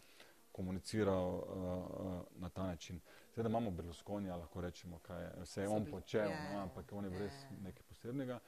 komuniciral 0.51 1.35
uh, 1.35 2.41
na 2.41 2.49
ta 2.49 2.63
način. 2.63 2.99
Seveda 3.31 3.49
imamo 3.49 3.71
Berlusconija, 3.71 4.35
lahko 4.35 4.61
rečemo, 4.61 4.99
kaj 4.99 5.23
je, 5.23 5.29
vse 5.43 5.61
je 5.61 5.69
on 5.69 5.85
počel, 5.91 6.27
yeah. 6.29 6.49
Ja, 6.49 6.55
no, 6.55 6.63
ampak 6.63 6.91
on 6.91 7.05
je 7.05 7.11
brez 7.11 7.31
yeah. 7.31 7.63
nekaj 7.63 7.83
posebnega. 7.89 8.39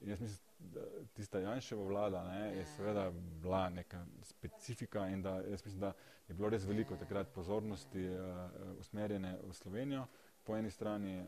In 0.00 0.10
jaz 0.10 0.20
mislim, 0.20 0.44
da 0.58 0.80
tista 1.14 1.40
Janševa 1.40 1.84
vlada 1.84 2.22
ne, 2.28 2.52
je 2.52 2.60
ja. 2.60 2.66
seveda 2.76 3.10
bila 3.42 3.68
neka 3.70 4.04
specifika 4.22 5.08
in 5.08 5.22
da 5.22 5.40
jaz 5.40 5.64
mislim, 5.64 5.80
da 5.80 5.92
je 6.28 6.34
bilo 6.34 6.48
res 6.48 6.64
veliko 6.64 6.96
takrat 6.96 7.32
pozornosti 7.34 8.08
uh, 8.08 8.78
usmerjene 8.78 9.38
v 9.42 9.52
Slovenijo. 9.52 10.02
Uh, 10.02 10.27
po 10.48 10.56
eni 10.56 10.70
strani 10.72 11.18
uh, 11.20 11.26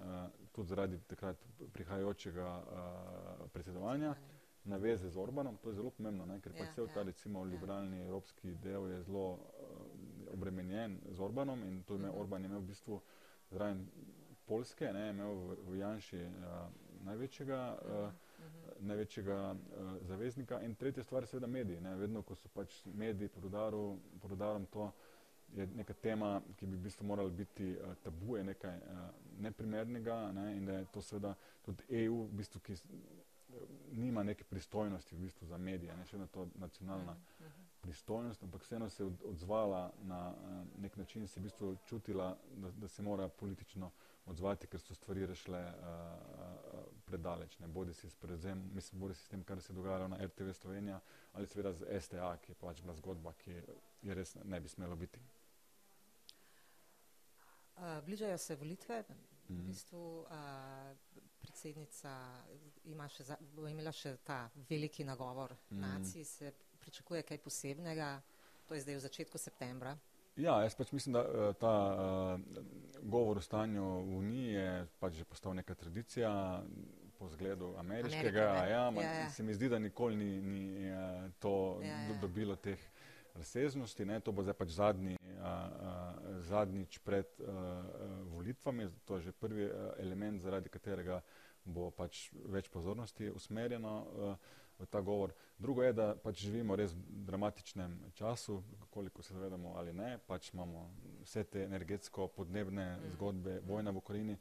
tudi 0.52 0.68
zaradi 0.68 0.98
takrat 1.08 1.36
prihajajočega 1.72 2.48
uh, 2.58 3.48
predsedovanja 3.52 4.14
naveze 4.64 5.10
z 5.10 5.16
Orbanom, 5.16 5.56
to 5.56 5.68
je 5.70 5.74
zelo 5.74 5.90
pomembno, 5.90 6.26
ne? 6.26 6.38
ker 6.40 6.52
ja, 6.52 6.58
pač 6.58 6.74
cel 6.74 6.88
ta 6.88 7.00
ja, 7.00 7.06
recimo 7.08 7.44
ja. 7.44 7.50
liberalni 7.52 8.00
evropski 8.00 8.54
del 8.64 8.88
je 8.90 9.02
zelo 9.02 9.26
uh, 9.32 9.40
obremenjen 10.32 10.98
z 11.10 11.20
Orbanom 11.20 11.62
in 11.64 11.82
to 11.82 11.94
je 11.94 11.98
imel, 12.00 12.10
Mhm. 12.12 12.20
Orban 12.20 12.42
je 12.42 12.48
imel 12.48 12.60
v 12.60 12.66
bistvu 12.72 13.00
zraven 13.50 13.84
Polske, 14.46 14.92
ne, 14.92 15.10
imel 15.10 15.34
v, 15.34 15.56
v 15.68 15.78
Janši 15.78 16.22
uh, 16.24 16.32
največjega, 17.04 17.60
uh, 17.84 18.12
Mhm. 18.40 18.86
največjega 18.88 19.38
uh, 19.52 19.56
zaveznika 20.08 20.62
in 20.62 20.74
tretja 20.74 21.04
stvar 21.04 21.22
je 21.22 21.26
seveda 21.26 21.46
mediji, 21.46 21.80
ne, 21.80 21.96
vedno 21.96 22.22
ko 22.22 22.34
so 22.34 22.48
pač 22.48 22.80
mediji 22.86 23.28
pod, 23.28 23.44
udaru, 23.44 23.98
pod 24.20 24.32
udarom 24.32 24.66
to 24.66 24.92
je 25.56 25.66
neka 25.66 25.94
tema, 25.94 26.28
ki 26.56 26.66
bi 26.66 26.76
v 26.76 26.82
bistvu 26.82 27.06
morala 27.06 27.30
biti 27.30 27.72
uh, 27.72 27.94
tabu, 27.96 28.36
je 28.36 28.44
nekaj 28.44 28.76
uh, 28.76 28.98
neprimernega 29.40 30.32
ne, 30.32 30.56
in 30.56 30.66
da 30.66 30.72
je 30.72 30.84
to 30.86 31.02
seveda 31.02 31.34
tudi 31.62 31.84
EU, 32.04 32.24
v 32.24 32.32
bistvu, 32.32 32.60
ki 32.60 32.76
nima 33.92 34.22
neke 34.22 34.44
pristojnosti 34.44 35.16
v 35.16 35.20
bistvu 35.20 35.46
za 35.46 35.58
medije, 35.58 35.96
ne, 35.96 36.06
še 36.06 36.16
vedno 36.16 36.26
to 36.26 36.48
nacionalna 36.54 37.16
Mhm. 37.40 37.50
pristojnost, 37.80 38.42
ampak 38.42 38.62
vseeno 38.62 38.88
se 38.90 39.02
je 39.02 39.06
od- 39.06 39.22
odzvala 39.24 39.80
na 40.02 40.34
eh, 40.34 40.78
nek 40.78 40.96
način, 40.96 41.28
se 41.28 41.40
je 41.40 41.42
v 41.42 41.44
bistvu 41.44 41.76
čutila, 41.84 42.28
da, 42.54 42.70
da 42.70 42.88
se 42.88 43.02
mora 43.02 43.28
politično 43.28 43.90
odzvati, 44.26 44.66
ker 44.66 44.80
so 44.80 44.94
stvari 44.94 45.26
rešile 45.26 45.58
uh, 45.58 45.72
uh, 45.74 46.80
predaleč. 47.04 47.58
Ne. 47.58 47.66
Bodi 47.68 47.94
si 47.94 48.10
s 48.10 48.14
prevzem, 48.14 48.70
mislim, 48.74 49.00
bodi 49.00 49.14
si 49.14 49.24
s 49.24 49.28
tem, 49.28 49.42
kar 49.42 49.60
se 49.60 49.72
je 49.72 49.76
dogajalo 49.76 50.08
na 50.08 50.26
RTV 50.26 50.52
Slovenija, 50.52 51.00
ali 51.32 51.46
seveda 51.46 51.72
z 51.72 52.00
STA, 52.00 52.36
ki 52.36 52.52
je 52.52 52.56
pač 52.56 52.82
bila 52.82 52.94
zgodba, 52.94 53.32
ki 53.34 53.56
je 54.02 54.14
res 54.14 54.36
ne 54.44 54.60
bi 54.60 54.68
smelo 54.68 54.96
biti. 54.96 55.20
Uh, 57.80 58.04
bližajo 58.04 58.38
se 58.38 58.56
volitve. 58.56 59.02
V 59.02 59.52
Mhm. 59.52 59.66
bistvu 59.66 60.00
uh, 60.20 60.28
predsednica 61.40 62.12
ima 62.84 63.08
še 63.08 63.24
za, 63.24 63.36
bo 63.50 63.66
imela 63.66 63.90
še 63.92 64.16
ta 64.18 64.36
veliki 64.68 65.04
nagovor 65.04 65.56
Mhm. 65.70 65.80
nacij, 65.80 66.24
se 66.24 66.52
pričakuje 66.78 67.22
kaj 67.22 67.38
posebnega. 67.38 68.20
To 68.66 68.74
je 68.74 68.80
zdaj 68.80 68.94
v 68.94 69.00
začetku 69.00 69.38
septembra. 69.38 69.96
Ja, 70.36 70.62
jaz 70.62 70.74
pač 70.74 70.92
mislim, 70.92 71.12
da 71.12 71.20
eh, 71.20 71.52
ta 71.54 71.72
uh, 71.88 72.40
govor 73.02 73.36
o 73.36 73.40
stanju 73.40 73.82
v 73.82 74.16
Uniji 74.16 74.52
je 74.52 74.68
pač 74.98 75.14
že 75.14 75.24
postal 75.24 75.54
neka 75.54 75.74
tradicija 75.74 76.62
po 77.18 77.28
zgledu 77.28 77.74
ameriškega. 77.76 78.40
Amerike, 78.40 78.62
ne? 78.62 78.70
ja, 78.70 78.90
Ja, 78.92 79.12
ja. 79.14 79.30
Se 79.30 79.42
mi 79.42 79.54
zdi, 79.54 79.68
da 79.68 79.78
nikoli 79.78 80.16
ni, 80.16 80.40
ni 80.40 80.90
to 81.38 81.80
Ja, 81.82 81.88
ja. 81.88 82.08
do, 82.08 82.20
dobilo 82.20 82.56
teh 82.56 82.78
razsežnosti. 83.40 84.06
Ne? 84.06 84.20
To 84.20 84.32
bo 84.36 84.44
zdaj 84.44 84.56
pač 84.60 84.76
zadnji, 84.76 85.16
uh, 85.16 85.40
uh, 85.40 86.40
zadnjič 86.46 87.00
pred 87.04 87.28
uh, 87.40 87.48
uh, 87.48 88.16
volitvami. 88.36 88.90
To 89.08 89.18
je 89.18 89.30
že 89.30 89.36
prvi 89.36 89.68
element, 89.98 90.44
zaradi 90.44 90.72
katerega 90.72 91.22
bo 91.64 91.90
pač 91.92 92.30
več 92.48 92.70
pozornosti 92.72 93.28
usmerjeno 93.32 93.94
uh, 94.00 94.34
v 94.80 94.86
ta 94.88 95.00
govor. 95.00 95.34
Drugo 95.58 95.84
je, 95.84 95.92
da 95.92 96.14
pač 96.16 96.40
živimo 96.46 96.76
res 96.76 96.94
v 96.96 97.24
dramatičnem 97.28 97.98
času, 98.16 98.62
koliko 98.90 99.22
se 99.22 99.34
zavedamo 99.34 99.74
ali 99.76 99.92
ne, 99.92 100.18
pač 100.26 100.54
imamo 100.54 100.86
vse 101.20 101.44
te 101.44 101.64
energetsko-podnebne 101.64 102.86
Mm. 102.96 103.10
zgodbe, 103.12 103.60
vojna 103.68 103.90
v 103.90 103.96
Ukrajini, 103.96 104.36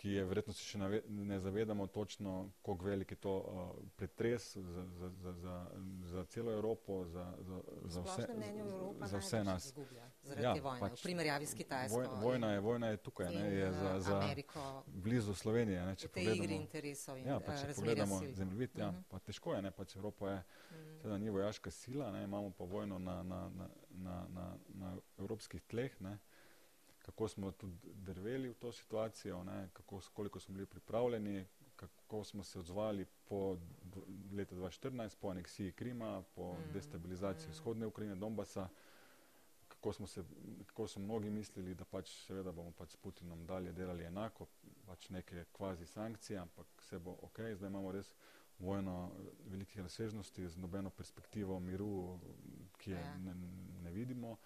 ki 0.00 0.10
je 0.10 0.22
verjetno 0.24 0.52
se 0.56 0.64
še 0.64 0.78
nave, 0.80 1.02
ne 1.08 1.36
zavedamo 1.40 1.86
točno, 1.86 2.50
koliko 2.62 2.84
velik 2.84 3.10
je 3.10 3.16
to 3.16 3.32
uh, 3.36 3.88
pretres 3.96 4.56
za, 4.56 4.84
za, 4.86 5.10
za, 5.10 5.32
za, 5.32 5.56
za 6.02 6.24
celo 6.24 6.52
Evropo, 6.52 7.04
za, 7.04 7.26
za, 7.40 7.60
za 7.84 8.00
vse, 8.00 8.26
Evropa 8.58 9.06
za 9.06 9.18
vse 9.18 9.44
nas. 9.44 9.74
Ja, 10.40 10.54
vojne, 10.54 10.80
pač 10.80 11.00
v 11.00 11.02
primerjavi 11.02 11.46
s 11.46 11.54
Kitajsko. 11.54 11.98
Voj, 11.98 12.08
vojna, 12.22 12.52
je, 12.52 12.60
vojna 12.60 12.86
je 12.86 12.96
tukaj, 12.96 13.28
ne, 13.34 13.44
je 13.52 13.72
za, 13.72 13.90
eh, 13.90 14.00
za 14.00 14.16
Ameriko 14.16 14.64
blizu 14.86 15.34
Slovenije. 15.34 15.84
Ne, 15.86 15.96
če 15.96 16.08
pogledamo, 16.08 16.60
in 17.18 17.26
ja, 17.26 17.40
pa 17.40 17.52
če 17.52 17.66
razmerja 17.66 17.74
pogledamo 17.76 18.22
zemljevid, 18.32 18.78
ja, 18.78 18.90
Mhm. 18.90 19.02
pa 19.08 19.18
težko 19.18 19.54
je, 19.54 19.62
ne, 19.62 19.70
pač 19.70 19.96
Evropa 19.96 20.30
je 20.30 20.42
Mm. 20.70 20.98
Seveda 21.00 21.18
ni 21.18 21.30
vojaška 21.30 21.70
sila, 21.70 22.10
ne, 22.10 22.24
imamo 22.24 22.50
pa 22.50 22.64
vojno 22.64 22.98
na, 22.98 23.22
na, 23.22 23.50
na, 23.50 23.68
na, 23.90 24.26
na, 24.28 24.56
na 24.68 24.96
evropskih 25.18 25.62
tleh. 25.62 26.00
Ne, 26.00 26.18
kako 27.10 27.28
smo 27.28 27.50
tudi 27.52 27.76
drveli 27.84 28.48
v 28.48 28.54
to 28.54 28.72
situacijo, 28.72 29.44
ne, 29.44 29.68
kako, 29.72 30.00
koliko 30.14 30.40
smo 30.40 30.54
bili 30.54 30.66
pripravljeni, 30.66 31.46
kako 31.76 32.24
smo 32.24 32.44
se 32.44 32.58
odzvali 32.58 33.04
po 33.24 33.56
leta 34.32 34.56
2014, 34.56 35.16
po 35.20 35.28
aneksiji 35.28 35.72
Krima, 35.72 36.22
po 36.34 36.52
Mm, 36.52 36.72
destabilizaciji 36.72 37.48
mm. 37.48 37.52
vzhodne 37.52 37.86
Ukrajine, 37.86 38.14
Donbasa. 38.16 38.68
Kako, 39.68 39.92
smo 39.92 40.06
se, 40.06 40.24
kako 40.66 40.88
so 40.88 41.00
mnogi 41.00 41.30
mislili, 41.30 41.74
da 41.74 41.84
pač 41.84 42.10
seveda 42.26 42.52
bomo 42.52 42.70
pač 42.70 42.92
s 42.92 42.96
Putinom 42.96 43.46
dalje 43.46 43.72
delali 43.72 44.04
enako, 44.04 44.46
pač 44.86 45.08
neke 45.08 45.44
kvazi 45.52 45.86
sankcije, 45.86 46.38
ampak 46.38 46.66
vse 46.78 46.98
bo 46.98 47.16
ok, 47.22 47.40
zdaj 47.56 47.68
imamo 47.68 47.92
res 47.92 48.14
vojno 48.58 49.10
velikih 49.46 49.80
razsežnosti 49.80 50.48
z 50.48 50.56
nobeno 50.56 50.90
perspektivo 50.90 51.60
miru, 51.60 52.18
ki 52.78 52.90
je 52.90 52.96
Ja. 52.98 53.16
ne, 53.18 53.34
ne 53.82 53.90
vidimo. 53.90 54.36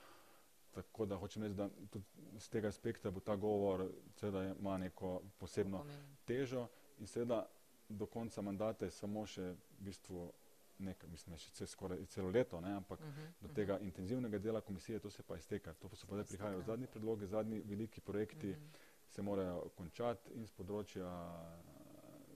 Tako 0.75 1.07
da 1.07 1.16
hočem 1.16 1.43
reči, 1.43 1.55
da 1.55 1.68
tudi 1.91 2.05
z 2.39 2.49
tega 2.49 2.68
aspekta 2.68 3.11
bo 3.11 3.20
ta 3.20 3.37
govor 3.37 3.85
seveda 4.16 4.55
ima 4.55 4.79
neko 4.79 5.11
posebno 5.39 5.85
težo 6.25 6.66
in 6.99 7.07
seveda 7.07 7.45
do 7.89 8.07
konca 8.07 8.43
mandata 8.43 8.85
je 8.85 8.91
samo 8.91 9.27
še 9.27 9.43
v 9.43 9.57
bistvu 9.81 10.33
nekaj, 10.79 11.11
mislim, 11.11 11.37
še 11.37 11.51
ce- 11.53 11.66
skoraj 11.66 12.01
celo 12.07 12.31
leto, 12.31 12.61
ne, 12.61 12.72
ampak 12.75 13.01
Mhm, 13.01 13.27
do 13.41 13.47
mhm, 13.47 13.55
tega 13.55 13.79
intenzivnega 13.81 14.39
dela 14.39 14.61
komisije 14.61 14.99
to 14.99 15.11
se 15.11 15.22
pa 15.22 15.37
izteka. 15.37 15.75
To 15.75 15.89
pa 15.89 15.97
so 15.97 16.07
pa 16.07 16.14
zdaj 16.14 16.25
prihajajo 16.27 16.62
zadnji 16.62 16.87
predlogi, 16.87 17.27
zadnji 17.27 17.61
veliki 17.61 18.01
projekti 18.01 18.51
mhm. 18.51 18.66
se 19.09 19.22
morajo 19.22 19.68
končati 19.77 20.31
in 20.35 20.47
z 20.47 20.53
področja 20.53 21.07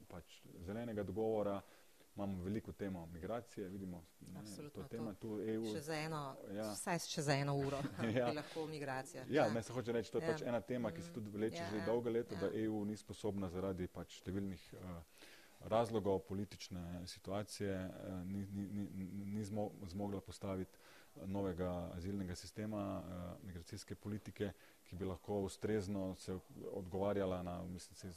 pač 0.09 0.39
zelenega 0.59 1.03
dogovora 1.03 1.61
imamo 2.19 2.43
veliko 2.43 2.73
temo 2.73 3.07
migracije, 3.07 3.69
vidimo, 3.69 4.05
to 4.21 4.39
Absolutno, 4.39 4.83
je 4.83 4.89
tema 4.89 5.15
to 5.15 5.21
tu 5.21 5.41
EU. 5.43 5.65
Še 5.67 5.81
za 5.81 5.95
eno, 5.97 6.37
Ja. 6.53 6.73
vsaj 6.73 6.99
še 6.99 7.23
za 7.23 7.33
eno 7.35 7.55
uro 7.57 7.79
Ja. 8.17 8.33
lahko 8.33 8.67
migracija. 8.67 9.25
Ja, 9.29 9.49
ne 9.49 9.63
se 9.63 9.73
hoče 9.73 9.93
reči, 9.93 10.13
to 10.13 10.19
je 10.19 10.27
Ja. 10.27 10.33
pač 10.33 10.43
ena 10.43 10.61
tema, 10.61 10.91
ki 10.91 11.03
se 11.03 11.13
tudi 11.13 11.31
vleče 11.31 11.57
Ja, 11.57 11.71
že 11.71 11.77
ja, 11.77 11.87
dolgo 11.87 12.11
leto, 12.11 12.35
da 12.37 12.47
ja. 12.47 12.65
EU 12.65 12.85
ni 12.85 12.97
sposobna 12.97 13.49
zaradi 13.49 13.87
pač 13.89 14.19
številnih 14.21 14.75
uh, 14.75 14.81
razlogov 15.63 16.19
politične 16.21 16.83
situacije, 17.07 17.77
uh, 17.87 18.27
ni, 18.27 18.43
ni, 18.47 18.67
ni, 18.91 19.07
ni 19.27 19.45
zmo, 19.45 19.71
zmogla 19.87 20.21
postaviti 20.21 20.79
novega 21.27 21.91
azilnega 21.95 22.35
sistema, 22.35 22.83
uh, 22.99 23.47
migracijske 23.47 23.95
politike, 23.95 24.53
ki 24.85 24.97
bi 24.97 25.05
lahko 25.05 25.41
ustrezno 25.43 26.15
se 26.17 26.35
odgovarjala 26.73 27.43
na, 27.43 27.63
mislim, 27.65 27.95
se 27.97 28.13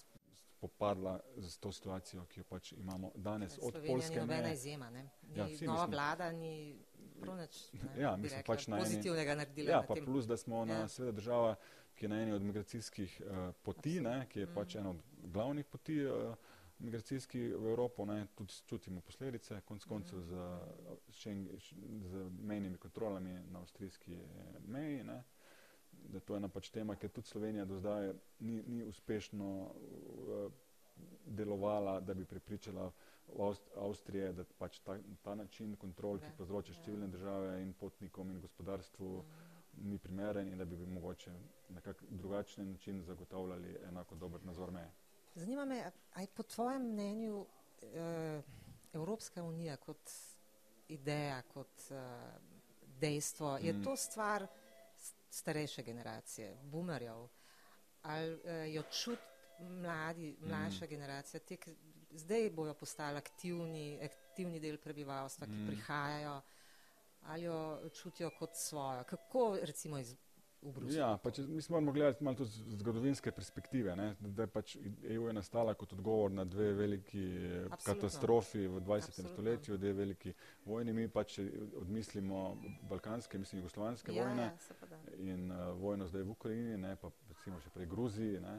spopadla 0.61 1.19
z 1.37 1.57
to 1.57 1.71
situacijo, 1.71 2.25
ki 2.25 2.39
jo 2.39 2.43
pač 2.45 2.71
imamo 2.73 3.11
danes 3.15 3.53
od 3.55 3.71
Slovenija 3.71 3.93
Polske. 3.93 4.13
ni 4.13 4.21
nobena 4.21 4.51
izjema. 4.51 4.89
Ne? 4.89 5.01
Ni, 5.23 5.29
Ja, 5.29 5.43
nova 5.43 5.49
mislim- 5.49 5.89
vlada 5.89 6.31
ni 6.33 6.75
prav 7.21 7.37
nič 7.37 7.71
ne, 7.73 7.79
Ja, 7.97 8.15
mislim, 8.15 8.37
rekla, 8.37 8.55
pač 8.55 8.67
na 8.67 8.77
eni- 8.77 8.83
pozitivnega 8.83 9.35
naredila. 9.35 9.69
Ja, 9.69 9.77
na 9.77 9.83
pa 9.83 9.93
tem. 9.95 10.05
plus, 10.05 10.25
da 10.25 10.37
smo 10.37 10.65
na 10.65 10.73
Ja. 10.75 10.87
seveda 10.87 11.11
država, 11.13 11.55
ki 11.95 12.05
je 12.05 12.09
na 12.09 12.15
eni 12.17 12.31
od 12.31 12.41
migracijskih 12.43 13.21
uh, 13.21 13.31
poti, 13.57 14.01
ne, 14.01 14.27
ki 14.27 14.39
je 14.39 14.45
Mhm. 14.45 14.55
pač 14.55 14.75
ena 14.75 14.89
od 14.89 15.01
glavnih 15.23 15.65
poti 15.65 16.05
uh, 16.05 16.35
migracijskih 16.79 17.41
v 17.51 17.65
Evropo, 17.65 18.05
ne, 18.05 18.27
tudi 18.27 18.53
čutimo 18.65 19.01
posledice, 19.01 19.61
konc 19.61 19.83
koncev 19.83 20.19
Mhm. 20.19 20.27
z, 20.27 20.33
Schengen- 21.11 21.57
z 22.01 22.13
mejnimi 22.39 22.77
kontrolami 22.77 23.33
na 23.45 23.59
avstrijski 23.59 24.13
eh, 24.13 24.19
meji. 24.61 25.03
Ne, 25.03 25.23
da 26.03 26.19
to 26.19 26.33
je 26.33 26.37
ena 26.37 26.47
pač 26.47 26.69
tema, 26.69 26.95
ker 26.95 27.09
tudi 27.09 27.27
Slovenija 27.27 27.65
do 27.65 27.77
zdaj 27.77 28.13
ni, 28.39 28.63
ni 28.63 28.83
uspešno 28.83 29.47
uh, 29.61 30.51
delovala, 31.27 31.99
da 32.01 32.13
bi 32.13 32.25
prepričala 32.25 32.91
Avst 33.39 33.63
Avstrije, 33.77 34.33
da 34.33 34.43
pač 34.55 34.79
ta, 34.79 34.95
ta 35.21 35.35
način 35.35 35.75
kontrol, 35.75 36.19
ki 36.19 36.25
Ja, 36.25 36.31
povzroča 36.37 36.73
ja. 36.73 36.75
številne 36.75 37.07
države 37.07 37.61
in 37.61 37.73
potnikom 37.73 38.31
in 38.31 38.41
gospodarstvu, 38.41 39.11
Mhm. 39.17 39.49
ni 39.83 39.97
primeren 39.97 40.47
in 40.47 40.57
da 40.57 40.65
bi, 40.65 40.75
bi 40.75 40.85
mogoče 40.87 41.31
na 41.69 41.81
kak 41.81 42.03
drugačen 42.09 42.71
način 42.71 43.03
zagotavljali 43.03 43.77
enako 43.83 44.15
dober 44.15 44.43
nadzor 44.43 44.71
meje. 44.71 44.91
Zanima 45.35 45.65
me, 45.65 45.77
aj 46.13 46.27
po 46.27 46.43
tvojem 46.45 46.81
mnenju 46.83 47.45
eh, 47.83 48.41
Evropska 48.93 49.43
unija 49.43 49.77
kot 49.77 50.11
ideja, 50.87 51.41
kot 51.43 51.91
eh, 51.91 51.95
dejstvo, 52.99 53.57
je 53.57 53.73
Mm. 53.73 53.83
to 53.83 53.95
stvar 53.95 54.43
s- 54.43 54.60
starejše 55.31 55.83
generacije, 55.83 56.59
boomerjev, 56.63 57.27
ali 58.01 58.41
eh, 58.43 58.73
jo 58.73 58.83
čut 58.83 59.19
mladi, 59.59 60.37
mlajša 60.41 60.85
generacija, 60.85 61.39
te, 61.39 61.57
ki 61.57 61.75
zdaj 62.11 62.49
bojo 62.49 62.73
postali 62.73 63.17
aktivni, 63.17 63.99
aktivni 64.03 64.59
del 64.59 64.77
prebivalstva, 64.77 65.47
ki 65.47 65.53
Mm. 65.53 65.67
prihajajo, 65.67 66.41
ali 67.21 67.43
jo 67.43 67.59
čutijo 67.93 68.31
kot 68.39 68.55
svojo. 68.55 69.03
Kako 69.03 69.57
recimo 69.61 69.97
iz 69.97 70.15
v 70.61 70.71
Bruslju. 70.71 70.99
Ja, 70.99 71.17
pač, 71.17 71.37
mi 71.47 71.61
smo 71.61 71.79
morali 71.79 71.99
gledati 71.99 72.23
malo 72.23 72.37
tudi 72.37 72.77
zgodovinske 72.77 73.31
perspektive. 73.31 73.95
Ne? 73.95 74.15
Da 74.19 74.43
je 74.43 74.47
pač 74.47 74.75
EU 75.03 75.27
je 75.27 75.33
nastala 75.33 75.73
kot 75.73 75.93
odgovor 75.93 76.31
na 76.31 76.45
dve 76.45 76.73
veliki 76.73 77.23
eh, 77.23 77.65
Absolutno. 77.71 77.93
katastrofi 77.93 78.67
v 78.67 78.81
20. 78.81 78.95
Absolutno. 78.95 79.33
stoletju, 79.33 79.77
dve 79.77 79.93
veliki 79.93 80.33
vojni. 80.65 80.93
Mi 80.93 81.07
pač 81.09 81.39
odmislimo 81.81 82.57
balkanske, 82.89 83.37
mislim, 83.37 83.61
jugoslovanske 83.61 84.13
ja, 84.13 84.25
vojne 84.25 84.43
ja, 84.43 85.01
in 85.17 85.51
uh, 85.51 85.57
vojno 85.79 86.07
zdaj 86.07 86.23
v 86.23 86.31
Ukrajini, 86.31 86.77
ne, 86.77 86.95
pa 87.01 87.09
recimo 87.29 87.59
še 87.61 87.69
prej 87.73 87.87
Gruziji, 87.89 88.39
ne, 88.41 88.55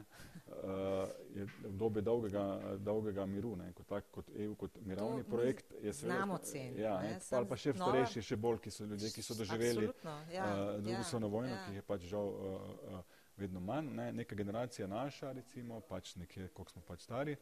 uh, 0.47 1.11
je 1.35 1.47
obdobje 1.69 2.01
dolgega, 2.01 2.43
dolgega 2.83 3.25
miru, 3.25 3.55
ne, 3.55 3.69
kot, 3.77 3.87
tak, 3.87 4.09
kot 4.11 4.31
EU, 4.35 4.55
kot 4.59 4.77
mirovni 4.83 5.23
to 5.23 5.31
projekt. 5.31 5.73
Znamo 5.93 6.37
cen. 6.43 6.75
Ja, 6.79 6.97
ne, 7.03 7.15
pa, 7.29 7.43
pa 7.47 7.59
še 7.59 7.75
starejši, 7.77 8.25
še 8.27 8.39
bolj, 8.39 8.59
ki 8.65 8.73
so 8.73 8.87
ljudje, 8.89 9.13
ki 9.15 9.23
so 9.23 9.37
doživeli 9.39 9.87
ja, 10.33 10.47
uh, 10.49 10.81
drugo 10.81 10.97
ja, 10.97 11.03
svetovno 11.03 11.31
vojno, 11.31 11.55
ja. 11.55 11.63
ki 11.67 11.79
je 11.79 11.85
pač 11.87 11.92
žal 12.01 12.27
uh, 12.27 12.61
uh, 12.97 13.03
vedno 13.37 13.59
manj. 13.59 13.89
Ne? 13.95 14.13
Neka 14.13 14.35
generacija 14.35 14.87
naša, 14.87 15.31
recimo, 15.31 15.79
pač 15.79 16.15
nekje, 16.15 16.47
koliko 16.47 16.71
smo 16.71 16.81
pač 16.87 17.01
stari, 17.01 17.35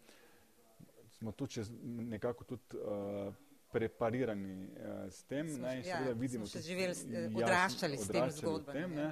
smo 1.09 1.31
tu 1.31 1.47
čez 1.47 1.71
nekako 1.83 2.43
tudi 2.43 2.61
uh, 2.77 3.33
preparirani 3.71 4.67
uh, 4.67 5.11
s 5.11 5.23
tem. 5.23 5.49
Smo, 5.49 5.67
ne? 5.67 5.77
In 5.77 5.85
ja, 5.85 5.97
seveda 5.97 6.19
vidimo, 6.19 6.45
da 6.45 6.49
smo 6.49 6.61
živeli, 6.61 6.95
jasno, 6.95 7.37
odraščali 7.37 7.97
s 7.97 8.07
tem 8.07 8.31
zgodbami. 8.31 9.11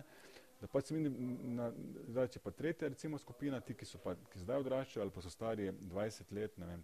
Da 0.60 0.68
pač 0.68 0.90
se 0.90 0.96
vidim, 0.96 1.38
na, 1.56 1.70
zdaj, 2.12 2.34
če 2.34 2.40
pa 2.44 2.52
tretja 2.52 2.90
recimo 2.92 3.18
skupina, 3.18 3.62
ti, 3.64 3.78
ki 3.80 3.86
so 3.88 4.00
pa, 4.04 4.18
ki 4.32 4.42
zdaj 4.42 4.60
odraščajo 4.66 5.06
ali 5.06 5.14
pa 5.16 5.22
so 5.24 5.32
stari 5.32 5.70
20 5.72 6.34
let, 6.36 6.58
ne 6.60 6.68
vem, 6.68 6.82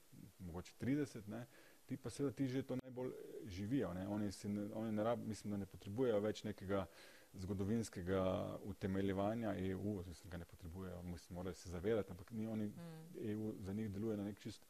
mogoče 0.48 0.78
30, 0.80 1.28
ne, 1.28 1.42
ti 1.86 1.98
pa 2.00 2.10
seveda 2.10 2.32
ti 2.38 2.48
že 2.48 2.64
to 2.64 2.78
najbolj 2.80 3.12
živijo. 3.52 3.92
Ne. 3.94 4.08
Oni, 4.08 4.32
si, 4.32 4.48
oni 4.48 4.96
ne 4.96 5.04
rab, 5.04 5.20
mislim, 5.28 5.52
da 5.52 5.60
ne 5.60 5.68
potrebujejo 5.68 6.22
več 6.24 6.46
nekega 6.48 6.86
uh, 6.86 7.04
zgodovinskega 7.40 8.58
utemeljevanja 8.64 9.56
EU, 9.58 10.04
mislim, 10.08 10.30
ga 10.30 10.38
ne 10.38 10.46
potrebujejo, 10.46 11.02
mislim, 11.02 11.36
morajo 11.36 11.56
se 11.56 11.70
zavedati, 11.70 12.12
ampak 12.12 12.32
ni 12.32 12.48
oni, 12.48 12.66
mm. 12.66 13.30
EU 13.30 13.54
za 13.60 13.74
njih 13.74 13.92
deluje 13.92 14.18
na 14.18 14.24
nek 14.24 14.40
čist 14.40 14.66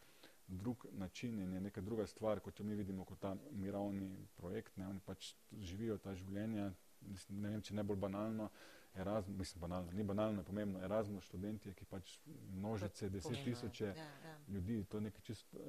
drug 0.47 0.86
način 0.91 1.39
in 1.39 1.53
je 1.53 1.61
neka 1.61 1.82
druga 1.82 2.07
stvar, 2.07 2.39
kot 2.39 2.59
jo 2.59 2.66
mi 2.66 2.76
vidimo 2.76 3.05
kot 3.05 3.20
ta 3.20 3.36
mirovni 3.51 4.28
projekt, 4.38 4.78
ne, 4.78 4.88
oni 4.88 4.99
pač 4.99 5.34
živijo 5.51 5.97
ta 5.97 6.16
življenja, 6.16 6.72
mislim, 7.01 7.41
ne 7.41 7.49
vem, 7.49 7.61
če 7.61 7.76
ne 7.76 7.84
bolj 7.84 7.97
banalno, 7.97 8.49
Erasmus, 8.95 9.38
mislim, 9.38 9.61
banalno, 9.61 9.91
ni 9.91 10.03
banalno, 10.03 10.41
je 10.41 10.45
pomembno, 10.45 10.80
Erasmus 10.84 11.24
študentje, 11.24 11.74
ki 11.74 11.86
pač 11.86 12.20
množice, 12.53 13.09
deset 13.09 13.43
tisoče 13.43 13.86
ja, 13.86 14.05
ja. 14.24 14.36
ljudi, 14.47 14.84
to 14.89 14.97
je 14.97 15.07
nekaj 15.09 15.22
čist 15.22 15.55
uh, 15.55 15.61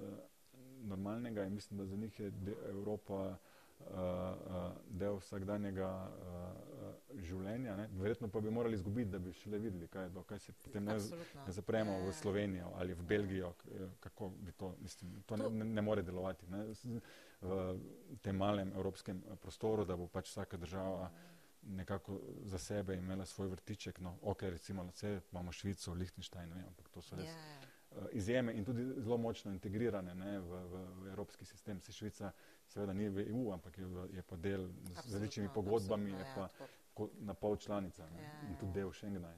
normalnega 0.83 1.45
in 1.45 1.55
mislim, 1.55 1.79
da 1.79 1.87
za 1.87 1.97
njih 1.97 2.21
je 2.21 2.33
Evropa 2.69 3.23
uh, 3.29 3.56
del 4.87 5.19
vsakdanjega 5.21 5.89
uh, 5.89 6.67
življenja. 7.23 7.77
Ne? 7.77 7.87
Verjetno 8.01 8.29
pa 8.33 8.41
bi 8.41 8.51
morali 8.51 8.77
izgubiti, 8.79 9.11
da 9.13 9.21
bi 9.23 9.33
šele 9.37 9.61
videli, 9.63 9.89
kaj, 9.93 10.09
do, 10.15 10.25
kaj 10.27 10.41
se 10.43 10.55
potem 10.65 10.85
ne, 10.85 10.97
ne 11.47 11.55
zapremo 11.55 11.99
v 12.03 12.11
ja. 12.11 12.17
Slovenijo 12.21 12.73
ali 12.81 12.97
v 12.97 13.07
Belgijo, 13.07 13.53
kako 14.01 14.31
bi 14.41 14.53
to, 14.53 14.75
mislim, 14.83 15.21
to 15.27 15.39
ne, 15.41 15.51
ne, 15.51 15.69
ne 15.79 15.85
more 15.85 16.03
delovati 16.03 16.49
ne? 16.51 16.67
v 17.41 18.19
tem 18.25 18.37
malem 18.37 18.73
evropskem 18.75 19.23
prostoru, 19.43 19.85
da 19.85 19.97
bo 19.97 20.09
pač 20.09 20.31
vsaka 20.33 20.57
država 20.57 21.11
nekako 21.67 22.21
za 22.43 22.59
sebe 22.59 22.97
imela 22.97 23.27
svoj 23.27 23.49
vrtiček, 23.49 23.99
no, 24.01 24.17
ok, 24.23 24.43
recimo, 24.43 24.85
vse 24.87 25.21
imamo 25.33 25.53
Švico, 25.53 25.95
ne 25.95 26.07
vem, 26.55 26.65
ampak 26.67 26.89
to 26.89 27.03
so 27.03 27.17
res 27.17 27.27
yeah. 27.27 27.67
Ja, 27.97 28.03
ja. 28.03 28.09
izjeme 28.13 28.55
in 28.55 28.65
tudi 28.65 28.85
zelo 28.97 29.17
močno 29.17 29.53
integrirane 29.53 30.15
ne, 30.15 30.39
v, 30.41 30.45
v, 30.45 30.85
v 31.03 31.09
evropski 31.11 31.45
sistem. 31.45 31.81
Se 31.81 31.93
Švica 31.93 32.33
seveda 32.69 32.93
ni 32.93 33.09
v 33.09 33.29
EU, 33.31 33.53
ampak 33.53 33.79
je, 33.79 33.87
je 34.13 34.23
pa 34.23 34.37
del 34.37 34.69
z 35.05 35.13
različnimi 35.13 35.49
pogodbami, 35.55 36.11
je 36.11 36.19
ja, 36.19 36.33
pa 36.35 36.49
ja, 36.65 36.69
na 37.21 37.35
pol 37.35 37.57
članica 37.57 38.09
ne, 38.11 38.23
ja, 38.23 38.49
in 38.49 38.57
tudi 38.61 38.73
del 38.73 38.93
Schengena. 38.93 39.33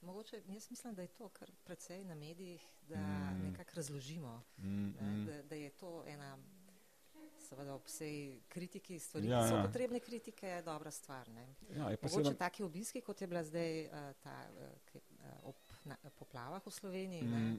Mogoče, 0.00 0.42
jaz 0.46 0.70
mislim, 0.70 0.94
da 0.94 1.02
je 1.02 1.08
to 1.08 1.28
kar 1.28 1.50
precej 1.64 2.04
na 2.04 2.14
medijih, 2.14 2.62
da 2.88 2.96
mm. 2.96 3.50
nekako 3.50 3.70
razložimo, 3.76 4.42
mm, 4.58 4.94
ne, 5.00 5.02
mm. 5.02 5.26
Da, 5.26 5.42
da 5.42 5.54
je 5.54 5.70
to 5.70 6.04
ena, 6.06 6.38
seveda 7.48 7.74
ob 7.74 7.86
vsej 7.86 8.40
kritiki 8.48 8.98
stvari, 8.98 9.28
ja, 9.28 9.42
ki 9.42 9.48
so 9.48 9.56
ja. 9.56 9.64
potrebne 9.66 10.00
kritike, 10.00 10.46
je 10.46 10.62
dobra 10.62 10.90
stvar. 10.90 11.28
Ne. 11.28 11.46
Ja, 11.76 11.90
je 11.90 11.98
Mogoče 12.02 12.14
seveda... 12.14 12.34
taki 12.38 12.62
obiski, 12.62 13.00
kot 13.00 13.20
je 13.20 13.26
bila 13.26 13.44
zdaj 13.44 13.86
uh, 13.86 13.92
ta, 14.22 14.36
uh, 14.92 15.48
ob 15.50 15.56
na, 15.84 15.96
poplavah 16.18 16.66
v 16.66 16.70
Sloveniji, 16.70 17.22
mm. 17.22 17.30
ne, 17.30 17.58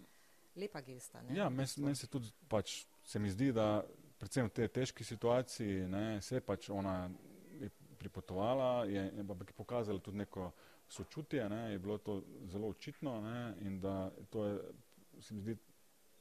lepa 0.56 0.82
gesta. 0.82 1.22
Ne, 1.22 1.36
ja, 1.36 1.50
meni 1.50 1.86
men 1.86 1.96
se 1.96 2.08
tudi 2.08 2.32
pač, 2.48 2.86
se 3.04 3.20
mi 3.20 3.32
zdi, 3.32 3.52
da 3.54 3.84
predvsem 4.20 4.50
v 4.50 4.54
tej 4.54 4.68
težki 4.68 5.04
situaciji, 5.04 5.88
ne, 5.88 6.22
se 6.22 6.36
je 6.36 6.42
pač 6.42 6.70
ona 6.70 7.10
je 7.60 7.70
pripotovala, 7.98 8.86
je, 8.86 9.04
je 9.16 9.24
je 9.24 9.56
pokazala 9.56 10.00
tudi 10.00 10.18
neko 10.18 10.52
sočutje, 10.90 11.50
ne, 11.50 11.72
je 11.72 11.80
bilo 11.80 11.98
to 11.98 12.24
zelo 12.52 12.68
očitno 12.68 13.22
ne, 13.22 13.56
in 13.62 13.80
da 13.80 14.12
to 14.30 14.46
je, 14.46 14.60
se 15.22 15.34
mi 15.34 15.42
zdi, 15.42 15.58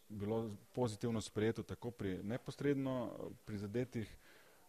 bilo 0.09 0.57
pozitivno 0.72 1.20
sprejeto 1.20 1.62
tako 1.62 1.90
pri 1.90 2.22
neposredno 2.22 3.12
prizadetih, 3.44 4.09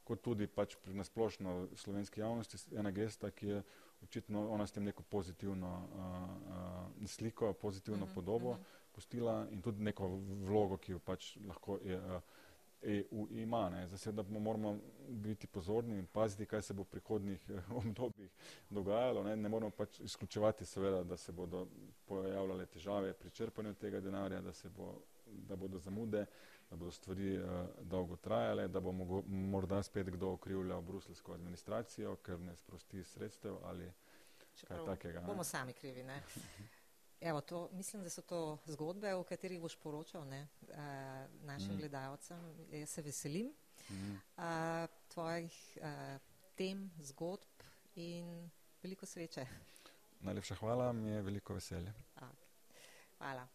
kot 0.04 0.22
tudi 0.22 0.48
pač 0.48 0.76
pri 0.82 0.94
nasplošno 0.98 1.68
slovenski 1.76 2.20
javnosti, 2.20 2.58
ena 2.76 2.92
gesta, 2.92 3.30
ki 3.32 3.48
je 3.48 3.62
očitno 4.04 4.50
ona 4.50 4.68
s 4.68 4.72
tem 4.72 4.84
neko 4.84 5.04
pozitivno 5.04 5.70
uh, 5.70 7.02
uh, 7.02 7.08
sliko, 7.08 7.54
pozitivno 7.54 8.04
uh 8.04 8.10
mhm, 8.10 8.12
-huh, 8.12 8.16
podobo 8.16 8.50
uh 8.50 8.56
mhm. 8.56 8.64
-huh. 8.64 8.92
postila 8.92 9.48
in 9.52 9.62
tudi 9.62 9.84
neko 9.84 10.08
vlogo, 10.48 10.78
ki 10.78 10.92
jo 10.92 11.00
pač 11.00 11.38
lahko 11.48 11.80
je, 11.84 11.98
uh, 11.98 12.22
EU 12.82 13.28
ima. 13.32 13.70
Ne. 13.70 13.88
Zdaj, 13.88 14.14
da 14.14 14.24
moramo 14.24 14.80
biti 15.08 15.48
pozorni 15.48 15.98
in 15.98 16.06
paziti, 16.06 16.46
kaj 16.46 16.62
se 16.62 16.74
bo 16.74 16.84
v 16.84 16.86
prihodnih 16.86 17.50
eh, 17.50 17.62
obdobjih 17.82 18.32
dogajalo. 18.70 19.24
Ne, 19.24 19.36
ne 19.36 19.50
moramo 19.50 19.72
pač 19.72 20.00
izključevati 20.00 20.66
seveda, 20.66 21.04
da 21.04 21.18
se 21.18 21.32
bodo 21.32 21.68
pojavljale 22.06 22.66
težave 22.66 23.14
pri 23.14 23.30
črpanju 23.30 23.74
tega 23.74 24.00
denarja, 24.00 24.42
da, 24.42 24.54
se 24.54 24.70
bo, 24.70 24.94
da 25.26 25.56
bodo 25.56 25.80
zamude, 25.80 26.26
da 26.70 26.76
bodo 26.76 26.92
stvari 26.92 27.38
uh, 27.38 27.46
dolgo 27.82 28.16
trajale, 28.16 28.68
da 28.68 28.80
bo 28.80 28.92
mogo, 28.92 29.24
morda 29.28 29.84
spet 29.84 30.10
kdo 30.10 30.32
okrivljal 30.32 30.82
bruselsko 30.82 31.34
administracijo, 31.34 32.16
ker 32.16 32.40
ne 32.40 32.56
sprosti 32.56 33.04
sredstev 33.04 33.58
ali 33.64 33.92
Čeprav 34.60 34.86
kaj 34.86 34.96
takega. 34.96 35.22
Bomo 35.22 35.38
ne. 35.38 35.44
sami 35.44 35.74
krivi, 35.74 36.04
ne? 36.04 36.22
Evo, 37.22 37.42
to, 37.42 37.70
mislim, 37.72 38.04
da 38.04 38.10
so 38.10 38.22
to 38.22 38.58
zgodbe, 38.66 39.14
o 39.14 39.24
katerih 39.24 39.60
boš 39.62 39.76
poročal 39.76 40.28
ne, 40.28 40.48
uh, 40.62 40.76
našim 41.44 41.74
mm. 41.74 41.78
gledalcem. 41.78 42.40
Jaz 42.72 42.90
se 42.90 43.02
veselim 43.02 43.52
mm. 43.90 44.12
uh, 44.38 44.44
tvojih 45.08 45.78
uh, 45.82 46.22
tem, 46.56 46.92
zgodb 47.04 47.64
in 47.96 48.50
veliko 48.84 49.06
sreče. 49.06 49.46
Najlepša 50.20 50.56
hvala, 50.56 50.94
mi 50.94 51.10
je 51.10 51.22
veliko 51.22 51.54
veselje. 51.54 51.94
Okay. 52.16 52.50
Hvala. 53.18 53.48